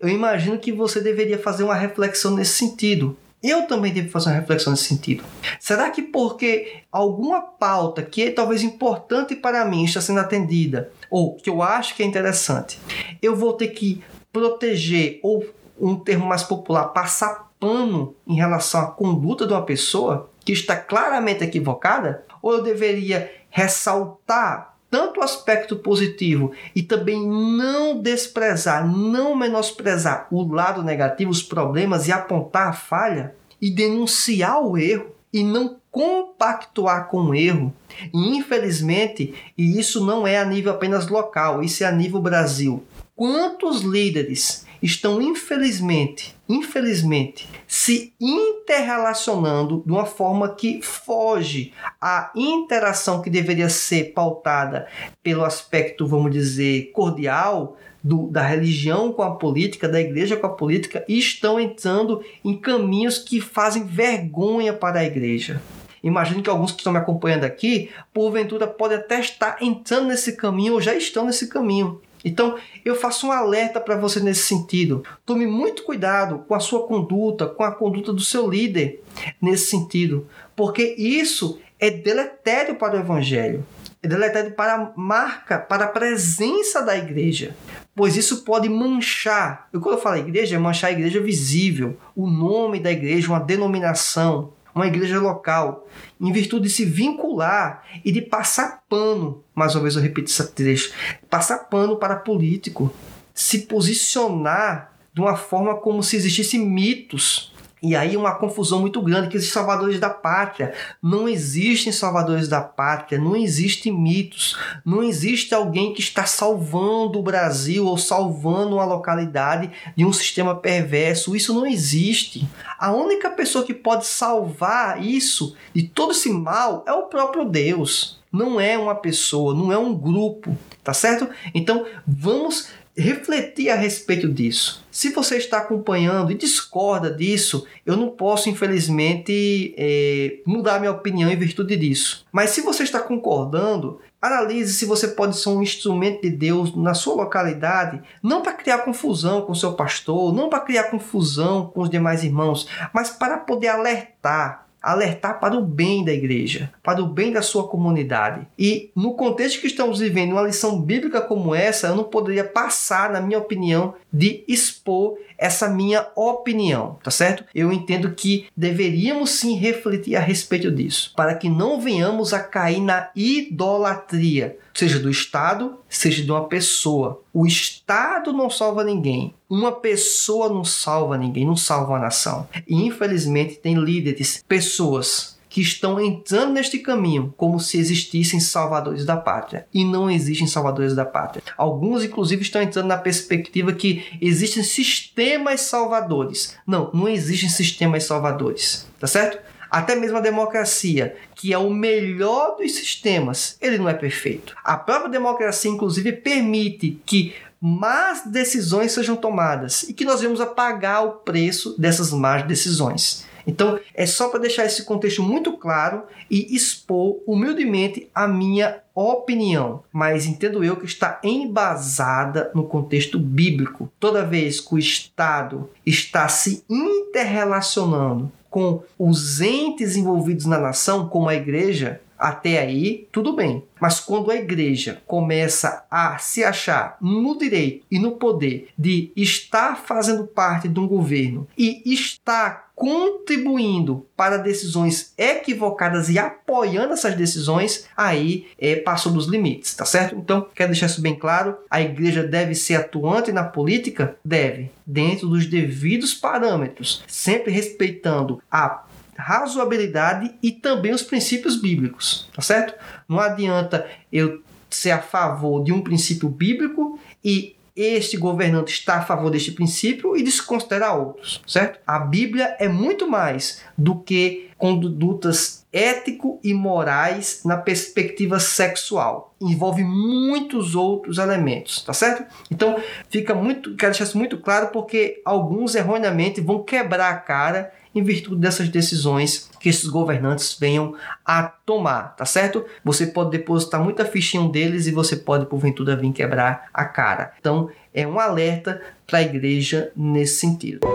Eu 0.00 0.08
imagino 0.08 0.58
que 0.58 0.72
você 0.72 1.00
deveria 1.00 1.38
fazer 1.38 1.64
uma 1.64 1.74
reflexão 1.74 2.34
nesse 2.34 2.52
sentido. 2.52 3.16
Eu 3.42 3.66
também 3.66 3.92
devo 3.92 4.10
fazer 4.10 4.30
uma 4.30 4.40
reflexão 4.40 4.72
nesse 4.72 4.84
sentido. 4.84 5.22
Será 5.60 5.90
que 5.90 6.02
porque 6.02 6.82
alguma 6.90 7.40
pauta 7.40 8.02
que 8.02 8.24
é 8.24 8.30
talvez 8.30 8.62
importante 8.62 9.36
para 9.36 9.64
mim 9.64 9.84
está 9.84 10.00
sendo 10.00 10.20
atendida, 10.20 10.90
ou 11.08 11.36
que 11.36 11.48
eu 11.48 11.62
acho 11.62 11.94
que 11.94 12.02
é 12.02 12.06
interessante, 12.06 12.80
eu 13.22 13.36
vou 13.36 13.52
ter 13.52 13.68
que 13.68 14.02
proteger 14.32 15.20
ou 15.22 15.46
um 15.80 15.94
termo 15.94 16.26
mais 16.26 16.42
popular, 16.42 16.88
passar 16.88 17.48
pano 17.60 18.14
em 18.26 18.34
relação 18.34 18.80
à 18.80 18.86
conduta 18.86 19.46
de 19.46 19.52
uma 19.52 19.62
pessoa 19.62 20.30
que 20.44 20.52
está 20.52 20.76
claramente 20.76 21.44
equivocada? 21.44 22.24
Ou 22.42 22.54
eu 22.54 22.62
deveria 22.62 23.30
ressaltar 23.50 24.76
tanto 24.90 25.20
o 25.20 25.22
aspecto 25.22 25.76
positivo 25.76 26.52
e 26.74 26.82
também 26.82 27.26
não 27.26 28.00
desprezar, 28.00 28.86
não 28.86 29.36
menosprezar 29.36 30.26
o 30.30 30.42
lado 30.52 30.82
negativo, 30.82 31.30
os 31.30 31.42
problemas 31.42 32.08
e 32.08 32.12
apontar 32.12 32.68
a 32.68 32.72
falha 32.72 33.34
e 33.60 33.70
denunciar 33.70 34.62
o 34.62 34.78
erro 34.78 35.06
e 35.32 35.42
não 35.44 35.76
compactuar 35.90 37.08
com 37.08 37.24
o 37.24 37.34
erro. 37.34 37.74
E 38.14 38.36
infelizmente, 38.36 39.34
e 39.56 39.78
isso 39.78 40.04
não 40.04 40.26
é 40.26 40.38
a 40.38 40.44
nível 40.44 40.72
apenas 40.72 41.08
local, 41.08 41.62
isso 41.62 41.84
é 41.84 41.86
a 41.86 41.92
nível 41.92 42.20
Brasil. 42.20 42.82
Quantos 43.14 43.82
líderes 43.82 44.64
estão 44.80 45.20
infelizmente, 45.20 46.37
infelizmente, 46.48 47.48
se 47.66 48.14
interrelacionando 48.20 49.82
de 49.84 49.92
uma 49.92 50.06
forma 50.06 50.54
que 50.54 50.80
foge 50.82 51.72
à 52.00 52.30
interação 52.34 53.20
que 53.20 53.28
deveria 53.28 53.68
ser 53.68 54.12
pautada 54.12 54.88
pelo 55.22 55.44
aspecto, 55.44 56.06
vamos 56.06 56.32
dizer, 56.32 56.90
cordial 56.92 57.76
do, 58.02 58.28
da 58.28 58.42
religião 58.42 59.12
com 59.12 59.22
a 59.22 59.36
política, 59.36 59.88
da 59.88 60.00
igreja 60.00 60.36
com 60.36 60.46
a 60.46 60.54
política, 60.54 61.04
e 61.08 61.18
estão 61.18 61.60
entrando 61.60 62.22
em 62.44 62.56
caminhos 62.56 63.18
que 63.18 63.40
fazem 63.40 63.84
vergonha 63.84 64.72
para 64.72 65.00
a 65.00 65.04
igreja. 65.04 65.60
Imagino 66.02 66.42
que 66.42 66.48
alguns 66.48 66.70
que 66.70 66.78
estão 66.78 66.92
me 66.92 66.98
acompanhando 66.98 67.44
aqui, 67.44 67.90
porventura, 68.14 68.66
podem 68.66 68.98
até 68.98 69.18
estar 69.20 69.56
entrando 69.60 70.08
nesse 70.08 70.36
caminho 70.36 70.74
ou 70.74 70.80
já 70.80 70.94
estão 70.94 71.26
nesse 71.26 71.48
caminho. 71.48 72.00
Então, 72.24 72.56
eu 72.84 72.94
faço 72.94 73.26
um 73.26 73.32
alerta 73.32 73.80
para 73.80 73.96
você 73.96 74.20
nesse 74.20 74.42
sentido. 74.42 75.04
Tome 75.24 75.46
muito 75.46 75.84
cuidado 75.84 76.44
com 76.46 76.54
a 76.54 76.60
sua 76.60 76.86
conduta, 76.86 77.46
com 77.46 77.62
a 77.62 77.72
conduta 77.72 78.12
do 78.12 78.22
seu 78.22 78.48
líder 78.48 79.02
nesse 79.40 79.66
sentido, 79.66 80.26
porque 80.56 80.94
isso 80.98 81.58
é 81.78 81.90
deletério 81.90 82.74
para 82.74 82.96
o 82.96 83.00
evangelho. 83.00 83.64
É 84.00 84.06
deletério 84.06 84.52
para 84.52 84.74
a 84.74 84.92
marca, 84.96 85.58
para 85.58 85.84
a 85.84 85.88
presença 85.88 86.80
da 86.82 86.96
igreja, 86.96 87.56
pois 87.96 88.16
isso 88.16 88.44
pode 88.44 88.68
manchar. 88.68 89.68
Eu, 89.72 89.80
quando 89.80 89.96
eu 89.96 90.00
falo 90.00 90.18
igreja, 90.18 90.54
é 90.54 90.58
manchar 90.58 90.90
a 90.90 90.92
igreja 90.92 91.20
visível, 91.20 91.96
o 92.14 92.28
nome 92.28 92.78
da 92.78 92.92
igreja, 92.92 93.28
uma 93.28 93.40
denominação, 93.40 94.52
uma 94.78 94.86
igreja 94.86 95.20
local, 95.20 95.88
em 96.20 96.32
virtude 96.32 96.68
de 96.68 96.70
se 96.70 96.84
vincular 96.84 97.84
e 98.04 98.12
de 98.12 98.22
passar 98.22 98.84
pano, 98.88 99.42
mais 99.54 99.74
uma 99.74 99.82
vez 99.82 99.96
eu 99.96 100.02
repito 100.02 100.30
esse 100.30 100.52
trecho, 100.52 100.92
passar 101.28 101.58
pano 101.68 101.96
para 101.96 102.16
político, 102.16 102.92
se 103.34 103.60
posicionar 103.62 104.92
de 105.12 105.20
uma 105.20 105.36
forma 105.36 105.74
como 105.76 106.02
se 106.02 106.16
existissem 106.16 106.60
mitos 106.60 107.52
e 107.82 107.94
aí 107.94 108.16
uma 108.16 108.34
confusão 108.34 108.80
muito 108.80 109.00
grande 109.00 109.28
que 109.28 109.36
existem 109.36 109.54
salvadores 109.54 110.00
da 110.00 110.10
pátria. 110.10 110.74
Não 111.02 111.28
existem 111.28 111.92
salvadores 111.92 112.48
da 112.48 112.60
pátria, 112.60 113.20
não 113.20 113.36
existem 113.36 113.92
mitos, 113.92 114.56
não 114.84 115.02
existe 115.02 115.54
alguém 115.54 115.92
que 115.92 116.00
está 116.00 116.26
salvando 116.26 117.18
o 117.18 117.22
Brasil 117.22 117.86
ou 117.86 117.96
salvando 117.96 118.76
uma 118.76 118.84
localidade 118.84 119.70
de 119.96 120.04
um 120.04 120.12
sistema 120.12 120.56
perverso. 120.56 121.36
Isso 121.36 121.54
não 121.54 121.66
existe. 121.66 122.48
A 122.78 122.92
única 122.92 123.30
pessoa 123.30 123.64
que 123.64 123.74
pode 123.74 124.06
salvar 124.06 125.02
isso 125.02 125.56
de 125.74 125.82
todo 125.82 126.12
esse 126.12 126.30
mal 126.30 126.84
é 126.86 126.92
o 126.92 127.04
próprio 127.04 127.44
Deus. 127.44 128.18
Não 128.30 128.60
é 128.60 128.76
uma 128.76 128.94
pessoa, 128.94 129.54
não 129.54 129.72
é 129.72 129.78
um 129.78 129.94
grupo, 129.94 130.56
tá 130.84 130.92
certo? 130.92 131.28
Então 131.54 131.86
vamos 132.06 132.68
refletir 132.98 133.70
a 133.70 133.76
respeito 133.76 134.28
disso. 134.28 134.84
Se 134.90 135.10
você 135.10 135.36
está 135.36 135.58
acompanhando 135.58 136.32
e 136.32 136.34
discorda 136.34 137.10
disso, 137.10 137.64
eu 137.86 137.96
não 137.96 138.10
posso, 138.10 138.50
infelizmente, 138.50 139.74
é, 139.78 140.38
mudar 140.44 140.80
minha 140.80 140.90
opinião 140.90 141.30
em 141.30 141.36
virtude 141.36 141.76
disso. 141.76 142.26
Mas 142.32 142.50
se 142.50 142.60
você 142.60 142.82
está 142.82 142.98
concordando, 142.98 144.00
analise 144.20 144.74
se 144.74 144.84
você 144.84 145.08
pode 145.08 145.38
ser 145.38 145.50
um 145.50 145.62
instrumento 145.62 146.22
de 146.22 146.30
Deus 146.30 146.74
na 146.74 146.92
sua 146.92 147.14
localidade, 147.14 148.02
não 148.22 148.42
para 148.42 148.52
criar 148.52 148.78
confusão 148.78 149.42
com 149.42 149.54
seu 149.54 149.74
pastor, 149.74 150.34
não 150.34 150.48
para 150.48 150.60
criar 150.60 150.84
confusão 150.84 151.66
com 151.66 151.82
os 151.82 151.90
demais 151.90 152.24
irmãos, 152.24 152.66
mas 152.92 153.10
para 153.10 153.38
poder 153.38 153.68
alertar, 153.68 154.67
alertar 154.92 155.38
para 155.38 155.56
o 155.56 155.62
bem 155.62 156.04
da 156.04 156.12
igreja, 156.12 156.72
para 156.82 157.02
o 157.02 157.06
bem 157.06 157.32
da 157.32 157.42
sua 157.42 157.68
comunidade. 157.68 158.46
E 158.58 158.90
no 158.94 159.14
contexto 159.14 159.60
que 159.60 159.66
estamos 159.66 159.98
vivendo, 159.98 160.32
uma 160.32 160.42
lição 160.42 160.80
bíblica 160.80 161.20
como 161.20 161.54
essa, 161.54 161.88
eu 161.88 161.96
não 161.96 162.04
poderia 162.04 162.44
passar, 162.44 163.10
na 163.10 163.20
minha 163.20 163.38
opinião, 163.38 163.94
de 164.12 164.44
expor 164.48 165.16
essa 165.38 165.68
minha 165.68 166.08
opinião, 166.16 166.98
tá 167.02 167.10
certo? 167.10 167.44
Eu 167.54 167.72
entendo 167.72 168.10
que 168.10 168.48
deveríamos 168.56 169.30
sim 169.30 169.54
refletir 169.54 170.16
a 170.16 170.20
respeito 170.20 170.70
disso, 170.70 171.12
para 171.16 171.34
que 171.36 171.48
não 171.48 171.80
venhamos 171.80 172.34
a 172.34 172.40
cair 172.40 172.80
na 172.80 173.10
idolatria, 173.14 174.58
seja 174.74 174.98
do 174.98 175.10
Estado, 175.10 175.78
seja 175.88 176.22
de 176.24 176.30
uma 176.30 176.48
pessoa. 176.48 177.22
O 177.32 177.46
Estado 177.46 178.32
não 178.32 178.50
salva 178.50 178.82
ninguém, 178.82 179.32
uma 179.48 179.72
pessoa 179.72 180.48
não 180.48 180.64
salva 180.64 181.16
ninguém, 181.16 181.46
não 181.46 181.56
salva 181.56 181.96
a 181.96 182.00
nação. 182.00 182.48
E 182.66 182.74
infelizmente 182.84 183.56
tem 183.56 183.76
líderes, 183.76 184.44
pessoas 184.48 185.37
que 185.48 185.60
estão 185.60 186.00
entrando 186.00 186.52
neste 186.52 186.78
caminho 186.78 187.32
como 187.36 187.58
se 187.58 187.78
existissem 187.78 188.40
salvadores 188.40 189.04
da 189.04 189.16
pátria. 189.16 189.66
E 189.72 189.84
não 189.84 190.10
existem 190.10 190.46
salvadores 190.46 190.94
da 190.94 191.04
pátria. 191.04 191.42
Alguns, 191.56 192.04
inclusive, 192.04 192.42
estão 192.42 192.62
entrando 192.62 192.86
na 192.86 192.98
perspectiva 192.98 193.72
que 193.72 194.04
existem 194.20 194.62
sistemas 194.62 195.62
salvadores. 195.62 196.56
Não, 196.66 196.90
não 196.92 197.08
existem 197.08 197.48
sistemas 197.48 198.04
salvadores. 198.04 198.86
Tá 198.98 199.06
certo? 199.06 199.38
Até 199.70 199.94
mesmo 199.94 200.16
a 200.16 200.20
democracia, 200.20 201.16
que 201.34 201.52
é 201.52 201.58
o 201.58 201.70
melhor 201.70 202.56
dos 202.56 202.72
sistemas, 202.72 203.56
ele 203.60 203.78
não 203.78 203.88
é 203.88 203.94
perfeito. 203.94 204.54
A 204.64 204.76
própria 204.76 205.10
democracia, 205.10 205.70
inclusive, 205.70 206.12
permite 206.12 207.00
que 207.04 207.34
más 207.60 208.24
decisões 208.24 208.92
sejam 208.92 209.16
tomadas 209.16 209.82
e 209.82 209.92
que 209.92 210.04
nós 210.04 210.22
vamos 210.22 210.42
pagar 210.54 211.02
o 211.02 211.10
preço 211.16 211.78
dessas 211.78 212.12
más 212.12 212.46
decisões. 212.46 213.26
Então, 213.48 213.80
é 213.94 214.04
só 214.04 214.28
para 214.28 214.40
deixar 214.40 214.66
esse 214.66 214.84
contexto 214.84 215.22
muito 215.22 215.56
claro 215.56 216.02
e 216.30 216.54
expor 216.54 217.16
humildemente 217.26 218.06
a 218.14 218.28
minha 218.28 218.80
opinião, 218.94 219.82
mas 219.90 220.26
entendo 220.26 220.62
eu 220.62 220.76
que 220.76 220.84
está 220.84 221.18
embasada 221.24 222.50
no 222.54 222.64
contexto 222.64 223.18
bíblico. 223.18 223.90
Toda 223.98 224.26
vez 224.26 224.60
que 224.60 224.74
o 224.74 224.78
Estado 224.78 225.70
está 225.86 226.28
se 226.28 226.62
interrelacionando 226.68 228.30
com 228.50 228.82
os 228.98 229.40
entes 229.40 229.96
envolvidos 229.96 230.44
na 230.44 230.58
nação, 230.58 231.08
como 231.08 231.28
a 231.28 231.34
igreja, 231.34 232.02
até 232.18 232.58
aí, 232.58 233.06
tudo 233.12 233.34
bem. 233.34 233.62
Mas 233.80 234.00
quando 234.00 234.30
a 234.30 234.36
igreja 234.36 235.00
começa 235.06 235.84
a 235.90 236.18
se 236.18 236.42
achar 236.42 236.96
no 237.00 237.38
direito 237.38 237.86
e 237.90 237.98
no 237.98 238.12
poder 238.12 238.68
de 238.76 239.12
estar 239.14 239.76
fazendo 239.76 240.26
parte 240.26 240.68
de 240.68 240.80
um 240.80 240.88
governo 240.88 241.46
e 241.56 241.82
estar 241.86 242.67
contribuindo 242.78 244.06
para 244.16 244.36
decisões 244.36 245.12
equivocadas 245.18 246.08
e 246.08 246.16
apoiando 246.16 246.92
essas 246.92 247.16
decisões, 247.16 247.88
aí 247.96 248.46
é, 248.56 248.76
passou 248.76 249.12
dos 249.12 249.26
limites, 249.26 249.74
tá 249.74 249.84
certo? 249.84 250.14
Então, 250.14 250.46
quero 250.54 250.70
deixar 250.70 250.86
isso 250.86 251.02
bem 251.02 251.16
claro. 251.16 251.58
A 251.68 251.80
igreja 251.80 252.22
deve 252.22 252.54
ser 252.54 252.76
atuante 252.76 253.32
na 253.32 253.42
política? 253.42 254.16
Deve, 254.24 254.70
dentro 254.86 255.26
dos 255.26 255.46
devidos 255.46 256.14
parâmetros, 256.14 257.02
sempre 257.08 257.50
respeitando 257.50 258.40
a 258.48 258.84
razoabilidade 259.16 260.32
e 260.40 260.52
também 260.52 260.92
os 260.92 261.02
princípios 261.02 261.60
bíblicos, 261.60 262.28
tá 262.32 262.40
certo? 262.40 262.74
Não 263.08 263.18
adianta 263.18 263.88
eu 264.12 264.40
ser 264.70 264.92
a 264.92 265.02
favor 265.02 265.64
de 265.64 265.72
um 265.72 265.80
princípio 265.80 266.28
bíblico 266.28 267.00
e 267.24 267.56
este 267.80 268.16
governante 268.16 268.72
está 268.72 268.96
a 268.96 269.04
favor 269.04 269.30
deste 269.30 269.52
princípio 269.52 270.16
e 270.16 270.22
desconsidera 270.22 270.92
outros, 270.92 271.40
certo? 271.46 271.78
A 271.86 272.00
Bíblia 272.00 272.56
é 272.58 272.68
muito 272.68 273.08
mais 273.08 273.62
do 273.76 273.96
que 274.00 274.50
condutas 274.58 275.64
ético 275.72 276.40
e 276.42 276.52
morais 276.52 277.42
na 277.44 277.56
perspectiva 277.56 278.40
sexual. 278.40 279.34
Envolve 279.40 279.84
muitos 279.84 280.74
outros 280.74 281.18
elementos, 281.18 281.82
tá 281.82 281.92
certo? 281.92 282.24
Então, 282.50 282.76
fica 283.08 283.34
muito, 283.34 283.76
quero 283.76 283.92
deixar 283.92 284.04
isso 284.04 284.18
muito 284.18 284.38
claro 284.38 284.68
porque 284.68 285.22
alguns 285.24 285.74
erroneamente 285.76 286.40
vão 286.40 286.64
quebrar 286.64 287.10
a 287.10 287.16
cara 287.16 287.72
em 287.94 288.02
virtude 288.02 288.40
dessas 288.40 288.68
decisões 288.68 289.50
que 289.60 289.68
esses 289.68 289.88
governantes 289.88 290.56
venham 290.58 290.94
a 291.24 291.42
tomar, 291.42 292.14
tá 292.16 292.24
certo? 292.24 292.64
Você 292.84 293.06
pode 293.06 293.30
depositar 293.30 293.82
muita 293.82 294.04
um 294.04 294.48
deles 294.48 294.86
e 294.86 294.92
você 294.92 295.16
pode, 295.16 295.46
porventura, 295.46 295.96
vir 295.96 296.12
quebrar 296.12 296.68
a 296.72 296.84
cara. 296.84 297.32
Então, 297.40 297.70
é 297.92 298.06
um 298.06 298.18
alerta 298.18 298.80
para 299.06 299.18
a 299.18 299.22
igreja 299.22 299.90
nesse 299.96 300.40
sentido. 300.40 300.86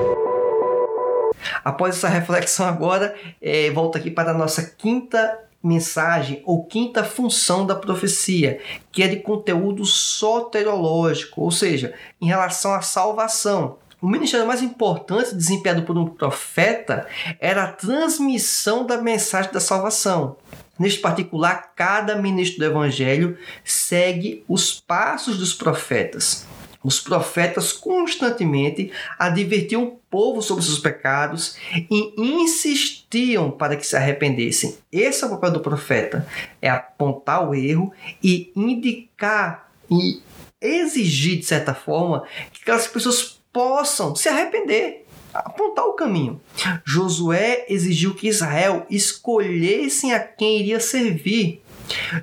Após 1.63 1.97
essa 1.97 2.07
reflexão 2.07 2.65
agora, 2.65 3.15
é, 3.41 3.69
volta 3.71 3.97
aqui 3.97 4.09
para 4.09 4.31
a 4.31 4.37
nossa 4.37 4.63
quinta 4.63 5.39
mensagem 5.63 6.41
ou 6.45 6.65
quinta 6.65 7.05
função 7.05 7.65
da 7.65 7.73
profecia, 7.73 8.59
que 8.91 9.01
é 9.01 9.07
de 9.07 9.17
conteúdo 9.17 9.85
soterológico, 9.85 11.41
ou 11.41 11.51
seja, 11.51 11.93
em 12.21 12.25
relação 12.25 12.73
à 12.73 12.81
salvação. 12.81 13.77
O 14.03 14.07
ministério 14.09 14.45
mais 14.45 14.61
importante 14.61 15.33
desempenhado 15.33 15.83
por 15.83 15.97
um 15.97 16.05
profeta 16.05 17.07
era 17.39 17.63
a 17.63 17.71
transmissão 17.71 18.85
da 18.85 19.01
mensagem 19.01 19.49
da 19.53 19.61
salvação. 19.61 20.35
Neste 20.77 20.99
particular, 20.99 21.71
cada 21.73 22.17
ministro 22.17 22.59
do 22.59 22.65
evangelho 22.65 23.37
segue 23.63 24.43
os 24.45 24.77
passos 24.77 25.37
dos 25.37 25.53
profetas. 25.53 26.45
Os 26.83 26.99
profetas 26.99 27.71
constantemente 27.71 28.91
advertiam 29.17 29.83
o 29.83 29.91
povo 30.09 30.41
sobre 30.41 30.65
seus 30.65 30.79
pecados 30.79 31.55
e 31.89 32.13
insistiam 32.17 33.51
para 33.51 33.77
que 33.77 33.87
se 33.87 33.95
arrependessem. 33.95 34.75
Esse 34.91 35.23
é 35.23 35.27
o 35.27 35.29
papel 35.29 35.51
do 35.51 35.59
profeta: 35.61 36.27
é 36.61 36.69
apontar 36.69 37.47
o 37.47 37.55
erro 37.55 37.93
e 38.21 38.51
indicar 38.53 39.71
e 39.89 40.21
exigir, 40.59 41.39
de 41.39 41.45
certa 41.45 41.73
forma, 41.73 42.25
que 42.51 42.63
aquelas 42.63 42.85
pessoas 42.85 43.41
possam 43.53 44.15
se 44.15 44.27
arrepender, 44.27 45.05
apontar 45.33 45.85
o 45.85 45.93
caminho. 45.93 46.41
Josué 46.83 47.65
exigiu 47.69 48.15
que 48.15 48.27
Israel 48.27 48.85
escolhessem 48.89 50.13
a 50.13 50.19
quem 50.19 50.59
iria 50.59 50.79
servir. 50.79 51.61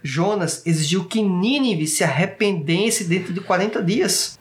Jonas 0.02 0.66
exigiu 0.66 1.04
que 1.04 1.22
Nínive 1.22 1.86
se 1.86 2.02
arrependesse 2.02 3.04
dentro 3.04 3.32
de 3.32 3.40
40 3.40 3.82
dias. 3.82 4.38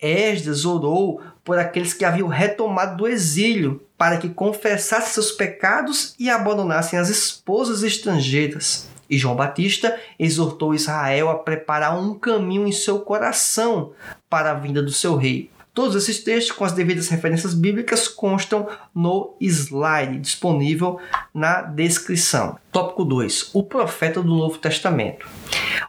Esdras 0.00 0.64
orou 0.64 1.20
por 1.44 1.58
aqueles 1.58 1.92
que 1.92 2.04
haviam 2.04 2.28
retomado 2.28 2.96
do 2.96 3.08
exílio, 3.08 3.82
para 3.98 4.16
que 4.16 4.28
confessassem 4.28 5.12
seus 5.12 5.30
pecados 5.30 6.14
e 6.18 6.30
abandonassem 6.30 6.98
as 6.98 7.08
esposas 7.08 7.82
estrangeiras. 7.82 8.88
E 9.08 9.18
João 9.18 9.36
Batista 9.36 9.98
exortou 10.18 10.74
Israel 10.74 11.28
a 11.28 11.38
preparar 11.38 11.98
um 11.98 12.14
caminho 12.14 12.66
em 12.66 12.72
seu 12.72 13.00
coração 13.00 13.92
para 14.28 14.50
a 14.50 14.54
vinda 14.54 14.82
do 14.82 14.90
seu 14.90 15.16
rei. 15.16 15.50
Todos 15.74 15.96
esses 15.96 16.22
textos, 16.22 16.56
com 16.56 16.64
as 16.64 16.70
devidas 16.70 17.08
referências 17.08 17.52
bíblicas, 17.52 18.06
constam 18.06 18.68
no 18.94 19.36
slide 19.40 20.20
disponível 20.20 21.00
na 21.34 21.62
descrição. 21.62 22.56
Tópico 22.70 23.04
2: 23.04 23.50
O 23.52 23.64
profeta 23.64 24.22
do 24.22 24.28
Novo 24.28 24.56
Testamento. 24.58 25.26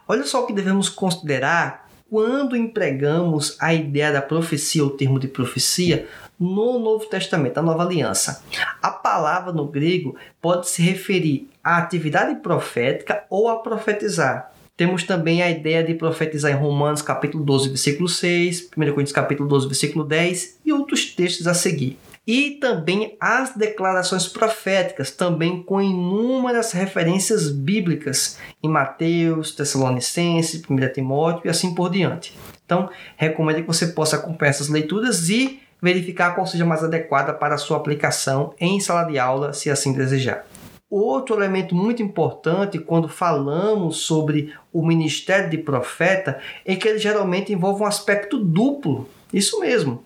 Olha 0.08 0.24
só 0.24 0.42
o 0.42 0.46
que 0.48 0.52
devemos 0.52 0.88
considerar 0.88 1.88
quando 2.10 2.56
empregamos 2.56 3.56
a 3.60 3.72
ideia 3.72 4.12
da 4.12 4.20
profecia, 4.20 4.84
o 4.84 4.90
termo 4.90 5.20
de 5.20 5.28
profecia, 5.28 6.08
no 6.38 6.80
Novo 6.80 7.06
Testamento, 7.06 7.58
a 7.58 7.62
Nova 7.62 7.84
Aliança. 7.84 8.42
A 8.82 8.90
palavra 8.90 9.52
no 9.52 9.66
grego 9.66 10.16
pode 10.40 10.68
se 10.68 10.82
referir 10.82 11.48
à 11.62 11.78
atividade 11.78 12.34
profética 12.40 13.24
ou 13.30 13.48
a 13.48 13.60
profetizar. 13.60 14.52
Temos 14.76 15.04
também 15.04 15.42
a 15.42 15.50
ideia 15.50 15.82
de 15.82 15.94
profetizar 15.94 16.52
em 16.52 16.54
Romanos 16.54 17.00
capítulo 17.00 17.42
12, 17.42 17.68
versículo 17.68 18.08
6, 18.08 18.68
1 18.76 18.80
Coríntios 18.90 19.12
capítulo 19.12 19.48
12, 19.48 19.66
versículo 19.66 20.04
10 20.04 20.58
e 20.66 20.72
outros 20.72 21.06
textos 21.06 21.46
a 21.46 21.54
seguir. 21.54 21.98
E 22.26 22.58
também 22.60 23.16
as 23.18 23.56
declarações 23.56 24.26
proféticas, 24.28 25.10
também 25.10 25.62
com 25.62 25.80
inúmeras 25.80 26.72
referências 26.72 27.50
bíblicas 27.50 28.38
em 28.62 28.68
Mateus, 28.68 29.54
Tessalonicenses, 29.54 30.60
1 30.68 30.92
Timóteo 30.92 31.42
e 31.46 31.48
assim 31.48 31.74
por 31.74 31.88
diante. 31.88 32.36
Então, 32.66 32.90
recomendo 33.16 33.62
que 33.62 33.66
você 33.66 33.86
possa 33.86 34.16
acompanhar 34.16 34.50
essas 34.50 34.68
leituras 34.68 35.30
e 35.30 35.62
verificar 35.80 36.34
qual 36.34 36.46
seja 36.46 36.66
mais 36.66 36.84
adequada 36.84 37.32
para 37.32 37.54
a 37.54 37.58
sua 37.58 37.78
aplicação 37.78 38.52
em 38.60 38.78
sala 38.78 39.04
de 39.04 39.18
aula, 39.18 39.54
se 39.54 39.70
assim 39.70 39.94
desejar. 39.94 40.44
Outro 40.88 41.34
elemento 41.34 41.74
muito 41.74 42.00
importante 42.00 42.78
quando 42.78 43.08
falamos 43.08 43.98
sobre 43.98 44.54
o 44.72 44.86
ministério 44.86 45.50
de 45.50 45.58
profeta 45.58 46.40
é 46.64 46.76
que 46.76 46.86
ele 46.86 46.98
geralmente 46.98 47.52
envolve 47.52 47.82
um 47.82 47.86
aspecto 47.86 48.38
duplo. 48.38 49.08
Isso 49.32 49.58
mesmo. 49.60 50.04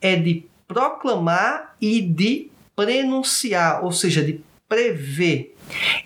É 0.00 0.16
de 0.16 0.46
proclamar 0.66 1.76
e 1.78 2.00
de 2.00 2.50
prenunciar, 2.74 3.84
ou 3.84 3.92
seja, 3.92 4.22
de 4.22 4.42
prever. 4.66 5.54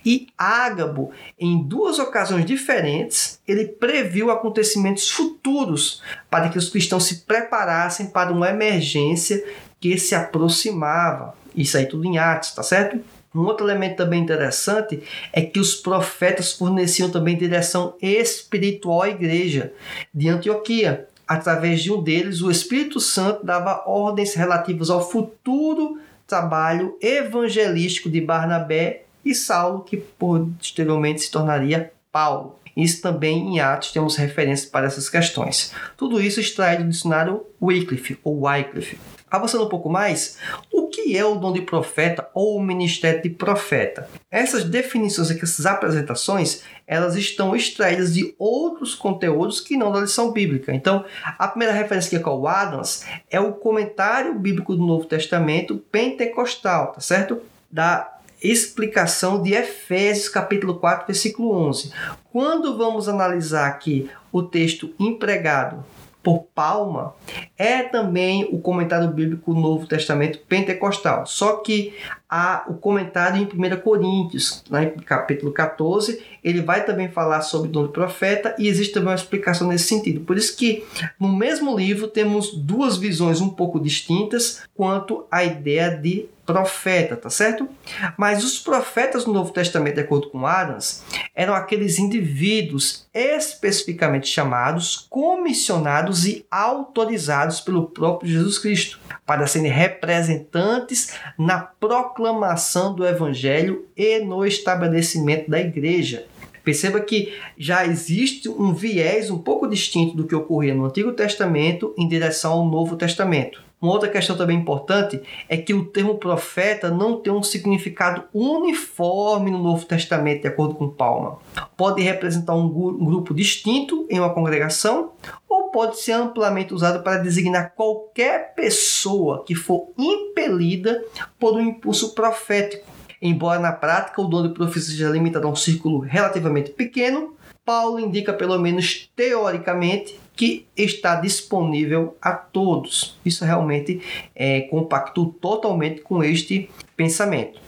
E 0.05 0.27
Ágabo, 0.37 1.13
em 1.39 1.63
duas 1.63 2.01
ocasiões 2.01 2.45
diferentes, 2.45 3.41
ele 3.47 3.65
previu 3.67 4.29
acontecimentos 4.29 5.09
futuros 5.09 6.03
para 6.29 6.49
que 6.49 6.59
os 6.59 6.69
cristãos 6.69 7.05
se 7.05 7.21
preparassem 7.21 8.07
para 8.07 8.33
uma 8.33 8.51
emergência 8.51 9.45
que 9.81 9.97
se 9.99 10.17
aproximava. 10.17 11.35
Isso 11.55 11.77
aí 11.77 11.87
tudo 11.87 12.05
em 12.05 12.19
Atos, 12.19 12.53
tá 12.53 12.63
certo? 12.65 13.01
Um 13.37 13.45
outro 13.47 13.67
elemento 13.67 13.97
também 13.97 14.23
interessante 14.23 15.03
é 15.33 15.43
que 15.43 15.61
os 15.61 15.75
profetas 15.75 16.53
forneciam 16.53 17.11
também 17.11 17.37
direção 17.37 17.95
espiritual 18.01 19.03
à 19.03 19.09
igreja 19.11 19.73
de 20.13 20.29
Antioquia. 20.29 21.09
Através 21.29 21.83
de 21.83 21.93
um 21.93 22.03
deles, 22.03 22.41
o 22.41 22.51
Espírito 22.51 23.01
Santo 23.01 23.45
dava 23.45 23.83
ordens 23.87 24.35
relativas 24.35 24.91
ao 24.91 25.09
futuro 25.09 25.99
trabalho 26.27 26.97
evangelístico 27.01 28.09
de 28.09 28.21
Barnabé 28.21 29.05
e 29.25 29.35
Saulo, 29.35 29.81
que 29.81 29.97
posteriormente 29.97 31.23
se 31.23 31.31
tornaria 31.31 31.93
Paulo. 32.13 32.59
Isso 32.77 33.01
também 33.01 33.55
em 33.55 33.61
Atos 33.61 33.91
temos 33.91 34.17
referências 34.17 34.69
para 34.69 34.87
essas 34.87 35.09
questões. 35.09 35.73
Tudo 35.97 36.21
isso 36.21 36.41
extraído 36.41 36.85
do 36.85 36.91
dicionário 36.91 37.45
Wycliffe 37.61 38.19
ou 38.23 38.43
Wycliffe. 38.43 38.99
Avançando 39.29 39.65
um 39.65 39.69
pouco 39.69 39.89
mais, 39.89 40.39
o 40.73 40.87
que 40.87 41.17
é 41.17 41.25
o 41.25 41.35
dom 41.35 41.53
de 41.53 41.61
profeta 41.61 42.29
ou 42.33 42.57
o 42.57 42.63
ministério 42.63 43.21
de 43.21 43.31
profeta? 43.31 44.09
Essas 44.31 44.63
definições 44.63 45.31
e 45.31 45.39
essas 45.43 45.67
apresentações, 45.67 46.63
elas 46.87 47.17
estão 47.17 47.55
extraídas 47.57 48.15
de 48.15 48.35
outros 48.39 48.95
conteúdos 48.95 49.61
que 49.61 49.77
não 49.77 49.91
da 49.91 50.01
lição 50.01 50.31
bíblica. 50.31 50.73
Então, 50.73 51.05
a 51.39 51.49
primeira 51.49 51.75
referência 51.75 52.11
que 52.11 52.17
é 52.17 52.21
com 52.21 52.31
o 52.39 52.47
Adams 52.47 53.05
é 53.29 53.41
o 53.41 53.53
comentário 53.53 54.33
bíblico 54.39 54.77
do 54.77 54.87
Novo 54.87 55.07
Testamento 55.07 55.77
pentecostal, 55.91 56.93
tá 56.93 57.01
certo? 57.01 57.43
Da 57.69 58.17
explicação 58.41 59.43
de 59.43 59.55
Efésios 59.55 60.29
capítulo 60.29 60.77
4, 60.77 61.07
versículo 61.07 61.53
11. 61.69 61.91
Quando 62.33 62.77
vamos 62.77 63.09
analisar 63.09 63.67
aqui 63.67 64.09
o 64.31 64.43
texto 64.43 64.95
empregado 65.01 65.85
por 66.27 66.49
Palma 66.53 67.15
é 67.57 67.85
também 67.85 68.49
o 68.51 68.59
comentário 68.59 69.07
bíblico 69.13 69.55
Novo 69.55 69.87
Testamento 69.87 70.41
pentecostal. 70.41 71.25
Só 71.25 71.59
que 71.59 71.95
há 72.29 72.65
o 72.67 72.75
comentário 72.75 73.41
em 73.41 73.45
1 73.45 73.81
Coríntios, 73.81 74.65
né, 74.69 74.87
capítulo 75.05 75.53
14, 75.53 76.21
ele 76.43 76.63
vai 76.63 76.85
também 76.85 77.09
falar 77.09 77.43
sobre 77.43 77.69
o 77.69 77.71
dom 77.71 77.85
do 77.85 77.91
profeta 77.91 78.57
e 78.59 78.67
existe 78.67 78.93
também 78.93 79.11
uma 79.11 79.15
explicação 79.15 79.69
nesse 79.69 79.85
sentido. 79.85 80.23
Por 80.23 80.37
isso 80.37 80.57
que 80.57 80.85
no 81.17 81.29
mesmo 81.29 81.79
livro 81.79 82.09
temos 82.09 82.53
duas 82.53 82.97
visões 82.97 83.41
um 83.41 83.51
pouco 83.51 83.79
distintas 83.79 84.65
quanto 84.75 85.25
à 85.31 85.45
ideia 85.45 85.91
de 85.91 86.27
profeta, 86.47 87.17
tá 87.17 87.29
certo? 87.29 87.69
Mas 88.17 88.45
os 88.45 88.59
profetas 88.61 89.27
no 89.27 89.33
Novo 89.33 89.53
Testamento, 89.53 89.97
de 89.97 90.01
acordo 90.01 90.31
com 90.31 90.47
Adams, 90.47 91.03
eram 91.35 91.53
aqueles 91.55 91.99
indivíduos 91.99 93.07
especificamente 93.13 94.29
chamados, 94.29 95.07
comissionados 95.11 96.25
e 96.25 96.47
autorizados 96.51 97.61
pelo 97.61 97.89
próprio 97.89 98.31
Jesus 98.31 98.59
Cristo 98.59 99.01
para 99.27 99.47
serem 99.47 99.71
representantes 99.71 101.15
na 101.37 101.59
proclamação 101.59 102.95
do 102.95 103.05
evangelho 103.05 103.87
e 103.97 104.21
no 104.21 104.47
estabelecimento 104.47 105.51
da 105.51 105.61
igreja. 105.61 106.27
Perceba 106.63 107.01
que 107.01 107.33
já 107.57 107.87
existe 107.87 108.49
um 108.49 108.73
viés 108.73 109.31
um 109.31 109.39
pouco 109.39 109.69
distinto 109.69 110.17
do 110.17 110.27
que 110.27 110.35
ocorria 110.35 110.75
no 110.75 110.85
Antigo 110.85 111.13
Testamento 111.13 111.95
em 111.97 112.09
direção 112.09 112.53
ao 112.55 112.67
Novo 112.67 112.97
Testamento. 112.97 113.66
Uma 113.81 113.93
outra 113.93 114.09
questão 114.09 114.37
também 114.37 114.59
importante 114.59 115.21
é 115.49 115.57
que 115.57 115.75
o 115.75 115.85
termo 115.85 116.17
profeta 116.17 116.91
não 116.91 117.21
tem 117.21 117.31
um 117.31 117.43
significado 117.43 118.25
uniforme 118.33 119.51
no 119.51 119.63
Novo 119.63 119.85
Testamento, 119.85 120.43
de 120.43 120.49
acordo 120.49 120.75
com 120.75 120.89
Palma. 120.89 121.39
Pode 121.77 122.03
representar 122.03 122.55
um, 122.55 122.69
grupo 122.69 123.35
distinto 123.35 124.07
em 124.09 124.19
uma 124.19 124.33
congregação 124.33 125.13
ou 125.47 125.71
pode 125.71 125.99
ser 126.01 126.13
amplamente 126.13 126.73
usado 126.73 127.03
para 127.03 127.19
designar 127.19 127.75
qualquer 127.75 128.55
pessoa 128.55 129.45
que 129.45 129.55
for 129.55 129.91
impelida 129.99 131.05
por 131.39 131.55
um 131.55 131.61
impulso 131.61 132.15
profético. 132.15 132.87
Embora 133.21 133.61
na 133.61 133.73
prática 133.73 134.23
o 134.23 134.27
dom 134.27 134.43
de 134.49 134.55
profecia 134.55 134.93
seja 134.93 135.11
limitado 135.11 135.47
a 135.47 135.51
um 135.51 135.57
círculo 135.57 135.99
relativamente 135.99 136.71
pequeno, 136.71 137.37
Paulo 137.65 137.99
indica, 137.99 138.33
pelo 138.33 138.59
menos 138.59 139.11
teoricamente, 139.17 140.19
que 140.37 140.67
está 140.77 141.17
disponível 141.17 142.17
a 142.21 142.33
todos. 142.33 143.19
Isso 143.25 143.45
realmente 143.45 144.03
é, 144.35 144.61
compactua 144.63 145.33
totalmente 145.41 146.03
com 146.03 146.23
este 146.23 146.71
pensamento. 146.95 147.59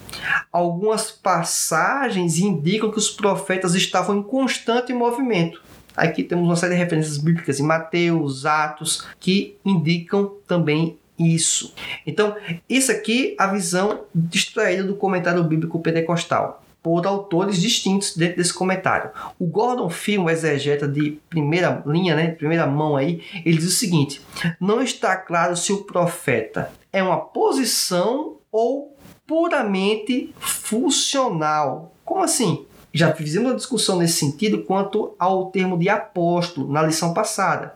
Algumas 0.52 1.10
passagens 1.10 2.38
indicam 2.38 2.90
que 2.90 2.98
os 2.98 3.10
profetas 3.10 3.74
estavam 3.74 4.18
em 4.18 4.22
constante 4.22 4.92
movimento. 4.92 5.62
Aqui 5.96 6.22
temos 6.22 6.46
uma 6.46 6.56
série 6.56 6.74
de 6.74 6.78
referências 6.78 7.18
bíblicas 7.18 7.58
em 7.58 7.64
Mateus, 7.64 8.46
Atos, 8.46 9.04
que 9.18 9.56
indicam 9.64 10.34
também 10.46 10.96
isso. 11.18 11.74
Então, 12.06 12.36
isso 12.68 12.92
aqui 12.92 13.34
a 13.38 13.48
visão 13.48 14.04
distraída 14.14 14.84
do 14.84 14.94
comentário 14.94 15.42
bíblico 15.42 15.80
pentecostal 15.80 16.62
por 16.88 17.06
autores 17.06 17.60
distintos 17.60 18.16
dentro 18.16 18.38
desse 18.38 18.54
comentário. 18.54 19.10
O 19.38 19.44
Gordon 19.44 19.90
Fee, 19.90 20.18
um 20.18 20.30
exegeta 20.30 20.88
de 20.88 21.20
primeira 21.28 21.82
linha, 21.84 22.16
né, 22.16 22.28
primeira 22.28 22.66
mão 22.66 22.96
aí, 22.96 23.22
ele 23.44 23.58
diz 23.58 23.68
o 23.68 23.76
seguinte: 23.76 24.22
não 24.58 24.80
está 24.80 25.14
claro 25.14 25.54
se 25.54 25.70
o 25.70 25.84
profeta 25.84 26.72
é 26.90 27.02
uma 27.02 27.20
posição 27.20 28.38
ou 28.50 28.96
puramente 29.26 30.34
funcional. 30.38 31.92
Como 32.06 32.22
assim? 32.22 32.64
Já 32.98 33.14
fizemos 33.14 33.50
uma 33.50 33.56
discussão 33.56 33.96
nesse 33.96 34.14
sentido 34.14 34.64
quanto 34.64 35.14
ao 35.20 35.52
termo 35.52 35.78
de 35.78 35.88
apóstolo 35.88 36.68
na 36.72 36.82
lição 36.82 37.14
passada. 37.14 37.72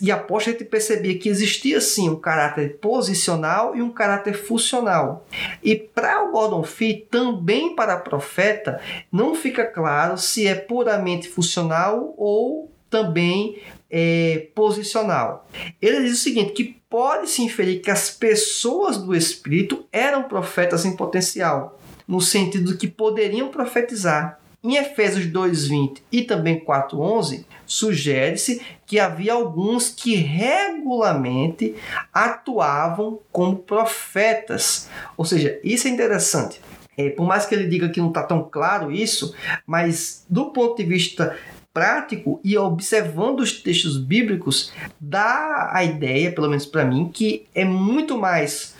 E 0.00 0.10
após 0.10 0.42
a 0.48 0.52
gente 0.52 0.64
percebia 0.64 1.18
que 1.18 1.28
existia 1.28 1.82
sim 1.82 2.08
um 2.08 2.16
caráter 2.16 2.78
posicional 2.78 3.76
e 3.76 3.82
um 3.82 3.90
caráter 3.90 4.32
funcional. 4.32 5.26
E 5.62 5.76
para 5.76 6.24
o 6.24 6.32
Gordon 6.32 6.62
Fee, 6.62 7.06
também 7.10 7.76
para 7.76 7.98
profeta, 7.98 8.80
não 9.12 9.34
fica 9.34 9.66
claro 9.66 10.16
se 10.16 10.46
é 10.46 10.54
puramente 10.54 11.28
funcional 11.28 12.14
ou 12.16 12.72
também 12.88 13.58
é, 13.90 14.48
posicional. 14.54 15.46
Ele 15.82 16.04
diz 16.04 16.20
o 16.20 16.22
seguinte: 16.22 16.52
que 16.52 16.80
pode-se 16.88 17.42
inferir 17.42 17.82
que 17.82 17.90
as 17.90 18.08
pessoas 18.08 18.96
do 18.96 19.14
Espírito 19.14 19.84
eram 19.92 20.22
profetas 20.22 20.86
em 20.86 20.96
potencial, 20.96 21.78
no 22.08 22.22
sentido 22.22 22.72
de 22.72 22.78
que 22.78 22.88
poderiam 22.88 23.50
profetizar. 23.50 24.42
Em 24.64 24.76
Efésios 24.76 25.26
2:20 25.26 26.02
e 26.10 26.22
também 26.22 26.58
4:11, 26.58 27.44
sugere-se 27.66 28.62
que 28.86 28.98
havia 28.98 29.34
alguns 29.34 29.90
que 29.90 30.14
regularmente 30.14 31.74
atuavam 32.10 33.20
como 33.30 33.58
profetas. 33.58 34.88
Ou 35.18 35.26
seja, 35.26 35.60
isso 35.62 35.86
é 35.86 35.90
interessante. 35.90 36.62
É, 36.96 37.10
por 37.10 37.26
mais 37.26 37.44
que 37.44 37.54
ele 37.54 37.68
diga 37.68 37.90
que 37.90 38.00
não 38.00 38.08
está 38.08 38.22
tão 38.22 38.42
claro 38.42 38.90
isso, 38.90 39.34
mas 39.66 40.24
do 40.30 40.46
ponto 40.46 40.76
de 40.76 40.84
vista 40.84 41.36
prático 41.74 42.40
e 42.42 42.56
observando 42.56 43.40
os 43.40 43.52
textos 43.52 43.98
bíblicos, 43.98 44.72
dá 44.98 45.72
a 45.74 45.84
ideia, 45.84 46.32
pelo 46.32 46.48
menos 46.48 46.64
para 46.64 46.84
mim, 46.86 47.10
que 47.12 47.46
é 47.54 47.64
muito 47.66 48.16
mais 48.16 48.74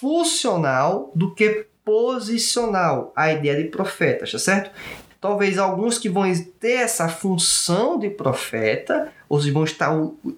funcional 0.00 1.12
do 1.14 1.32
que 1.32 1.66
posicional 1.84 3.12
a 3.14 3.32
ideia 3.32 3.62
de 3.62 3.68
profetas, 3.68 4.32
tá 4.32 4.38
certo? 4.38 4.70
Talvez 5.20 5.58
alguns 5.58 5.98
que 5.98 6.08
vão 6.08 6.24
ter 6.60 6.74
essa 6.74 7.08
função 7.08 7.98
de 7.98 8.08
profeta, 8.08 9.12
ou 9.28 9.40
vão 9.52 9.64
estar 9.64 9.94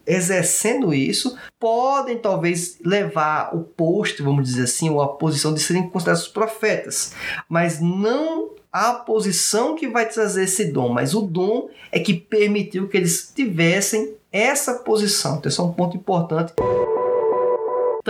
exercendo 0.07 0.93
isso, 0.93 1.37
podem 1.59 2.19
talvez 2.19 2.79
levar 2.85 3.55
o 3.55 3.61
posto, 3.63 4.25
vamos 4.25 4.45
dizer 4.45 4.65
assim, 4.65 4.91
ou 4.91 5.03
a 5.03 5.09
posição 5.09 5.55
de 5.55 5.61
serem 5.61 5.89
considerados 5.89 6.29
profetas, 6.29 7.13
mas 7.49 7.81
não 7.81 8.51
a 8.73 8.95
posição 8.95 9.75
que 9.75 9.89
vai 9.89 10.09
trazer 10.09 10.45
esse 10.45 10.67
dom, 10.67 10.89
mas 10.89 11.15
o 11.15 11.23
dom 11.23 11.69
é 11.91 11.99
que 11.99 12.15
permitiu 12.15 12.89
que 12.89 12.97
eles 12.97 13.33
tivessem 13.35 14.15
essa 14.33 14.75
posição. 14.75 15.37
Então, 15.37 15.49
esse 15.49 15.61
é 15.61 15.63
um 15.63 15.73
ponto 15.73 15.97
importante. 15.97 16.53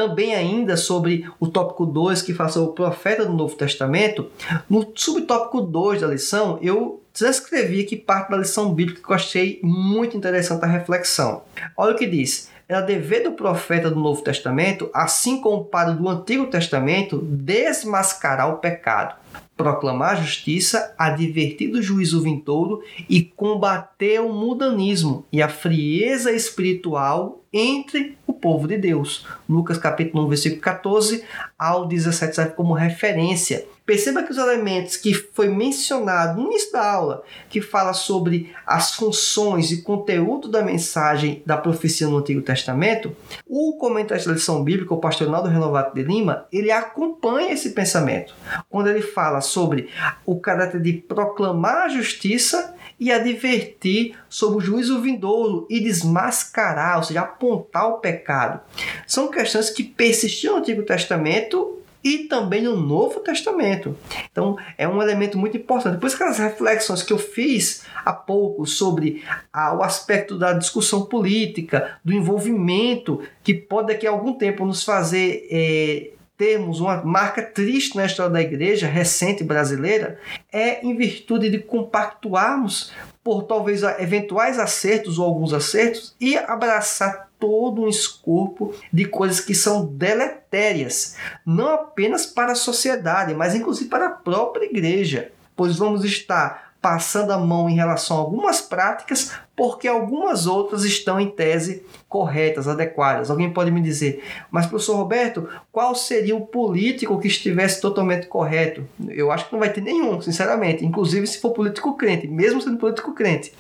Também 0.01 0.35
ainda 0.35 0.79
sobre 0.79 1.31
o 1.39 1.47
tópico 1.47 1.85
2, 1.85 2.23
que 2.23 2.33
fala 2.33 2.59
o 2.63 2.69
profeta 2.69 3.27
do 3.27 3.35
Novo 3.35 3.55
Testamento, 3.55 4.31
no 4.67 4.91
subtópico 4.95 5.61
2 5.61 6.01
da 6.01 6.07
lição, 6.07 6.59
eu 6.63 7.03
transcrevi 7.13 7.83
aqui 7.83 7.97
parte 7.97 8.31
da 8.31 8.39
lição 8.39 8.73
bíblica 8.73 9.03
que 9.03 9.11
eu 9.11 9.15
achei 9.15 9.61
muito 9.63 10.17
interessante 10.17 10.65
a 10.65 10.67
reflexão. 10.67 11.43
Olha 11.77 11.95
o 11.95 11.99
que 11.99 12.07
diz. 12.07 12.49
Era 12.67 12.81
dever 12.81 13.25
do 13.25 13.33
profeta 13.33 13.91
do 13.91 14.01
Novo 14.01 14.23
Testamento, 14.23 14.89
assim 14.95 15.39
como 15.39 15.69
o 15.71 15.93
do 15.93 16.09
Antigo 16.09 16.47
Testamento, 16.47 17.19
desmascarar 17.19 18.49
o 18.49 18.57
pecado, 18.57 19.17
proclamar 19.63 20.13
a 20.13 20.23
justiça, 20.23 20.95
advertir 20.99 21.71
do 21.71 21.83
juízo 21.83 22.23
vindouro 22.23 22.83
e 23.09 23.23
combater 23.23 24.21
o 24.21 24.33
mudanismo 24.33 25.27
e 25.31 25.43
a 25.43 25.49
frieza 25.49 26.33
espiritual 26.33 27.45
entre 27.53 28.17
o 28.27 28.33
povo 28.33 28.67
de 28.67 28.79
Deus. 28.79 29.27
Lucas 29.49 29.77
capítulo 29.77 30.25
1, 30.25 30.29
versículo 30.29 30.63
14 30.63 31.25
ao 31.59 31.87
17 31.87 32.35
serve 32.35 32.53
como 32.53 32.73
referência. 32.73 33.67
Perceba 33.91 34.23
que 34.23 34.31
os 34.31 34.39
elementos 34.39 34.97
que 34.97 35.13
foi 35.13 35.49
mencionado 35.49 36.41
no 36.41 36.47
início 36.47 36.71
da 36.71 36.93
aula, 36.93 37.25
que 37.49 37.61
fala 37.61 37.93
sobre 37.93 38.55
as 38.65 38.95
funções 38.95 39.73
e 39.73 39.83
conteúdo 39.83 40.47
da 40.47 40.63
mensagem 40.63 41.43
da 41.45 41.57
profecia 41.57 42.07
no 42.07 42.19
Antigo 42.19 42.41
Testamento, 42.41 43.17
o 43.49 43.77
comentário 43.79 44.25
da 44.25 44.35
lição 44.35 44.63
bíblica, 44.63 44.95
o 44.95 45.01
pastor 45.01 45.29
Naldo 45.29 45.49
Renovato 45.49 45.93
de 45.93 46.05
Lima, 46.05 46.47
ele 46.53 46.71
acompanha 46.71 47.53
esse 47.53 47.71
pensamento. 47.71 48.33
Quando 48.69 48.87
ele 48.87 49.03
fala 49.03 49.41
sobre 49.41 49.89
o 50.25 50.39
caráter 50.39 50.81
de 50.81 50.93
proclamar 50.93 51.87
a 51.87 51.89
justiça 51.89 52.77
e 53.01 53.11
advertir 53.11 54.15
sobre 54.29 54.59
o 54.59 54.61
juízo 54.61 55.01
vindouro 55.01 55.67
e 55.69 55.81
desmascarar, 55.81 56.99
ou 56.99 57.03
seja, 57.03 57.23
apontar 57.23 57.89
o 57.89 57.99
pecado. 57.99 58.61
São 59.05 59.29
questões 59.29 59.69
que 59.69 59.83
persistiam 59.83 60.55
no 60.55 60.61
Antigo 60.61 60.85
Testamento 60.85 61.80
e 62.03 62.21
também 62.21 62.63
no 62.63 62.77
Novo 62.77 63.21
Testamento. 63.21 63.97
Então, 64.31 64.57
é 64.79 64.89
um 64.89 65.03
elemento 65.03 65.39
muito 65.39 65.57
importante. 65.57 65.99
Por 65.99 66.07
isso, 66.07 66.17
aquelas 66.17 66.39
reflexões 66.39 67.03
que 67.03 67.13
eu 67.13 67.19
fiz 67.19 67.83
há 68.05 68.13
pouco 68.13 68.67
sobre 68.67 69.23
ah, 69.53 69.77
o 69.77 69.83
aspecto 69.83 70.39
da 70.39 70.53
discussão 70.53 71.03
política, 71.07 71.99
do 72.05 72.13
envolvimento, 72.13 73.23
que 73.43 73.55
pode 73.55 73.89
daqui 73.89 74.07
a 74.07 74.11
algum 74.11 74.33
tempo 74.33 74.65
nos 74.65 74.83
fazer. 74.83 75.47
É, 75.51 76.11
termos 76.41 76.81
uma 76.81 77.05
marca 77.05 77.43
triste 77.43 77.99
na 77.99 78.07
história 78.07 78.33
da 78.33 78.41
igreja 78.41 78.87
recente 78.87 79.45
brasileira 79.45 80.19
é 80.51 80.83
em 80.83 80.97
virtude 80.97 81.51
de 81.51 81.59
compactuarmos 81.59 82.95
por 83.23 83.43
talvez 83.43 83.83
eventuais 83.99 84.59
acertos 84.59 85.19
ou 85.19 85.27
alguns 85.27 85.53
acertos 85.53 86.17
e 86.19 86.39
abraçar 86.39 87.30
todo 87.41 87.83
um 87.83 87.89
escopo 87.89 88.75
de 88.93 89.07
coisas 89.07 89.41
que 89.41 89.55
são 89.55 89.87
deletérias, 89.87 91.17
não 91.45 91.69
apenas 91.69 92.27
para 92.27 92.53
a 92.53 92.57
sociedade, 92.57 93.35
mas 93.35 93.55
inclusive 93.55 93.89
para 93.89 94.07
a 94.07 94.11
própria 94.11 94.67
igreja, 94.67 95.33
pois 95.57 95.77
vamos 95.77 96.05
estar 96.05 96.70
passando 96.81 97.31
a 97.33 97.39
mão 97.39 97.69
em 97.69 97.75
relação 97.75 98.17
a 98.17 98.21
algumas 98.21 98.61
práticas, 98.61 99.33
porque 99.55 99.87
algumas 99.87 100.47
outras 100.47 100.85
estão 100.85 101.21
em 101.21 101.29
tese 101.29 101.85
corretas, 102.09 102.67
adequadas. 102.67 103.31
Alguém 103.31 103.53
pode 103.53 103.71
me 103.71 103.83
dizer, 103.83 104.25
mas 104.51 104.67
professor 104.67 104.97
Roberto, 104.97 105.47
qual 105.71 105.95
seria 105.95 106.35
o 106.35 106.47
político 106.47 107.21
que 107.21 107.29
estivesse 107.29 107.81
totalmente 107.81 108.27
correto? 108.27 108.83
Eu 109.09 109.31
acho 109.31 109.47
que 109.47 109.53
não 109.53 109.61
vai 109.61 109.71
ter 109.71 109.83
nenhum, 109.83 110.21
sinceramente, 110.23 110.85
inclusive 110.85 111.27
se 111.27 111.39
for 111.39 111.51
político 111.51 111.95
crente, 111.95 112.27
mesmo 112.27 112.63
sendo 112.63 112.79
político 112.79 113.13
crente. 113.13 113.53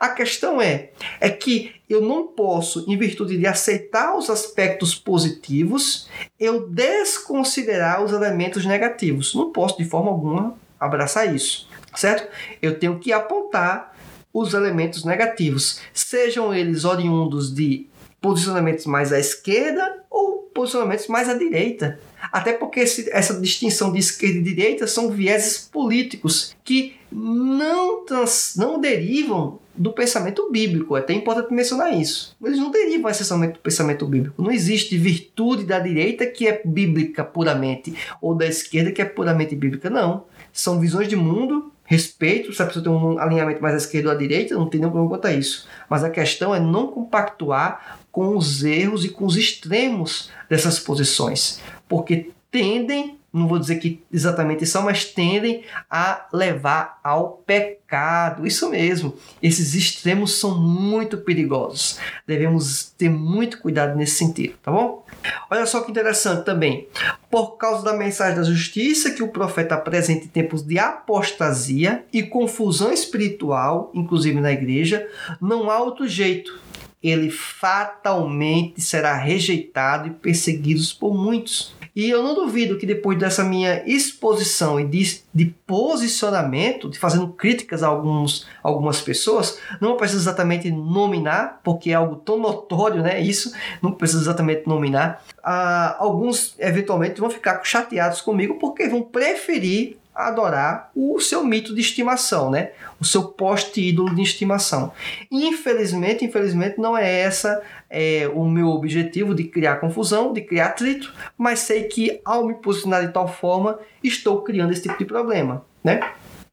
A 0.00 0.08
questão 0.08 0.60
é, 0.60 0.88
é 1.20 1.28
que 1.28 1.74
eu 1.88 2.00
não 2.00 2.26
posso, 2.26 2.90
em 2.90 2.96
virtude 2.96 3.36
de 3.36 3.46
aceitar 3.46 4.16
os 4.16 4.30
aspectos 4.30 4.94
positivos, 4.94 6.08
eu 6.40 6.66
desconsiderar 6.66 8.02
os 8.02 8.12
elementos 8.12 8.64
negativos. 8.64 9.34
Não 9.34 9.52
posso 9.52 9.76
de 9.76 9.84
forma 9.84 10.10
alguma 10.10 10.54
abraçar 10.80 11.32
isso 11.32 11.70
certo? 11.94 12.28
Eu 12.60 12.78
tenho 12.78 12.98
que 12.98 13.12
apontar 13.12 13.92
os 14.32 14.54
elementos 14.54 15.04
negativos, 15.04 15.80
sejam 15.92 16.54
eles 16.54 16.84
oriundos 16.84 17.54
de 17.54 17.86
posicionamentos 18.20 18.86
mais 18.86 19.12
à 19.12 19.18
esquerda 19.18 20.04
ou 20.08 20.50
posicionamentos 20.54 21.08
mais 21.08 21.28
à 21.28 21.34
direita. 21.34 22.00
Até 22.30 22.52
porque 22.52 22.80
esse, 22.80 23.10
essa 23.10 23.38
distinção 23.40 23.92
de 23.92 23.98
esquerda 23.98 24.38
e 24.38 24.42
direita 24.42 24.86
são 24.86 25.10
vieses 25.10 25.58
políticos 25.58 26.56
que 26.62 26.94
não, 27.10 28.04
trans, 28.04 28.54
não 28.56 28.80
derivam 28.80 29.58
do 29.74 29.92
pensamento 29.92 30.50
bíblico. 30.50 30.96
É 30.96 31.00
até 31.00 31.12
importante 31.12 31.52
mencionar 31.52 31.92
isso. 31.92 32.36
Eles 32.42 32.58
não 32.58 32.70
derivam 32.70 33.10
essencialmente 33.10 33.54
do 33.54 33.58
pensamento 33.58 34.06
bíblico. 34.06 34.40
Não 34.40 34.52
existe 34.52 34.96
virtude 34.96 35.64
da 35.64 35.80
direita 35.80 36.26
que 36.26 36.46
é 36.46 36.62
bíblica 36.64 37.24
puramente, 37.24 37.92
ou 38.20 38.34
da 38.34 38.46
esquerda 38.46 38.92
que 38.92 39.02
é 39.02 39.04
puramente 39.04 39.56
bíblica. 39.56 39.90
Não. 39.90 40.24
São 40.52 40.78
visões 40.78 41.08
de 41.08 41.16
mundo 41.16 41.71
respeito 41.92 42.52
se 42.52 42.62
a 42.62 42.66
pessoa 42.66 42.82
tem 42.82 42.92
um 42.92 43.18
alinhamento 43.18 43.62
mais 43.62 43.74
à 43.74 43.76
esquerda 43.76 44.08
ou 44.08 44.14
à 44.14 44.18
direita, 44.18 44.54
não 44.54 44.68
tem 44.68 44.80
nenhum 44.80 44.90
problema 44.90 45.14
quanto 45.14 45.26
a 45.26 45.32
isso. 45.32 45.68
Mas 45.88 46.02
a 46.02 46.10
questão 46.10 46.54
é 46.54 46.58
não 46.58 46.88
compactuar 46.88 47.98
com 48.10 48.36
os 48.36 48.64
erros 48.64 49.04
e 49.04 49.10
com 49.10 49.24
os 49.24 49.36
extremos 49.36 50.30
dessas 50.48 50.78
posições, 50.78 51.60
porque 51.88 52.30
tendem 52.50 53.18
não 53.32 53.48
vou 53.48 53.58
dizer 53.58 53.76
que 53.76 54.02
exatamente 54.12 54.66
são, 54.66 54.82
mas 54.82 55.06
tendem 55.06 55.64
a 55.90 56.26
levar 56.32 57.00
ao 57.02 57.42
pecado. 57.46 58.46
Isso 58.46 58.68
mesmo, 58.68 59.16
esses 59.42 59.74
extremos 59.74 60.38
são 60.38 60.60
muito 60.60 61.16
perigosos. 61.16 61.98
Devemos 62.26 62.92
ter 62.98 63.08
muito 63.08 63.58
cuidado 63.58 63.96
nesse 63.96 64.16
sentido, 64.16 64.54
tá 64.62 64.70
bom? 64.70 65.01
Olha 65.50 65.66
só 65.66 65.80
que 65.80 65.90
interessante 65.90 66.44
também. 66.44 66.88
Por 67.30 67.56
causa 67.56 67.84
da 67.84 67.92
mensagem 67.92 68.36
da 68.36 68.42
justiça 68.42 69.10
que 69.10 69.22
o 69.22 69.28
profeta 69.28 69.74
apresenta 69.74 70.24
em 70.24 70.28
tempos 70.28 70.62
de 70.62 70.78
apostasia 70.78 72.04
e 72.12 72.22
confusão 72.22 72.92
espiritual, 72.92 73.90
inclusive 73.94 74.40
na 74.40 74.52
igreja, 74.52 75.06
não 75.40 75.70
há 75.70 75.80
outro 75.80 76.06
jeito 76.06 76.60
ele 77.02 77.30
fatalmente 77.30 78.80
será 78.80 79.16
rejeitado 79.16 80.06
e 80.06 80.12
perseguido 80.12 80.80
por 81.00 81.12
muitos. 81.12 81.74
E 81.94 82.08
eu 82.08 82.22
não 82.22 82.34
duvido 82.34 82.78
que 82.78 82.86
depois 82.86 83.18
dessa 83.18 83.44
minha 83.44 83.82
exposição 83.86 84.80
e 84.80 84.84
de, 84.84 85.22
de 85.32 85.46
posicionamento, 85.66 86.88
de 86.88 86.98
fazendo 86.98 87.28
críticas 87.28 87.82
a 87.82 87.88
alguns, 87.88 88.46
algumas 88.62 89.02
pessoas, 89.02 89.58
não 89.78 89.96
precisa 89.96 90.22
exatamente 90.22 90.70
nominar, 90.70 91.60
porque 91.62 91.90
é 91.90 91.94
algo 91.94 92.16
tão 92.16 92.38
notório, 92.38 93.02
né? 93.02 93.20
Isso, 93.20 93.52
não 93.82 93.92
precisa 93.92 94.22
exatamente 94.22 94.66
nominar. 94.66 95.22
Ah, 95.44 95.96
alguns 95.98 96.54
eventualmente 96.58 97.20
vão 97.20 97.28
ficar 97.28 97.62
chateados 97.62 98.22
comigo 98.22 98.54
porque 98.58 98.88
vão 98.88 99.02
preferir 99.02 99.98
adorar 100.14 100.90
o 100.94 101.18
seu 101.20 101.44
mito 101.44 101.74
de 101.74 101.80
estimação, 101.80 102.50
né? 102.50 102.72
O 103.00 103.04
seu 103.04 103.24
poste-ídolo 103.24 104.14
de 104.14 104.22
estimação. 104.22 104.92
Infelizmente, 105.30 106.24
infelizmente 106.24 106.78
não 106.78 106.96
é 106.96 107.20
essa 107.20 107.62
é, 107.88 108.30
o 108.32 108.44
meu 108.44 108.68
objetivo 108.68 109.34
de 109.34 109.44
criar 109.44 109.76
confusão, 109.76 110.32
de 110.32 110.42
criar 110.42 110.66
atrito, 110.66 111.12
mas 111.36 111.60
sei 111.60 111.84
que 111.84 112.20
ao 112.24 112.46
me 112.46 112.54
posicionar 112.54 113.06
de 113.06 113.12
tal 113.12 113.26
forma, 113.26 113.78
estou 114.02 114.42
criando 114.42 114.72
esse 114.72 114.82
tipo 114.82 114.98
de 114.98 115.04
problema, 115.04 115.64
né? 115.82 116.00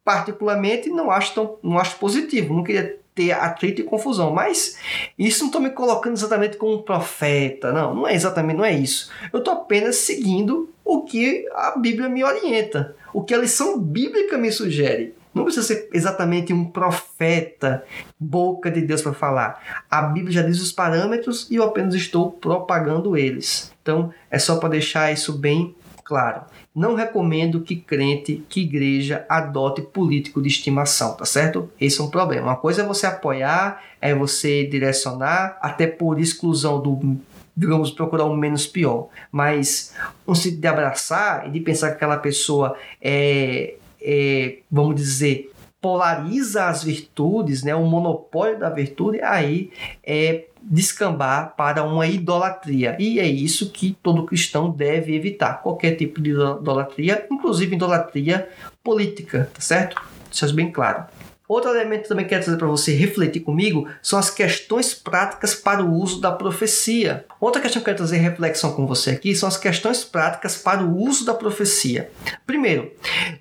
Particularmente 0.03 0.89
não 0.89 1.12
acho 1.12 1.34
tão, 1.34 1.57
não 1.62 1.78
acho 1.78 1.97
positivo, 1.97 2.53
não 2.53 2.64
queria 2.64 2.97
ter 3.14 3.34
atrito 3.34 3.82
e 3.82 3.84
confusão, 3.84 4.32
mas 4.32 4.78
isso 5.18 5.41
não 5.41 5.47
estou 5.47 5.62
me 5.62 5.70
colocando 5.72 6.14
exatamente 6.14 6.55
como 6.55 6.76
um 6.76 6.82
profeta, 6.82 7.72
não, 7.74 7.93
não 7.93 8.07
é 8.07 8.14
exatamente, 8.14 8.55
não 8.57 8.64
é 8.64 8.74
isso. 8.74 9.12
Eu 9.34 9.39
estou 9.39 9.55
apenas 9.55 9.97
seguindo 9.97 10.70
o 10.89 11.03
que 11.03 11.47
a 11.53 11.77
Bíblia 11.77 12.09
me 12.09 12.23
orienta, 12.23 12.95
o 13.13 13.21
que 13.21 13.35
a 13.35 13.37
lição 13.37 13.79
bíblica 13.79 14.39
me 14.39 14.51
sugere. 14.51 15.13
Não 15.31 15.43
precisa 15.43 15.67
ser 15.67 15.87
exatamente 15.93 16.51
um 16.51 16.65
profeta, 16.65 17.85
boca 18.19 18.71
de 18.71 18.81
Deus 18.81 19.03
para 19.03 19.13
falar. 19.13 19.83
A 19.89 20.01
Bíblia 20.01 20.33
já 20.33 20.41
diz 20.41 20.59
os 20.59 20.71
parâmetros 20.71 21.47
e 21.51 21.57
eu 21.57 21.63
apenas 21.63 21.93
estou 21.93 22.31
propagando 22.31 23.15
eles. 23.15 23.71
Então 23.83 24.11
é 24.31 24.39
só 24.39 24.57
para 24.57 24.69
deixar 24.69 25.13
isso 25.13 25.31
bem 25.33 25.75
claro. 26.03 26.41
Não 26.73 26.95
recomendo 26.95 27.61
que 27.61 27.75
crente, 27.75 28.43
que 28.49 28.61
igreja 28.61 29.23
adote 29.29 29.83
político 29.83 30.41
de 30.41 30.47
estimação, 30.47 31.13
tá 31.13 31.25
certo? 31.25 31.69
Esse 31.79 32.01
é 32.01 32.03
um 32.03 32.09
problema. 32.09 32.47
Uma 32.47 32.55
coisa 32.55 32.81
é 32.81 32.85
você 32.85 33.05
apoiar, 33.05 33.83
é 34.01 34.15
você 34.15 34.65
direcionar, 34.65 35.59
até 35.61 35.85
por 35.85 36.19
exclusão 36.19 36.81
do 36.81 37.19
digamos, 37.56 37.91
procurar 37.91 38.26
o 38.26 38.36
menos 38.36 38.66
pior. 38.66 39.10
Mas 39.32 39.93
um 40.28 40.36
sentido 40.36 40.62
de 40.62 40.68
abraçar 40.68 41.47
e 41.47 41.52
de 41.52 41.60
pensar 41.60 41.89
que 41.89 41.95
aquela 41.95 42.18
pessoa 42.18 42.76
é, 43.02 43.76
é, 44.02 44.60
vamos 44.72 44.95
dizer, 44.95 45.52
polariza 45.82 46.66
as 46.66 46.84
virtudes, 46.84 47.64
né, 47.64 47.74
o 47.76 47.86
monopólio 47.86 48.60
da 48.60 48.70
virtude, 48.70 49.22
aí 49.22 49.72
é 50.04 50.45
descambar 50.62 51.56
para 51.56 51.84
uma 51.84 52.06
idolatria. 52.06 52.95
E 53.00 53.20
é 53.20 53.26
isso 53.26 53.72
que 53.72 53.97
todo 54.04 54.26
cristão 54.26 54.70
deve 54.70 55.16
evitar. 55.16 55.62
Qualquer 55.62 55.95
tipo 55.95 56.22
de 56.22 56.32
idolatria, 56.32 57.26
inclusive 57.32 57.76
idolatria 57.76 58.50
política, 58.84 59.50
tá 59.54 59.62
certo? 59.62 60.02
Isso 60.32 60.45
é 60.45 60.52
bem 60.52 60.72
claro. 60.72 61.06
Outro 61.50 61.72
elemento 61.72 62.04
que 62.04 62.10
também 62.10 62.28
quero 62.28 62.43
trazer 62.43 62.60
para 62.60 62.68
você 62.68 62.93
refletir 62.93 63.39
comigo 63.39 63.88
são 64.04 64.20
as 64.20 64.30
questões 64.30 64.93
práticas 64.93 65.56
para 65.56 65.84
o 65.84 65.91
uso 65.91 66.22
da 66.22 66.32
profecia. 66.32 67.26
Outra 67.41 67.60
questão 67.60 67.82
que 67.82 67.84
eu 67.84 67.86
quero 67.86 67.97
trazer 67.97 68.18
reflexão 68.18 68.72
com 68.74 68.86
você 68.86 69.10
aqui 69.10 69.34
são 69.34 69.50
as 69.50 69.58
questões 69.58 70.04
práticas 70.04 70.58
para 70.58 70.84
o 70.84 70.95
uso 70.95 71.26
da 71.26 71.34
profecia. 71.34 72.12
Primeiro, 72.45 72.91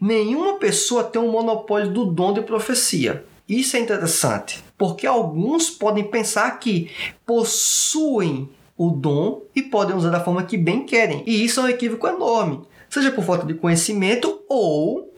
nenhuma 0.00 0.54
pessoa 0.58 1.04
tem 1.04 1.20
um 1.20 1.30
monopólio 1.30 1.92
do 1.92 2.06
dom 2.06 2.32
de 2.32 2.40
profecia. 2.40 3.26
Isso 3.46 3.76
é 3.76 3.80
interessante, 3.80 4.64
porque 4.78 5.06
alguns 5.06 5.68
podem 5.68 6.04
pensar 6.04 6.58
que 6.58 6.90
possuem 7.26 8.48
o 8.74 8.88
dom 8.88 9.42
e 9.54 9.60
podem 9.60 9.94
usar 9.94 10.08
da 10.08 10.24
forma 10.24 10.44
que 10.44 10.56
bem 10.56 10.86
querem. 10.86 11.22
E 11.26 11.44
isso 11.44 11.60
é 11.60 11.64
um 11.64 11.68
equívoco 11.68 12.08
enorme, 12.08 12.62
seja 12.88 13.10
por 13.10 13.22
falta 13.22 13.44
de 13.44 13.52
conhecimento 13.52 14.40
ou 14.48 15.12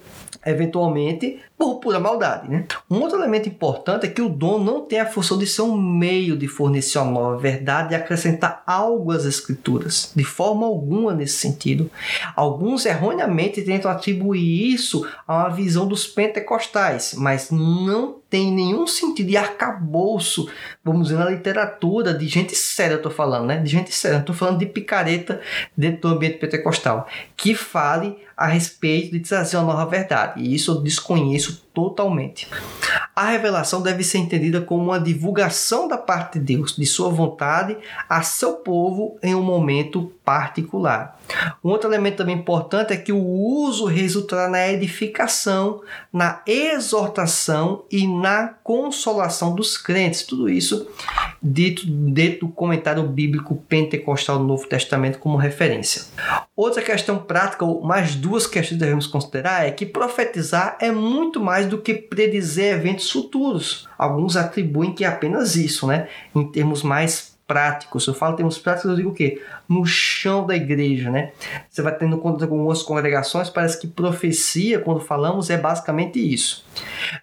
eventualmente 0.44 1.38
por 1.60 1.78
pura 1.78 2.00
maldade. 2.00 2.48
Né? 2.48 2.64
Um 2.90 3.02
outro 3.02 3.18
elemento 3.18 3.46
importante 3.46 4.06
é 4.06 4.08
que 4.08 4.22
o 4.22 4.30
dom 4.30 4.58
não 4.58 4.80
tem 4.80 4.98
a 4.98 5.04
função 5.04 5.36
de 5.36 5.46
ser 5.46 5.60
um 5.60 5.76
meio 5.76 6.34
de 6.34 6.48
fornecer 6.48 6.98
uma 6.98 7.10
nova 7.10 7.36
verdade 7.36 7.92
e 7.92 7.96
acrescentar 7.96 8.62
algo 8.66 9.12
às 9.12 9.26
escrituras, 9.26 10.10
de 10.16 10.24
forma 10.24 10.66
alguma 10.66 11.12
nesse 11.12 11.36
sentido. 11.36 11.90
Alguns 12.34 12.86
erroneamente 12.86 13.60
tentam 13.60 13.90
atribuir 13.90 14.72
isso 14.72 15.06
a 15.28 15.34
uma 15.34 15.48
visão 15.50 15.86
dos 15.86 16.06
pentecostais, 16.06 17.12
mas 17.14 17.50
não 17.50 18.20
tem 18.30 18.50
nenhum 18.52 18.86
sentido 18.86 19.26
de 19.26 19.36
arcabouço, 19.36 20.48
vamos 20.84 21.08
dizer, 21.08 21.18
na 21.18 21.28
literatura 21.28 22.14
de 22.14 22.28
gente 22.28 22.54
séria, 22.54 22.94
eu 22.94 22.98
estou 22.98 23.10
falando, 23.10 23.46
né? 23.46 23.58
De 23.58 23.68
gente 23.68 23.92
séria, 23.92 24.14
não 24.14 24.20
estou 24.20 24.34
falando 24.34 24.58
de 24.58 24.66
picareta 24.66 25.40
dentro 25.76 26.02
do 26.02 26.08
ambiente 26.14 26.38
pentecostal, 26.38 27.08
que 27.36 27.54
fale 27.56 28.16
a 28.36 28.46
respeito 28.46 29.12
de 29.12 29.20
trazer 29.20 29.56
uma 29.56 29.74
nova 29.74 29.84
verdade. 29.84 30.40
E 30.40 30.54
isso 30.54 30.70
eu 30.70 30.80
desconheço 30.80 31.49
isso 31.50 31.69
totalmente. 31.72 32.48
A 33.14 33.26
revelação 33.26 33.82
deve 33.82 34.02
ser 34.02 34.18
entendida 34.18 34.60
como 34.60 34.84
uma 34.84 34.98
divulgação 34.98 35.86
da 35.86 35.98
parte 35.98 36.38
de 36.38 36.56
Deus, 36.56 36.76
de 36.76 36.86
sua 36.86 37.10
vontade 37.10 37.76
a 38.08 38.22
seu 38.22 38.54
povo 38.54 39.18
em 39.22 39.34
um 39.34 39.42
momento 39.42 40.12
particular. 40.24 41.18
Um 41.62 41.70
outro 41.70 41.90
elemento 41.90 42.18
também 42.18 42.36
importante 42.36 42.92
é 42.92 42.96
que 42.96 43.12
o 43.12 43.22
uso 43.22 43.84
resultará 43.84 44.48
na 44.48 44.68
edificação, 44.68 45.82
na 46.12 46.40
exortação 46.46 47.84
e 47.90 48.06
na 48.06 48.54
consolação 48.62 49.54
dos 49.54 49.76
crentes. 49.76 50.22
Tudo 50.22 50.48
isso 50.48 50.88
dito 51.42 51.86
dentro 51.86 52.46
do 52.46 52.52
comentário 52.52 53.02
bíblico 53.02 53.56
pentecostal 53.68 54.38
do 54.38 54.44
Novo 54.44 54.66
Testamento 54.66 55.18
como 55.18 55.36
referência. 55.36 56.04
Outra 56.54 56.82
questão 56.82 57.18
prática, 57.18 57.64
ou 57.64 57.82
mais 57.82 58.14
duas 58.14 58.46
questões 58.46 58.78
que 58.78 58.84
devemos 58.84 59.06
considerar, 59.06 59.66
é 59.66 59.70
que 59.70 59.86
profetizar 59.86 60.76
é 60.80 60.92
muito 60.92 61.40
mais 61.40 61.59
do 61.66 61.78
que 61.78 61.94
predizer 61.94 62.74
eventos 62.74 63.10
futuros. 63.10 63.88
Alguns 63.98 64.36
atribuem 64.36 64.92
que 64.92 65.04
é 65.04 65.08
apenas 65.08 65.56
isso, 65.56 65.86
né? 65.86 66.08
Em 66.34 66.50
termos 66.50 66.82
mais 66.82 67.30
práticos. 67.50 68.06
Eu 68.06 68.14
falo 68.14 68.36
termos 68.36 68.58
práticos, 68.58 68.90
eu 68.90 68.96
digo 68.96 69.10
o 69.10 69.12
quê? 69.12 69.42
No 69.68 69.84
chão 69.84 70.46
da 70.46 70.54
igreja, 70.54 71.10
né? 71.10 71.32
Você 71.68 71.82
vai 71.82 71.92
tendo 71.96 72.16
conta 72.18 72.46
com 72.46 72.54
algumas 72.54 72.80
congregações, 72.80 73.50
parece 73.50 73.80
que 73.80 73.88
profecia, 73.88 74.78
quando 74.78 75.00
falamos, 75.00 75.50
é 75.50 75.56
basicamente 75.56 76.20
isso. 76.20 76.64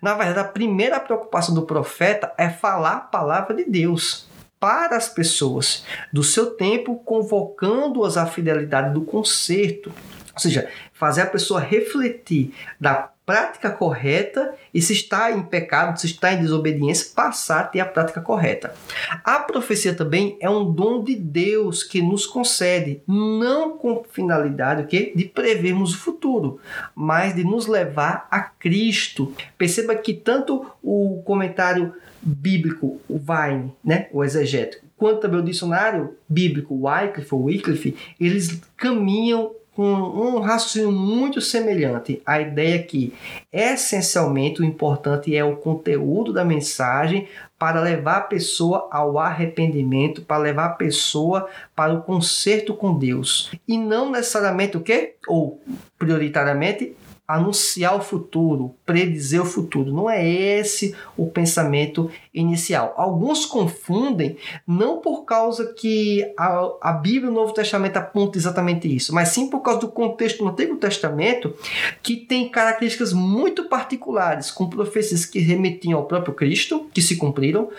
Na 0.01 0.15
verdade, 0.15 0.39
a 0.39 0.51
primeira 0.51 0.99
preocupação 0.99 1.55
do 1.55 1.61
profeta 1.61 2.33
é 2.38 2.49
falar 2.49 2.93
a 2.93 2.99
palavra 2.99 3.55
de 3.55 3.63
Deus 3.63 4.27
para 4.59 4.97
as 4.97 5.07
pessoas 5.07 5.85
do 6.11 6.23
seu 6.23 6.47
tempo, 6.47 6.97
convocando-as 7.05 8.17
à 8.17 8.25
fidelidade 8.25 8.93
do 8.93 9.01
conserto. 9.01 9.93
Ou 10.33 10.39
seja, 10.41 10.67
fazer 10.91 11.21
a 11.21 11.27
pessoa 11.27 11.61
refletir 11.61 12.53
da 12.77 13.11
prática 13.28 13.69
correta 13.69 14.55
e 14.73 14.82
se 14.82 14.93
está 14.93 15.30
em 15.34 15.43
pecado, 15.43 15.99
se 15.99 16.07
está 16.07 16.32
em 16.32 16.39
desobediência, 16.39 17.11
passar 17.13 17.59
a 17.59 17.63
ter 17.65 17.82
a 17.82 17.86
prática 17.86 18.21
correta. 18.21 18.73
A 19.21 19.39
profecia 19.39 19.93
também 19.93 20.38
é 20.39 20.49
um 20.49 20.71
dom 20.71 21.03
de 21.03 21.13
Deus 21.13 21.84
que 21.84 22.01
nos 22.01 22.25
concede, 22.25 23.01
não 23.05 23.78
com 23.78 24.01
finalidade 24.09 24.84
o 24.84 24.88
de 25.13 25.25
prevermos 25.25 25.93
o 25.93 25.97
futuro, 25.97 26.61
mas 26.95 27.36
de 27.36 27.43
nos 27.43 27.67
levar 27.67 28.30
a 28.32 28.39
Cristo. 28.39 29.34
Perceba 29.57 29.93
que 29.93 30.13
tanto 30.13 30.65
o 30.82 31.21
comentário 31.25 31.93
bíblico, 32.21 33.01
o 33.09 33.19
Vine, 33.19 33.73
né, 33.84 34.07
o 34.13 34.23
exegético, 34.23 34.86
quanto 34.95 35.19
também 35.19 35.41
o 35.41 35.45
dicionário 35.45 36.15
bíblico, 36.30 36.88
Wycliffe 36.88 37.36
ou 37.36 37.43
Wycliffe, 37.43 37.97
eles 38.19 38.61
caminham 38.78 39.51
com 39.78 39.93
um 39.93 40.39
raciocínio 40.39 40.91
muito 40.91 41.39
semelhante. 41.39 42.19
A 42.25 42.41
ideia 42.41 42.82
que, 42.82 43.13
essencialmente, 43.53 44.59
o 44.59 44.65
importante 44.65 45.36
é 45.36 45.43
o 45.43 45.57
conteúdo 45.57 46.34
da 46.34 46.43
mensagem 46.43 47.28
para 47.59 47.80
levar 47.80 48.17
a 48.17 48.21
pessoa 48.21 48.89
ao 48.91 49.19
arrependimento, 49.19 50.23
para 50.23 50.41
levar 50.41 50.65
a 50.65 50.69
pessoa 50.69 51.47
para 51.75 51.93
o 51.93 52.01
conserto 52.01 52.73
com 52.73 52.97
Deus. 52.97 53.51
E 53.67 53.78
não 53.78 54.09
necessariamente 54.09 54.75
o 54.75 54.82
quê? 54.82 55.13
Ou 55.28 55.61
prioritariamente 55.95 56.95
anunciar 57.28 57.95
o 57.95 58.01
futuro, 58.01 58.73
predizer 58.84 59.41
o 59.41 59.45
futuro. 59.45 59.93
Não 59.93 60.09
é 60.09 60.28
esse 60.28 60.95
o 61.15 61.28
pensamento 61.28 62.09
inicial. 62.38 62.93
Alguns 62.95 63.45
confundem, 63.45 64.38
não 64.65 64.99
por 64.99 65.25
causa 65.25 65.73
que 65.73 66.25
a, 66.38 66.71
a 66.81 66.91
Bíblia 66.93 67.25
e 67.25 67.31
o 67.31 67.33
Novo 67.33 67.53
Testamento 67.53 67.97
apontam 67.97 68.39
exatamente 68.39 68.93
isso, 68.93 69.13
mas 69.13 69.29
sim 69.29 69.49
por 69.49 69.61
causa 69.61 69.81
do 69.81 69.88
contexto 69.88 70.39
do 70.39 70.49
Antigo 70.49 70.77
Testamento, 70.77 71.53
que 72.01 72.15
tem 72.15 72.49
características 72.49 73.13
muito 73.13 73.65
particulares, 73.65 74.51
com 74.51 74.69
profecias 74.69 75.25
que 75.25 75.39
remetiam 75.39 75.99
ao 75.99 76.05
próprio 76.05 76.33
Cristo, 76.33 76.88
que 76.93 77.01
se 77.01 77.17
cumpriram, 77.17 77.69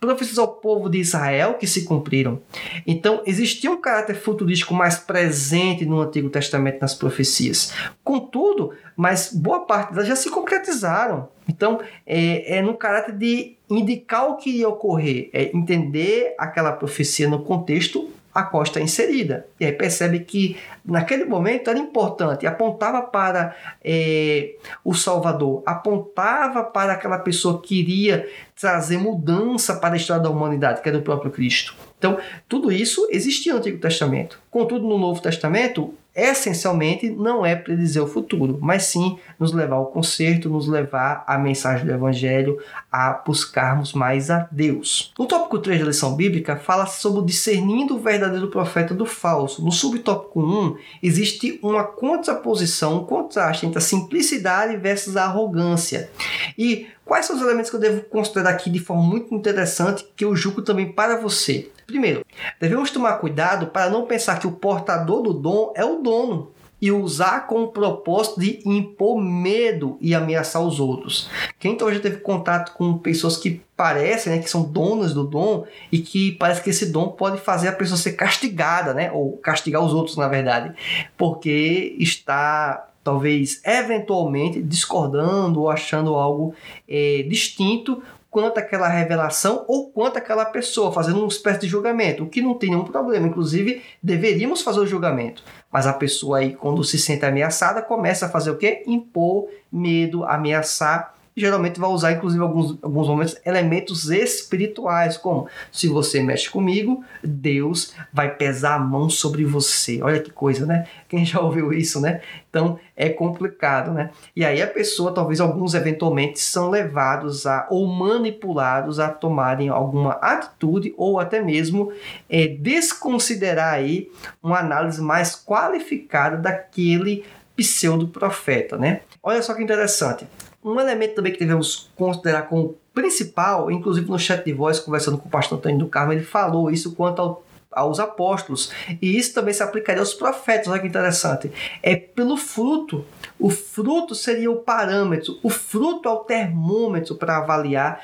profecias 0.00 0.38
ao 0.38 0.48
povo 0.48 0.88
de 0.88 0.98
Israel, 0.98 1.54
que 1.54 1.66
se 1.66 1.84
cumpriram. 1.84 2.40
Então, 2.86 3.22
existia 3.26 3.70
um 3.70 3.80
caráter 3.80 4.16
futurístico 4.16 4.74
mais 4.74 4.96
presente 4.96 5.84
no 5.84 6.00
Antigo 6.00 6.30
Testamento 6.30 6.80
nas 6.80 6.94
profecias. 6.94 7.72
Contudo, 8.02 8.72
mas 8.96 9.32
boa 9.32 9.60
parte 9.60 9.92
delas 9.92 10.08
já 10.08 10.16
se 10.16 10.30
concretizaram. 10.30 11.28
Então, 11.48 11.80
é, 12.06 12.58
é 12.58 12.62
no 12.62 12.74
caráter 12.74 13.16
de 13.16 13.56
indicar 13.68 14.30
o 14.30 14.36
que 14.36 14.50
ia 14.50 14.68
ocorrer, 14.68 15.30
é 15.32 15.50
entender 15.54 16.34
aquela 16.38 16.72
profecia 16.72 17.28
no 17.28 17.42
contexto 17.42 18.10
a 18.34 18.62
está 18.62 18.80
inserida. 18.80 19.46
E 19.60 19.64
aí 19.64 19.72
percebe 19.72 20.20
que 20.20 20.56
naquele 20.84 21.24
momento 21.24 21.70
era 21.70 21.78
importante, 21.78 22.46
apontava 22.46 23.00
para 23.02 23.54
é, 23.82 24.56
o 24.84 24.92
Salvador, 24.92 25.62
apontava 25.64 26.64
para 26.64 26.94
aquela 26.94 27.18
pessoa 27.18 27.62
que 27.62 27.78
iria 27.78 28.28
trazer 28.58 28.98
mudança 28.98 29.76
para 29.76 29.94
a 29.94 29.96
história 29.96 30.22
da 30.22 30.30
humanidade, 30.30 30.82
que 30.82 30.88
era 30.88 30.98
o 30.98 31.02
próprio 31.02 31.30
Cristo. 31.30 31.76
Então, 31.96 32.18
tudo 32.48 32.72
isso 32.72 33.06
existia 33.10 33.52
no 33.52 33.60
Antigo 33.60 33.78
Testamento. 33.78 34.40
Contudo, 34.50 34.86
no 34.86 34.98
Novo 34.98 35.22
Testamento, 35.22 35.94
essencialmente 36.14 37.10
não 37.10 37.44
é 37.44 37.56
predizer 37.56 38.02
o 38.02 38.06
futuro, 38.06 38.58
mas 38.60 38.84
sim 38.84 39.18
nos 39.38 39.52
levar 39.52 39.76
ao 39.76 39.86
conserto, 39.86 40.48
nos 40.48 40.68
levar 40.68 41.24
à 41.26 41.36
mensagem 41.36 41.84
do 41.84 41.92
Evangelho, 41.92 42.58
a 42.90 43.12
buscarmos 43.12 43.92
mais 43.92 44.30
a 44.30 44.48
Deus. 44.50 45.12
No 45.18 45.26
tópico 45.26 45.58
3 45.58 45.80
da 45.80 45.86
lição 45.86 46.14
bíblica, 46.14 46.56
fala 46.56 46.86
sobre 46.86 47.24
discernindo 47.24 47.96
o 47.96 48.00
verdadeiro 48.00 48.48
profeta 48.48 48.94
do 48.94 49.06
falso. 49.06 49.64
No 49.64 49.72
subtópico 49.72 50.40
1, 50.40 50.76
existe 51.02 51.58
uma 51.62 51.84
contraposição, 51.84 52.98
um 52.98 53.04
contraste 53.04 53.66
entre 53.66 53.78
a 53.78 53.82
simplicidade 53.82 54.76
versus 54.76 55.16
a 55.16 55.24
arrogância. 55.24 56.10
E 56.56 56.86
quais 57.04 57.26
são 57.26 57.36
os 57.36 57.42
elementos 57.42 57.70
que 57.70 57.76
eu 57.76 57.80
devo 57.80 58.02
considerar 58.02 58.50
aqui 58.50 58.70
de 58.70 58.78
forma 58.78 59.02
muito 59.02 59.34
interessante 59.34 60.06
que 60.14 60.24
eu 60.24 60.36
julgo 60.36 60.62
também 60.62 60.92
para 60.92 61.16
você? 61.16 61.70
Primeiro, 61.86 62.24
devemos 62.60 62.90
tomar 62.90 63.14
cuidado 63.18 63.68
para 63.68 63.90
não 63.90 64.06
pensar 64.06 64.38
que 64.38 64.46
o 64.46 64.52
portador 64.52 65.22
do 65.22 65.32
dom 65.32 65.72
é 65.76 65.84
o 65.84 66.02
dono 66.02 66.52
e 66.84 66.92
usar 66.92 67.46
com 67.46 67.62
o 67.62 67.68
propósito 67.68 68.40
de 68.40 68.60
impor 68.66 69.18
medo 69.18 69.96
e 70.02 70.14
ameaçar 70.14 70.60
os 70.60 70.78
outros. 70.78 71.30
Quem 71.58 71.72
então 71.72 71.90
já 71.90 71.98
teve 71.98 72.18
contato 72.18 72.74
com 72.74 72.98
pessoas 72.98 73.38
que 73.38 73.62
parecem, 73.74 74.34
né, 74.34 74.42
que 74.42 74.50
são 74.50 74.62
donas 74.62 75.14
do 75.14 75.24
dom 75.24 75.64
e 75.90 76.00
que 76.00 76.32
parece 76.32 76.62
que 76.62 76.68
esse 76.68 76.92
dom 76.92 77.08
pode 77.08 77.40
fazer 77.40 77.68
a 77.68 77.72
pessoa 77.72 77.96
ser 77.96 78.12
castigada, 78.12 78.92
né, 78.92 79.10
ou 79.12 79.36
castigar 79.38 79.82
os 79.82 79.94
outros, 79.94 80.18
na 80.18 80.28
verdade, 80.28 80.74
porque 81.16 81.96
está 81.98 82.86
talvez 83.02 83.60
eventualmente 83.64 84.62
discordando 84.62 85.60
ou 85.60 85.70
achando 85.70 86.14
algo 86.14 86.54
é, 86.88 87.24
distinto 87.28 88.02
quanto 88.34 88.58
aquela 88.58 88.88
revelação 88.88 89.64
ou 89.68 89.92
quanto 89.92 90.16
aquela 90.16 90.44
pessoa, 90.44 90.90
fazendo 90.90 91.20
uma 91.20 91.28
espécie 91.28 91.60
de 91.60 91.68
julgamento, 91.68 92.24
o 92.24 92.28
que 92.28 92.42
não 92.42 92.54
tem 92.54 92.70
nenhum 92.70 92.82
problema. 92.82 93.28
Inclusive, 93.28 93.80
deveríamos 94.02 94.60
fazer 94.60 94.80
o 94.80 94.86
julgamento. 94.86 95.44
Mas 95.70 95.86
a 95.86 95.92
pessoa 95.92 96.38
aí, 96.38 96.52
quando 96.52 96.82
se 96.82 96.98
sente 96.98 97.24
ameaçada, 97.24 97.80
começa 97.80 98.26
a 98.26 98.28
fazer 98.28 98.50
o 98.50 98.56
quê? 98.56 98.82
Impor 98.88 99.46
medo, 99.70 100.24
ameaçar 100.24 101.13
geralmente 101.36 101.80
vai 101.80 101.90
usar, 101.90 102.12
inclusive, 102.12 102.42
alguns, 102.42 102.78
alguns 102.82 103.08
momentos, 103.08 103.36
elementos 103.44 104.10
espirituais, 104.10 105.16
como 105.16 105.48
se 105.72 105.88
você 105.88 106.22
mexe 106.22 106.48
comigo, 106.48 107.04
Deus 107.22 107.92
vai 108.12 108.34
pesar 108.34 108.76
a 108.76 108.78
mão 108.78 109.10
sobre 109.10 109.44
você. 109.44 110.00
Olha 110.02 110.20
que 110.20 110.30
coisa, 110.30 110.64
né? 110.64 110.86
Quem 111.08 111.24
já 111.24 111.40
ouviu 111.40 111.72
isso, 111.72 112.00
né? 112.00 112.20
Então 112.48 112.78
é 112.96 113.08
complicado, 113.08 113.90
né? 113.90 114.10
E 114.36 114.44
aí 114.44 114.62
a 114.62 114.66
pessoa, 114.66 115.12
talvez 115.12 115.40
alguns 115.40 115.74
eventualmente, 115.74 116.38
são 116.38 116.70
levados 116.70 117.46
a 117.46 117.66
ou 117.68 117.86
manipulados 117.86 119.00
a 119.00 119.08
tomarem 119.08 119.68
alguma 119.68 120.12
atitude 120.12 120.94
ou 120.96 121.18
até 121.18 121.42
mesmo 121.42 121.92
é, 122.30 122.46
desconsiderar 122.46 123.74
aí 123.74 124.08
uma 124.40 124.60
análise 124.60 125.02
mais 125.02 125.34
qualificada 125.34 126.36
daquele 126.36 127.24
pseudo 127.56 128.08
profeta, 128.08 128.76
né? 128.76 129.02
Olha 129.22 129.42
só 129.42 129.54
que 129.54 129.62
interessante. 129.62 130.26
Um 130.62 130.80
elemento 130.80 131.14
também 131.14 131.32
que 131.32 131.38
devemos 131.38 131.90
considerar 131.94 132.42
como 132.42 132.76
principal, 132.92 133.70
inclusive 133.70 134.08
no 134.10 134.18
chat 134.18 134.44
de 134.44 134.52
voz, 134.52 134.78
conversando 134.78 135.18
com 135.18 135.28
o 135.28 135.30
pastor 135.30 135.58
Antônio 135.58 135.78
do 135.78 135.88
Carmo, 135.88 136.12
ele 136.12 136.22
falou 136.22 136.70
isso 136.70 136.94
quanto 136.94 137.20
ao 137.20 137.44
aos 137.74 137.98
apóstolos. 137.98 138.70
E 139.02 139.18
isso 139.18 139.34
também 139.34 139.52
se 139.52 139.62
aplicaria 139.62 140.00
aos 140.00 140.14
profetas. 140.14 140.68
Olha 140.68 140.80
que 140.80 140.86
interessante. 140.86 141.50
É 141.82 141.96
pelo 141.96 142.36
fruto. 142.36 143.04
O 143.38 143.50
fruto 143.50 144.14
seria 144.14 144.50
o 144.50 144.60
parâmetro, 144.60 145.38
o 145.42 145.50
fruto 145.50 146.08
é 146.08 146.12
o 146.12 146.18
termômetro 146.18 147.16
para 147.16 147.38
avaliar 147.38 148.00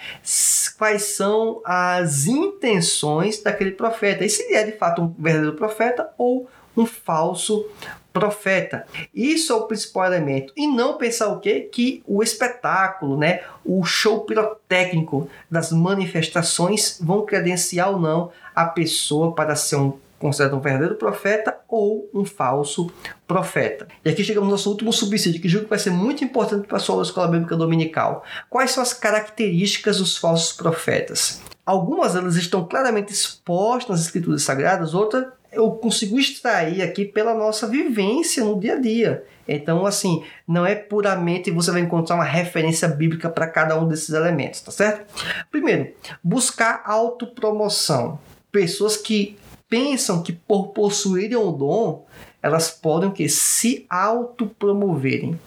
quais 0.76 1.03
são 1.03 1.62
as 1.64 2.26
intenções 2.26 3.40
daquele 3.40 3.70
profeta. 3.70 4.24
E 4.24 4.28
se 4.28 4.42
ele 4.42 4.55
é 4.55 4.64
de 4.64 4.72
fato 4.72 5.03
um 5.03 5.14
verdadeiro 5.16 5.57
profeta 5.57 6.11
ou 6.18 6.51
um 6.76 6.84
falso 6.84 7.64
profeta. 8.12 8.86
Isso 9.14 9.52
é 9.52 9.56
o 9.56 9.66
principal 9.66 10.06
elemento. 10.06 10.52
E 10.56 10.66
não 10.66 10.98
pensar 10.98 11.28
o 11.28 11.40
quê? 11.40 11.68
Que 11.72 12.02
o 12.06 12.22
espetáculo, 12.22 13.16
né, 13.16 13.40
o 13.64 13.84
show 13.84 14.20
pirotécnico 14.20 15.28
das 15.50 15.72
manifestações 15.72 16.98
vão 17.00 17.24
credenciar 17.24 17.90
ou 17.90 17.98
não 17.98 18.30
a 18.54 18.64
pessoa 18.66 19.34
para 19.34 19.56
ser 19.56 19.76
um 19.76 19.98
considerado 20.20 20.54
um 20.54 20.61
verdadeiro 20.61 20.96
profeta 20.96 21.56
ou 21.66 22.08
um 22.12 22.26
falso 22.26 22.92
profeta. 23.26 23.88
E 24.04 24.11
aqui 24.11 24.22
chegamos 24.22 24.48
ao 24.48 24.52
nosso 24.52 24.70
último 24.70 24.92
subsídio, 24.92 25.40
que 25.40 25.48
julgo 25.48 25.64
que 25.64 25.70
vai 25.70 25.78
ser 25.78 25.90
muito 25.90 26.22
importante 26.22 26.68
para 26.68 26.76
a 26.76 26.80
sua 26.80 27.02
escola 27.02 27.26
bíblica 27.26 27.56
dominical. 27.56 28.22
Quais 28.50 28.70
são 28.70 28.82
as 28.82 28.92
características 28.92 29.96
dos 29.96 30.18
falsos 30.18 30.52
profetas? 30.52 31.40
Algumas 31.64 32.12
delas 32.12 32.36
estão 32.36 32.66
claramente 32.66 33.12
expostas 33.12 33.96
nas 33.96 34.06
escrituras 34.06 34.42
sagradas, 34.42 34.92
outras 34.92 35.24
eu 35.53 35.70
consigo 35.72 36.18
extrair 36.18 36.82
aqui 36.82 37.05
pela 37.05 37.34
nossa 37.34 37.66
vivência 37.66 38.44
no 38.44 38.59
dia 38.59 38.74
a 38.74 38.80
dia. 38.80 39.24
Então, 39.46 39.84
assim, 39.84 40.22
não 40.46 40.64
é 40.64 40.74
puramente 40.74 41.51
você 41.51 41.72
vai 41.72 41.80
encontrar 41.80 42.14
uma 42.14 42.24
referência 42.24 42.86
bíblica 42.86 43.28
para 43.28 43.48
cada 43.48 43.78
um 43.78 43.88
desses 43.88 44.11
elementos, 44.11 44.61
tá 44.61 44.70
certo? 44.70 45.12
Primeiro, 45.51 45.92
buscar 46.22 46.82
autopromoção. 46.84 48.18
Pessoas 48.53 48.96
que 48.96 49.36
pensam 49.68 50.22
que 50.22 50.32
por 50.32 50.68
possuírem 50.68 51.36
o 51.36 51.51
dom, 51.51 52.07
elas 52.43 52.70
podem 52.70 53.11
que 53.11 53.28
se 53.28 53.84
autopromoverem. 53.88 55.38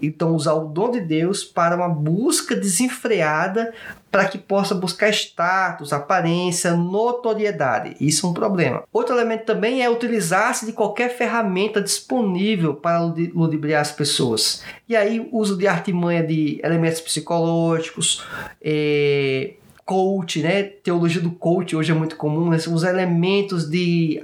Então 0.00 0.34
usar 0.34 0.54
o 0.54 0.68
dom 0.68 0.90
de 0.90 1.00
Deus 1.00 1.44
para 1.44 1.76
uma 1.76 1.88
busca 1.88 2.56
desenfreada 2.56 3.72
para 4.10 4.26
que 4.26 4.38
possa 4.38 4.74
buscar 4.74 5.10
status, 5.10 5.92
aparência, 5.92 6.72
notoriedade. 6.74 7.94
Isso 8.00 8.26
é 8.26 8.30
um 8.30 8.32
problema. 8.32 8.82
Outro 8.90 9.14
elemento 9.14 9.44
também 9.44 9.82
é 9.82 9.90
utilizar-se 9.90 10.64
de 10.64 10.72
qualquer 10.72 11.10
ferramenta 11.10 11.80
disponível 11.80 12.74
para 12.74 13.00
ludibriar 13.00 13.82
as 13.82 13.92
pessoas. 13.92 14.62
E 14.88 14.96
aí, 14.96 15.28
uso 15.30 15.58
de 15.58 15.66
artimanha 15.66 16.22
de 16.22 16.58
elementos 16.64 17.02
psicológicos, 17.02 18.24
eh, 18.62 19.54
coach, 19.88 20.42
né? 20.42 20.64
Teologia 20.64 21.18
do 21.18 21.30
coach 21.30 21.74
hoje 21.74 21.92
é 21.92 21.94
muito 21.94 22.14
comum, 22.14 22.50
né? 22.50 22.58
os 22.58 22.82
elementos 22.82 23.70
de 23.70 24.22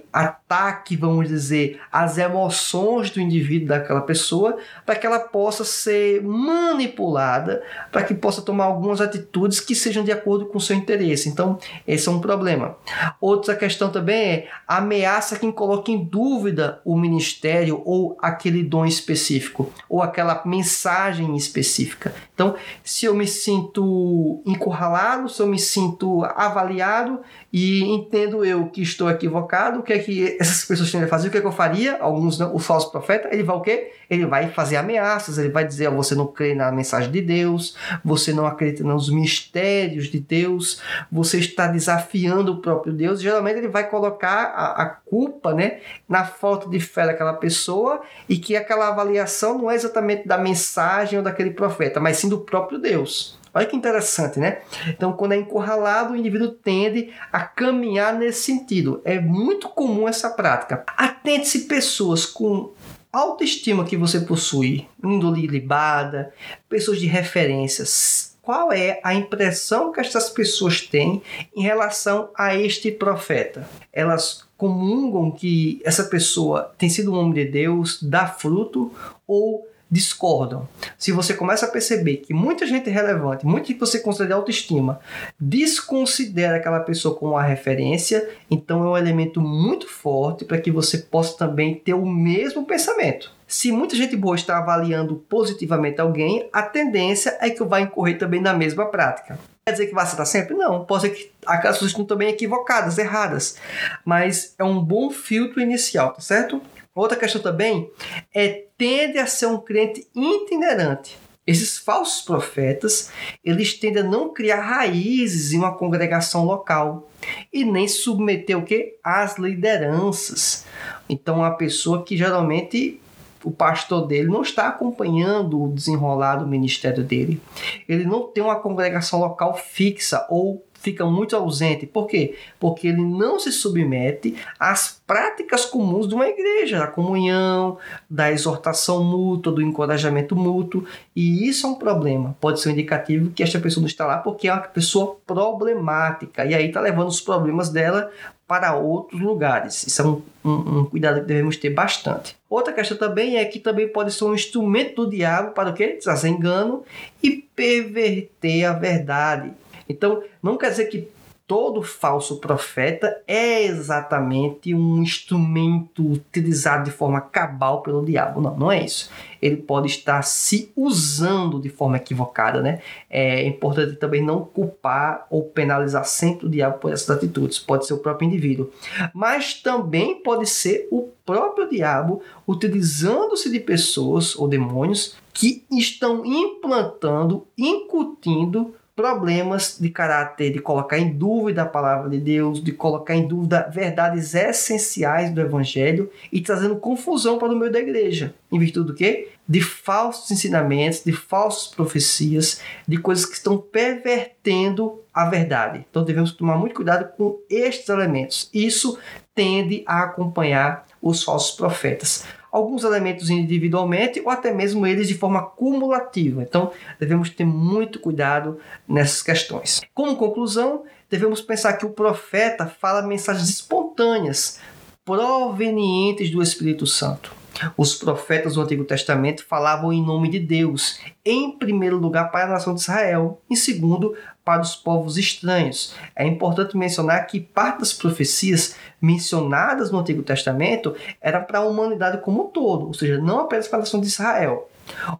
ataque, 0.54 0.96
vamos 0.96 1.28
dizer, 1.28 1.80
às 1.90 2.16
emoções 2.16 3.10
do 3.10 3.20
indivíduo 3.20 3.68
daquela 3.68 4.00
pessoa, 4.00 4.56
para 4.86 4.94
que 4.94 5.06
ela 5.06 5.18
possa 5.18 5.64
ser 5.64 6.22
manipulada, 6.22 7.62
para 7.90 8.04
que 8.04 8.14
possa 8.14 8.40
tomar 8.40 8.64
algumas 8.64 9.00
atitudes 9.00 9.58
que 9.60 9.74
sejam 9.74 10.04
de 10.04 10.12
acordo 10.12 10.46
com 10.46 10.58
o 10.58 10.60
seu 10.60 10.76
interesse. 10.76 11.28
Então, 11.28 11.58
esse 11.86 12.08
é 12.08 12.12
um 12.12 12.20
problema. 12.20 12.76
Outra 13.20 13.56
questão 13.56 13.90
também 13.90 14.16
é 14.16 14.48
ameaça 14.66 15.38
quem 15.38 15.50
coloca 15.50 15.90
em 15.90 16.04
dúvida 16.04 16.80
o 16.84 16.96
ministério 16.96 17.82
ou 17.84 18.16
aquele 18.20 18.62
dom 18.62 18.86
específico, 18.86 19.72
ou 19.88 20.02
aquela 20.02 20.42
mensagem 20.44 21.36
específica. 21.36 22.14
Então, 22.34 22.54
se 22.82 23.06
eu 23.06 23.14
me 23.14 23.26
sinto 23.26 24.42
encurralado, 24.46 25.28
se 25.28 25.40
eu 25.40 25.46
me 25.46 25.58
sinto 25.58 26.24
avaliado 26.24 27.20
e 27.52 27.82
entendo 27.82 28.44
eu 28.44 28.66
que 28.66 28.82
estou 28.82 29.10
equivocado, 29.10 29.80
o 29.80 29.82
que 29.82 29.92
é 29.92 29.98
que 29.98 30.36
essas 30.48 30.64
pessoas 30.64 30.90
tendem 30.90 31.06
a 31.06 31.10
fazer, 31.10 31.28
o 31.28 31.30
que, 31.30 31.38
é 31.38 31.40
que 31.40 31.46
eu 31.46 31.52
faria? 31.52 31.98
Alguns 32.00 32.38
não, 32.38 32.54
o 32.54 32.58
falso 32.58 32.90
profeta, 32.90 33.28
ele 33.32 33.42
vai 33.42 33.56
o 33.56 33.60
quê? 33.60 33.92
Ele 34.08 34.26
vai 34.26 34.50
fazer 34.50 34.76
ameaças, 34.76 35.38
ele 35.38 35.48
vai 35.48 35.66
dizer, 35.66 35.88
oh, 35.88 35.96
você 35.96 36.14
não 36.14 36.26
crê 36.26 36.54
na 36.54 36.70
mensagem 36.70 37.10
de 37.10 37.20
Deus, 37.20 37.76
você 38.04 38.32
não 38.32 38.46
acredita 38.46 38.84
nos 38.84 39.10
mistérios 39.10 40.06
de 40.06 40.20
Deus, 40.20 40.80
você 41.10 41.38
está 41.38 41.66
desafiando 41.66 42.52
o 42.52 42.60
próprio 42.60 42.92
Deus. 42.92 43.20
Geralmente 43.20 43.58
ele 43.58 43.68
vai 43.68 43.88
colocar 43.88 44.52
a, 44.54 44.82
a 44.82 44.86
culpa, 44.86 45.54
né, 45.54 45.78
na 46.08 46.24
falta 46.24 46.68
de 46.68 46.80
fé 46.80 47.06
daquela 47.06 47.34
pessoa 47.34 48.02
e 48.28 48.36
que 48.36 48.56
aquela 48.56 48.88
avaliação 48.88 49.58
não 49.58 49.70
é 49.70 49.74
exatamente 49.74 50.26
da 50.26 50.36
mensagem 50.36 51.18
ou 51.18 51.24
daquele 51.24 51.50
profeta, 51.50 52.00
mas 52.00 52.18
sim 52.18 52.28
do 52.28 52.38
próprio 52.38 52.78
Deus. 52.78 53.38
Olha 53.54 53.66
que 53.66 53.76
interessante, 53.76 54.40
né? 54.40 54.62
Então, 54.88 55.12
quando 55.12 55.32
é 55.32 55.36
encurralado, 55.36 56.12
o 56.12 56.16
indivíduo 56.16 56.48
tende 56.48 57.12
a 57.32 57.40
caminhar 57.40 58.12
nesse 58.12 58.42
sentido. 58.42 59.00
É 59.04 59.20
muito 59.20 59.68
comum 59.68 60.08
essa 60.08 60.28
prática. 60.28 60.84
Atente-se 60.96 61.60
pessoas 61.60 62.26
com 62.26 62.72
autoestima 63.12 63.84
que 63.84 63.96
você 63.96 64.20
possui, 64.20 64.88
índole 65.02 65.46
libada, 65.46 66.34
pessoas 66.68 66.98
de 66.98 67.06
referências. 67.06 68.36
Qual 68.42 68.72
é 68.72 69.00
a 69.02 69.14
impressão 69.14 69.92
que 69.92 70.00
essas 70.00 70.28
pessoas 70.28 70.82
têm 70.82 71.22
em 71.56 71.62
relação 71.62 72.30
a 72.36 72.54
este 72.54 72.90
profeta? 72.90 73.66
Elas 73.92 74.44
comungam 74.56 75.30
que 75.30 75.80
essa 75.84 76.04
pessoa 76.04 76.74
tem 76.76 76.88
sido 76.88 77.12
um 77.12 77.18
homem 77.18 77.32
de 77.32 77.44
Deus, 77.46 78.02
dá 78.02 78.26
fruto 78.26 78.92
ou 79.26 79.66
discordam. 79.90 80.68
Se 80.98 81.12
você 81.12 81.34
começa 81.34 81.66
a 81.66 81.70
perceber 81.70 82.18
que 82.18 82.34
muita 82.34 82.66
gente 82.66 82.90
relevante, 82.90 83.46
muita 83.46 83.68
gente 83.68 83.74
que 83.74 83.80
você 83.80 84.00
considera 84.00 84.34
autoestima, 84.34 85.00
desconsidera 85.38 86.56
aquela 86.56 86.80
pessoa 86.80 87.14
como 87.14 87.32
uma 87.32 87.42
referência, 87.42 88.28
então 88.50 88.84
é 88.84 88.88
um 88.88 88.96
elemento 88.96 89.40
muito 89.40 89.88
forte 89.88 90.44
para 90.44 90.58
que 90.58 90.70
você 90.70 90.98
possa 90.98 91.36
também 91.36 91.74
ter 91.74 91.94
o 91.94 92.06
mesmo 92.06 92.64
pensamento. 92.64 93.32
Se 93.46 93.70
muita 93.70 93.94
gente 93.94 94.16
boa 94.16 94.34
está 94.34 94.58
avaliando 94.58 95.14
positivamente 95.28 96.00
alguém, 96.00 96.48
a 96.52 96.62
tendência 96.62 97.36
é 97.40 97.50
que 97.50 97.62
vai 97.62 97.82
incorrer 97.82 98.18
também 98.18 98.40
na 98.40 98.54
mesma 98.54 98.86
prática. 98.86 99.38
Quer 99.66 99.72
dizer 99.72 99.86
que 99.86 99.94
vai 99.94 100.04
acertar 100.04 100.26
sempre? 100.26 100.54
Não. 100.54 100.84
Pode 100.84 101.02
ser 101.02 101.10
que 101.10 101.30
aquelas 101.46 101.76
pessoas 101.76 101.92
estão 101.92 102.04
também 102.04 102.28
equivocadas, 102.28 102.98
erradas. 102.98 103.56
Mas 104.04 104.54
é 104.58 104.64
um 104.64 104.78
bom 104.78 105.10
filtro 105.10 105.60
inicial, 105.60 106.12
tá 106.12 106.20
certo? 106.20 106.60
Outra 106.94 107.16
questão 107.16 107.42
também 107.42 107.90
é 108.34 108.66
tende 108.78 109.18
a 109.18 109.26
ser 109.26 109.46
um 109.46 109.58
crente 109.58 110.06
itinerante. 110.14 111.18
Esses 111.46 111.76
falsos 111.76 112.22
profetas, 112.22 113.10
eles 113.44 113.74
tendem 113.74 114.02
a 114.02 114.06
não 114.06 114.32
criar 114.32 114.62
raízes 114.62 115.52
em 115.52 115.58
uma 115.58 115.76
congregação 115.76 116.44
local 116.44 117.10
e 117.52 117.64
nem 117.64 117.86
submeter 117.86 118.56
o 118.56 118.64
que 118.64 118.96
às 119.04 119.36
lideranças. 119.36 120.64
Então, 121.06 121.44
a 121.44 121.50
pessoa 121.50 122.02
que 122.02 122.16
geralmente 122.16 122.98
o 123.44 123.50
pastor 123.50 124.06
dele 124.06 124.28
não 124.28 124.40
está 124.40 124.68
acompanhando 124.68 125.62
o 125.62 125.72
desenrolar 125.72 126.36
do 126.36 126.46
ministério 126.46 127.04
dele. 127.04 127.40
Ele 127.86 128.04
não 128.04 128.22
tem 128.22 128.42
uma 128.42 128.58
congregação 128.58 129.20
local 129.20 129.54
fixa 129.54 130.26
ou 130.30 130.64
fica 130.84 131.06
muito 131.06 131.34
ausente. 131.34 131.86
Por 131.86 132.06
quê? 132.06 132.36
Porque 132.60 132.88
ele 132.88 133.02
não 133.02 133.40
se 133.40 133.50
submete 133.50 134.36
às 134.60 135.02
práticas 135.06 135.64
comuns 135.64 136.06
de 136.06 136.14
uma 136.14 136.28
igreja, 136.28 136.78
da 136.78 136.86
comunhão, 136.86 137.78
da 138.08 138.30
exortação 138.30 139.02
mútua, 139.02 139.50
do 139.50 139.62
encorajamento 139.62 140.36
mútuo. 140.36 140.84
E 141.16 141.48
isso 141.48 141.66
é 141.66 141.70
um 141.70 141.74
problema. 141.74 142.36
Pode 142.38 142.60
ser 142.60 142.68
um 142.68 142.72
indicativo 142.72 143.30
que 143.30 143.42
esta 143.42 143.58
pessoa 143.58 143.80
não 143.80 143.88
está 143.88 144.04
lá 144.04 144.18
porque 144.18 144.46
é 144.46 144.52
uma 144.52 144.60
pessoa 144.60 145.16
problemática. 145.26 146.44
E 146.44 146.54
aí 146.54 146.66
está 146.66 146.80
levando 146.80 147.08
os 147.08 147.20
problemas 147.20 147.70
dela 147.70 148.10
para 148.46 148.76
outros 148.76 149.20
lugares. 149.20 149.86
Isso 149.86 150.02
é 150.02 150.04
um, 150.04 150.22
um, 150.44 150.78
um, 150.80 150.84
cuidado 150.84 151.20
que 151.20 151.26
devemos 151.26 151.56
ter 151.56 151.70
bastante. 151.70 152.36
Outra 152.48 152.74
questão 152.74 152.96
também 152.96 153.38
é 153.38 153.44
que 153.46 153.58
também 153.58 153.88
pode 153.88 154.12
ser 154.12 154.24
um 154.24 154.34
instrumento 154.34 155.04
do 155.04 155.10
diabo 155.10 155.52
para 155.52 155.70
o 155.70 155.72
quê? 155.74 155.98
Trazer 156.02 156.28
engano 156.28 156.84
e 157.22 157.30
perverter 157.30 158.64
a 158.66 158.72
verdade. 158.74 159.50
Então, 159.88 160.22
não 160.42 160.56
quer 160.56 160.70
dizer 160.70 160.86
que 160.86 161.08
todo 161.46 161.82
falso 161.82 162.36
profeta 162.36 163.22
é 163.26 163.64
exatamente 163.64 164.74
um 164.74 165.02
instrumento 165.02 166.12
utilizado 166.12 166.84
de 166.84 166.90
forma 166.90 167.20
cabal 167.20 167.82
pelo 167.82 168.04
diabo. 168.04 168.40
Não, 168.40 168.56
não 168.56 168.72
é 168.72 168.82
isso. 168.82 169.10
Ele 169.42 169.56
pode 169.56 169.88
estar 169.88 170.22
se 170.22 170.72
usando 170.74 171.60
de 171.60 171.68
forma 171.68 171.98
equivocada, 171.98 172.62
né? 172.62 172.80
É 173.10 173.46
importante 173.46 173.96
também 173.96 174.24
não 174.24 174.42
culpar 174.42 175.26
ou 175.28 175.42
penalizar 175.44 176.06
sempre 176.06 176.46
o 176.46 176.50
diabo 176.50 176.78
por 176.78 176.90
essas 176.90 177.10
atitudes. 177.10 177.58
Pode 177.58 177.86
ser 177.86 177.92
o 177.92 177.98
próprio 177.98 178.26
indivíduo, 178.26 178.70
mas 179.12 179.60
também 179.60 180.22
pode 180.22 180.46
ser 180.46 180.88
o 180.90 181.10
próprio 181.26 181.68
diabo 181.68 182.22
utilizando-se 182.48 183.50
de 183.50 183.60
pessoas 183.60 184.34
ou 184.34 184.48
demônios 184.48 185.16
que 185.34 185.62
estão 185.70 186.24
implantando, 186.24 187.46
incutindo 187.58 188.74
problemas 188.94 189.76
de 189.80 189.90
caráter 189.90 190.52
de 190.52 190.60
colocar 190.60 190.98
em 190.98 191.12
dúvida 191.12 191.62
a 191.62 191.66
palavra 191.66 192.08
de 192.08 192.18
Deus, 192.18 192.62
de 192.62 192.72
colocar 192.72 193.14
em 193.14 193.26
dúvida 193.26 193.68
verdades 193.72 194.34
essenciais 194.34 195.30
do 195.32 195.40
evangelho 195.40 196.10
e 196.32 196.40
trazendo 196.40 196.76
confusão 196.76 197.38
para 197.38 197.52
o 197.52 197.56
meio 197.56 197.72
da 197.72 197.80
igreja. 197.80 198.34
Em 198.52 198.58
virtude 198.58 198.86
do 198.86 198.94
quê? 198.94 199.30
De 199.46 199.60
falsos 199.60 200.30
ensinamentos, 200.30 201.02
de 201.04 201.12
falsas 201.12 201.66
profecias, 201.66 202.60
de 202.86 202.96
coisas 202.96 203.26
que 203.26 203.34
estão 203.34 203.58
pervertendo 203.58 205.00
a 205.12 205.28
verdade. 205.28 205.84
Então 205.90 206.04
devemos 206.04 206.32
tomar 206.32 206.56
muito 206.56 206.74
cuidado 206.74 207.12
com 207.16 207.38
estes 207.50 207.88
elementos. 207.88 208.48
Isso 208.54 208.98
tende 209.34 209.82
a 209.86 210.04
acompanhar 210.04 210.86
os 211.02 211.22
falsos 211.22 211.56
profetas 211.56 212.24
alguns 212.54 212.84
elementos 212.84 213.30
individualmente 213.30 214.20
ou 214.20 214.30
até 214.30 214.54
mesmo 214.54 214.86
eles 214.86 215.08
de 215.08 215.14
forma 215.14 215.42
cumulativa. 215.42 216.40
Então, 216.40 216.70
devemos 217.00 217.28
ter 217.28 217.44
muito 217.44 217.98
cuidado 217.98 218.60
nessas 218.86 219.22
questões. 219.22 219.80
Como 219.92 220.14
conclusão, 220.14 220.84
devemos 221.10 221.40
pensar 221.40 221.72
que 221.72 221.84
o 221.84 221.90
profeta 221.90 222.66
fala 222.66 223.02
mensagens 223.02 223.48
espontâneas, 223.48 224.60
provenientes 225.04 226.30
do 226.30 226.40
Espírito 226.40 226.86
Santo. 226.86 227.32
Os 227.76 227.94
profetas 227.94 228.54
do 228.54 228.62
Antigo 228.62 228.84
Testamento 228.84 229.44
falavam 229.44 229.92
em 229.92 230.04
nome 230.04 230.28
de 230.28 230.38
Deus, 230.38 231.00
em 231.24 231.52
primeiro 231.56 231.96
lugar 231.96 232.30
para 232.30 232.44
a 232.44 232.48
nação 232.48 232.74
de 232.74 232.80
Israel, 232.80 233.40
em 233.50 233.56
segundo 233.56 234.16
para 234.44 234.60
os 234.60 234.76
povos 234.76 235.16
estranhos. 235.16 235.94
É 236.14 236.26
importante 236.26 236.76
mencionar 236.76 237.26
que 237.26 237.40
parte 237.40 237.80
das 237.80 237.92
profecias 237.92 238.76
mencionadas 239.00 239.90
no 239.90 239.98
Antigo 239.98 240.22
Testamento 240.22 240.94
era 241.20 241.40
para 241.40 241.60
a 241.60 241.66
humanidade 241.66 242.18
como 242.18 242.44
um 242.44 242.48
todo, 242.48 242.86
ou 242.86 242.94
seja, 242.94 243.18
não 243.18 243.40
apenas 243.40 243.68
para 243.68 243.78
a 243.78 243.80
nação 243.80 244.00
de 244.00 244.06
Israel. 244.06 244.68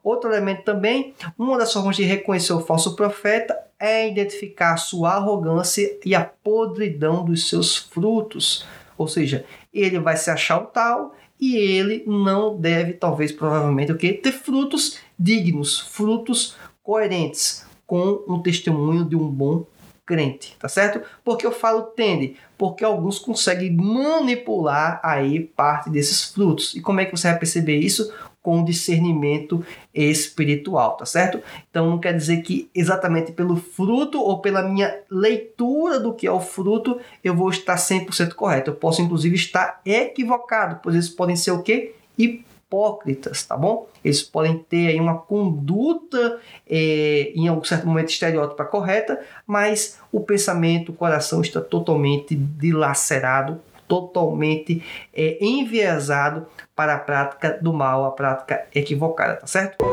Outro 0.03 0.31
elemento 0.31 0.63
também, 0.63 1.15
uma 1.39 1.57
das 1.57 1.73
formas 1.73 1.97
de 1.97 2.03
reconhecer 2.03 2.53
o 2.53 2.61
falso 2.61 2.95
profeta 2.95 3.59
é 3.79 4.09
identificar 4.09 4.77
sua 4.77 5.13
arrogância 5.13 5.99
e 6.05 6.15
a 6.15 6.25
podridão 6.25 7.25
dos 7.25 7.49
seus 7.49 7.77
frutos. 7.77 8.67
Ou 8.97 9.09
seja, 9.09 9.45
ele 9.73 9.99
vai 9.99 10.17
se 10.17 10.31
achar 10.31 10.59
o 10.59 10.67
tal 10.67 11.15
e 11.41 11.57
ele 11.57 12.05
não 12.07 12.57
deve, 12.57 12.95
talvez, 12.95 13.33
provavelmente, 13.33 13.93
o 13.93 13.97
que? 13.97 14.13
Ter 14.13 14.33
frutos 14.33 14.99
dignos, 15.19 15.81
frutos 15.81 16.57
coerentes 16.83 17.65
com 17.87 18.25
um 18.29 18.41
testemunho 18.41 19.05
de 19.05 19.17
um 19.17 19.29
bom 19.29 19.67
crente, 20.07 20.57
tá 20.59 20.69
certo? 20.69 21.01
Porque 21.25 21.47
eu 21.47 21.53
falo 21.53 21.83
tende, 21.83 22.37
porque 22.59 22.85
alguns 22.85 23.19
conseguem 23.19 23.75
manipular 23.75 25.01
aí 25.03 25.41
parte 25.41 25.91
desses 25.91 26.25
frutos. 26.25 26.75
E 26.75 26.81
como 26.81 27.01
é 27.01 27.05
que 27.05 27.17
você 27.17 27.29
vai 27.29 27.39
perceber 27.39 27.79
isso? 27.79 28.13
Com 28.45 28.63
discernimento 28.63 29.65
espiritual, 29.95 30.99
tá 30.99 31.07
certo? 31.07 31.41
Então 31.71 31.89
não 31.89 31.99
quer 31.99 32.15
dizer 32.15 32.43
que 32.43 32.69
exatamente 32.75 33.33
pelo 33.33 33.57
fruto 33.57 34.21
ou 34.21 34.39
pela 34.41 34.63
minha 34.63 34.95
leitura 35.11 35.99
do 35.99 36.13
que 36.13 36.27
é 36.27 36.31
o 36.31 36.41
fruto 36.41 37.01
eu 37.25 37.35
vou 37.35 37.49
estar 37.49 37.77
100% 37.77 38.35
correto. 38.35 38.71
Eu 38.71 38.75
posso 38.75 39.01
inclusive 39.01 39.35
estar 39.35 39.81
equivocado, 39.83 40.79
pois 40.83 40.95
eles 40.95 41.09
podem 41.09 41.37
ser 41.37 41.53
o 41.53 41.63
quê? 41.63 41.95
Hipócritas 42.19 43.45
tá 43.45 43.57
bom? 43.57 43.89
Eles 44.05 44.23
podem 44.23 44.59
ter 44.59 44.89
aí 44.89 45.01
uma 45.01 45.17
conduta 45.17 46.39
é, 46.69 47.33
em 47.35 47.49
algum 47.49 47.65
certo 47.65 47.87
momento 47.87 48.11
estereótipa 48.11 48.67
correta, 48.67 49.19
mas 49.47 49.99
o 50.13 50.21
pensamento, 50.21 50.93
o 50.93 50.95
coração 50.95 51.41
está 51.41 51.63
totalmente 51.63 52.35
dilacerado, 52.35 53.59
totalmente 53.87 54.83
é, 55.13 55.39
enviesado 55.45 56.47
para 56.75 56.95
a 56.95 56.99
prática 56.99 57.59
do 57.61 57.73
mal, 57.73 58.05
a 58.05 58.11
prática 58.11 58.67
equivocada, 58.75 59.37
tá 59.37 59.47
certo? 59.47 59.85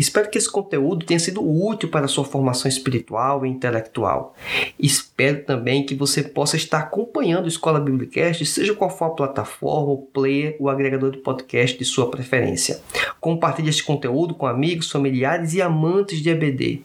Espero 0.00 0.30
que 0.30 0.38
esse 0.38 0.50
conteúdo 0.50 1.04
tenha 1.04 1.20
sido 1.20 1.42
útil 1.46 1.90
para 1.90 2.06
a 2.06 2.08
sua 2.08 2.24
formação 2.24 2.70
espiritual 2.70 3.44
e 3.44 3.50
intelectual. 3.50 4.34
Espero 4.78 5.44
também 5.44 5.84
que 5.84 5.94
você 5.94 6.22
possa 6.22 6.56
estar 6.56 6.78
acompanhando 6.78 7.44
o 7.44 7.48
Escola 7.48 7.78
Biblicast, 7.78 8.46
seja 8.46 8.74
qual 8.74 8.88
for 8.88 9.04
a 9.04 9.10
plataforma, 9.10 9.92
o 9.92 9.98
player, 9.98 10.56
o 10.58 10.70
agregador 10.70 11.10
de 11.10 11.18
podcast 11.18 11.76
de 11.76 11.84
sua 11.84 12.10
preferência. 12.10 12.80
Compartilhe 13.20 13.68
este 13.68 13.84
conteúdo 13.84 14.34
com 14.34 14.46
amigos, 14.46 14.90
familiares 14.90 15.52
e 15.52 15.60
amantes 15.60 16.22
de 16.22 16.30
EBD. 16.30 16.82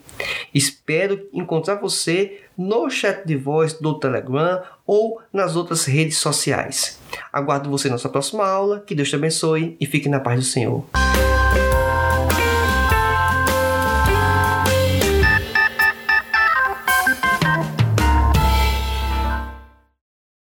Espero 0.54 1.30
encontrar 1.32 1.76
você 1.76 2.42
no 2.58 2.90
chat 2.90 3.26
de 3.26 3.36
voz 3.36 3.74
do 3.74 4.00
Telegram 4.00 4.62
ou 4.86 5.22
nas 5.32 5.56
outras 5.56 5.86
redes 5.86 6.18
sociais. 6.18 7.00
Aguardo 7.32 7.70
você 7.70 7.88
na 7.88 7.94
nossa 7.94 8.10
próxima 8.10 8.48
aula. 8.48 8.84
Que 8.86 8.96
Deus 8.96 9.10
te 9.10 9.16
abençoe 9.16 9.76
e 9.80 9.86
fique 9.86 10.10
na 10.10 10.20
paz 10.20 10.40
do 10.40 10.46
Senhor. 10.46 10.86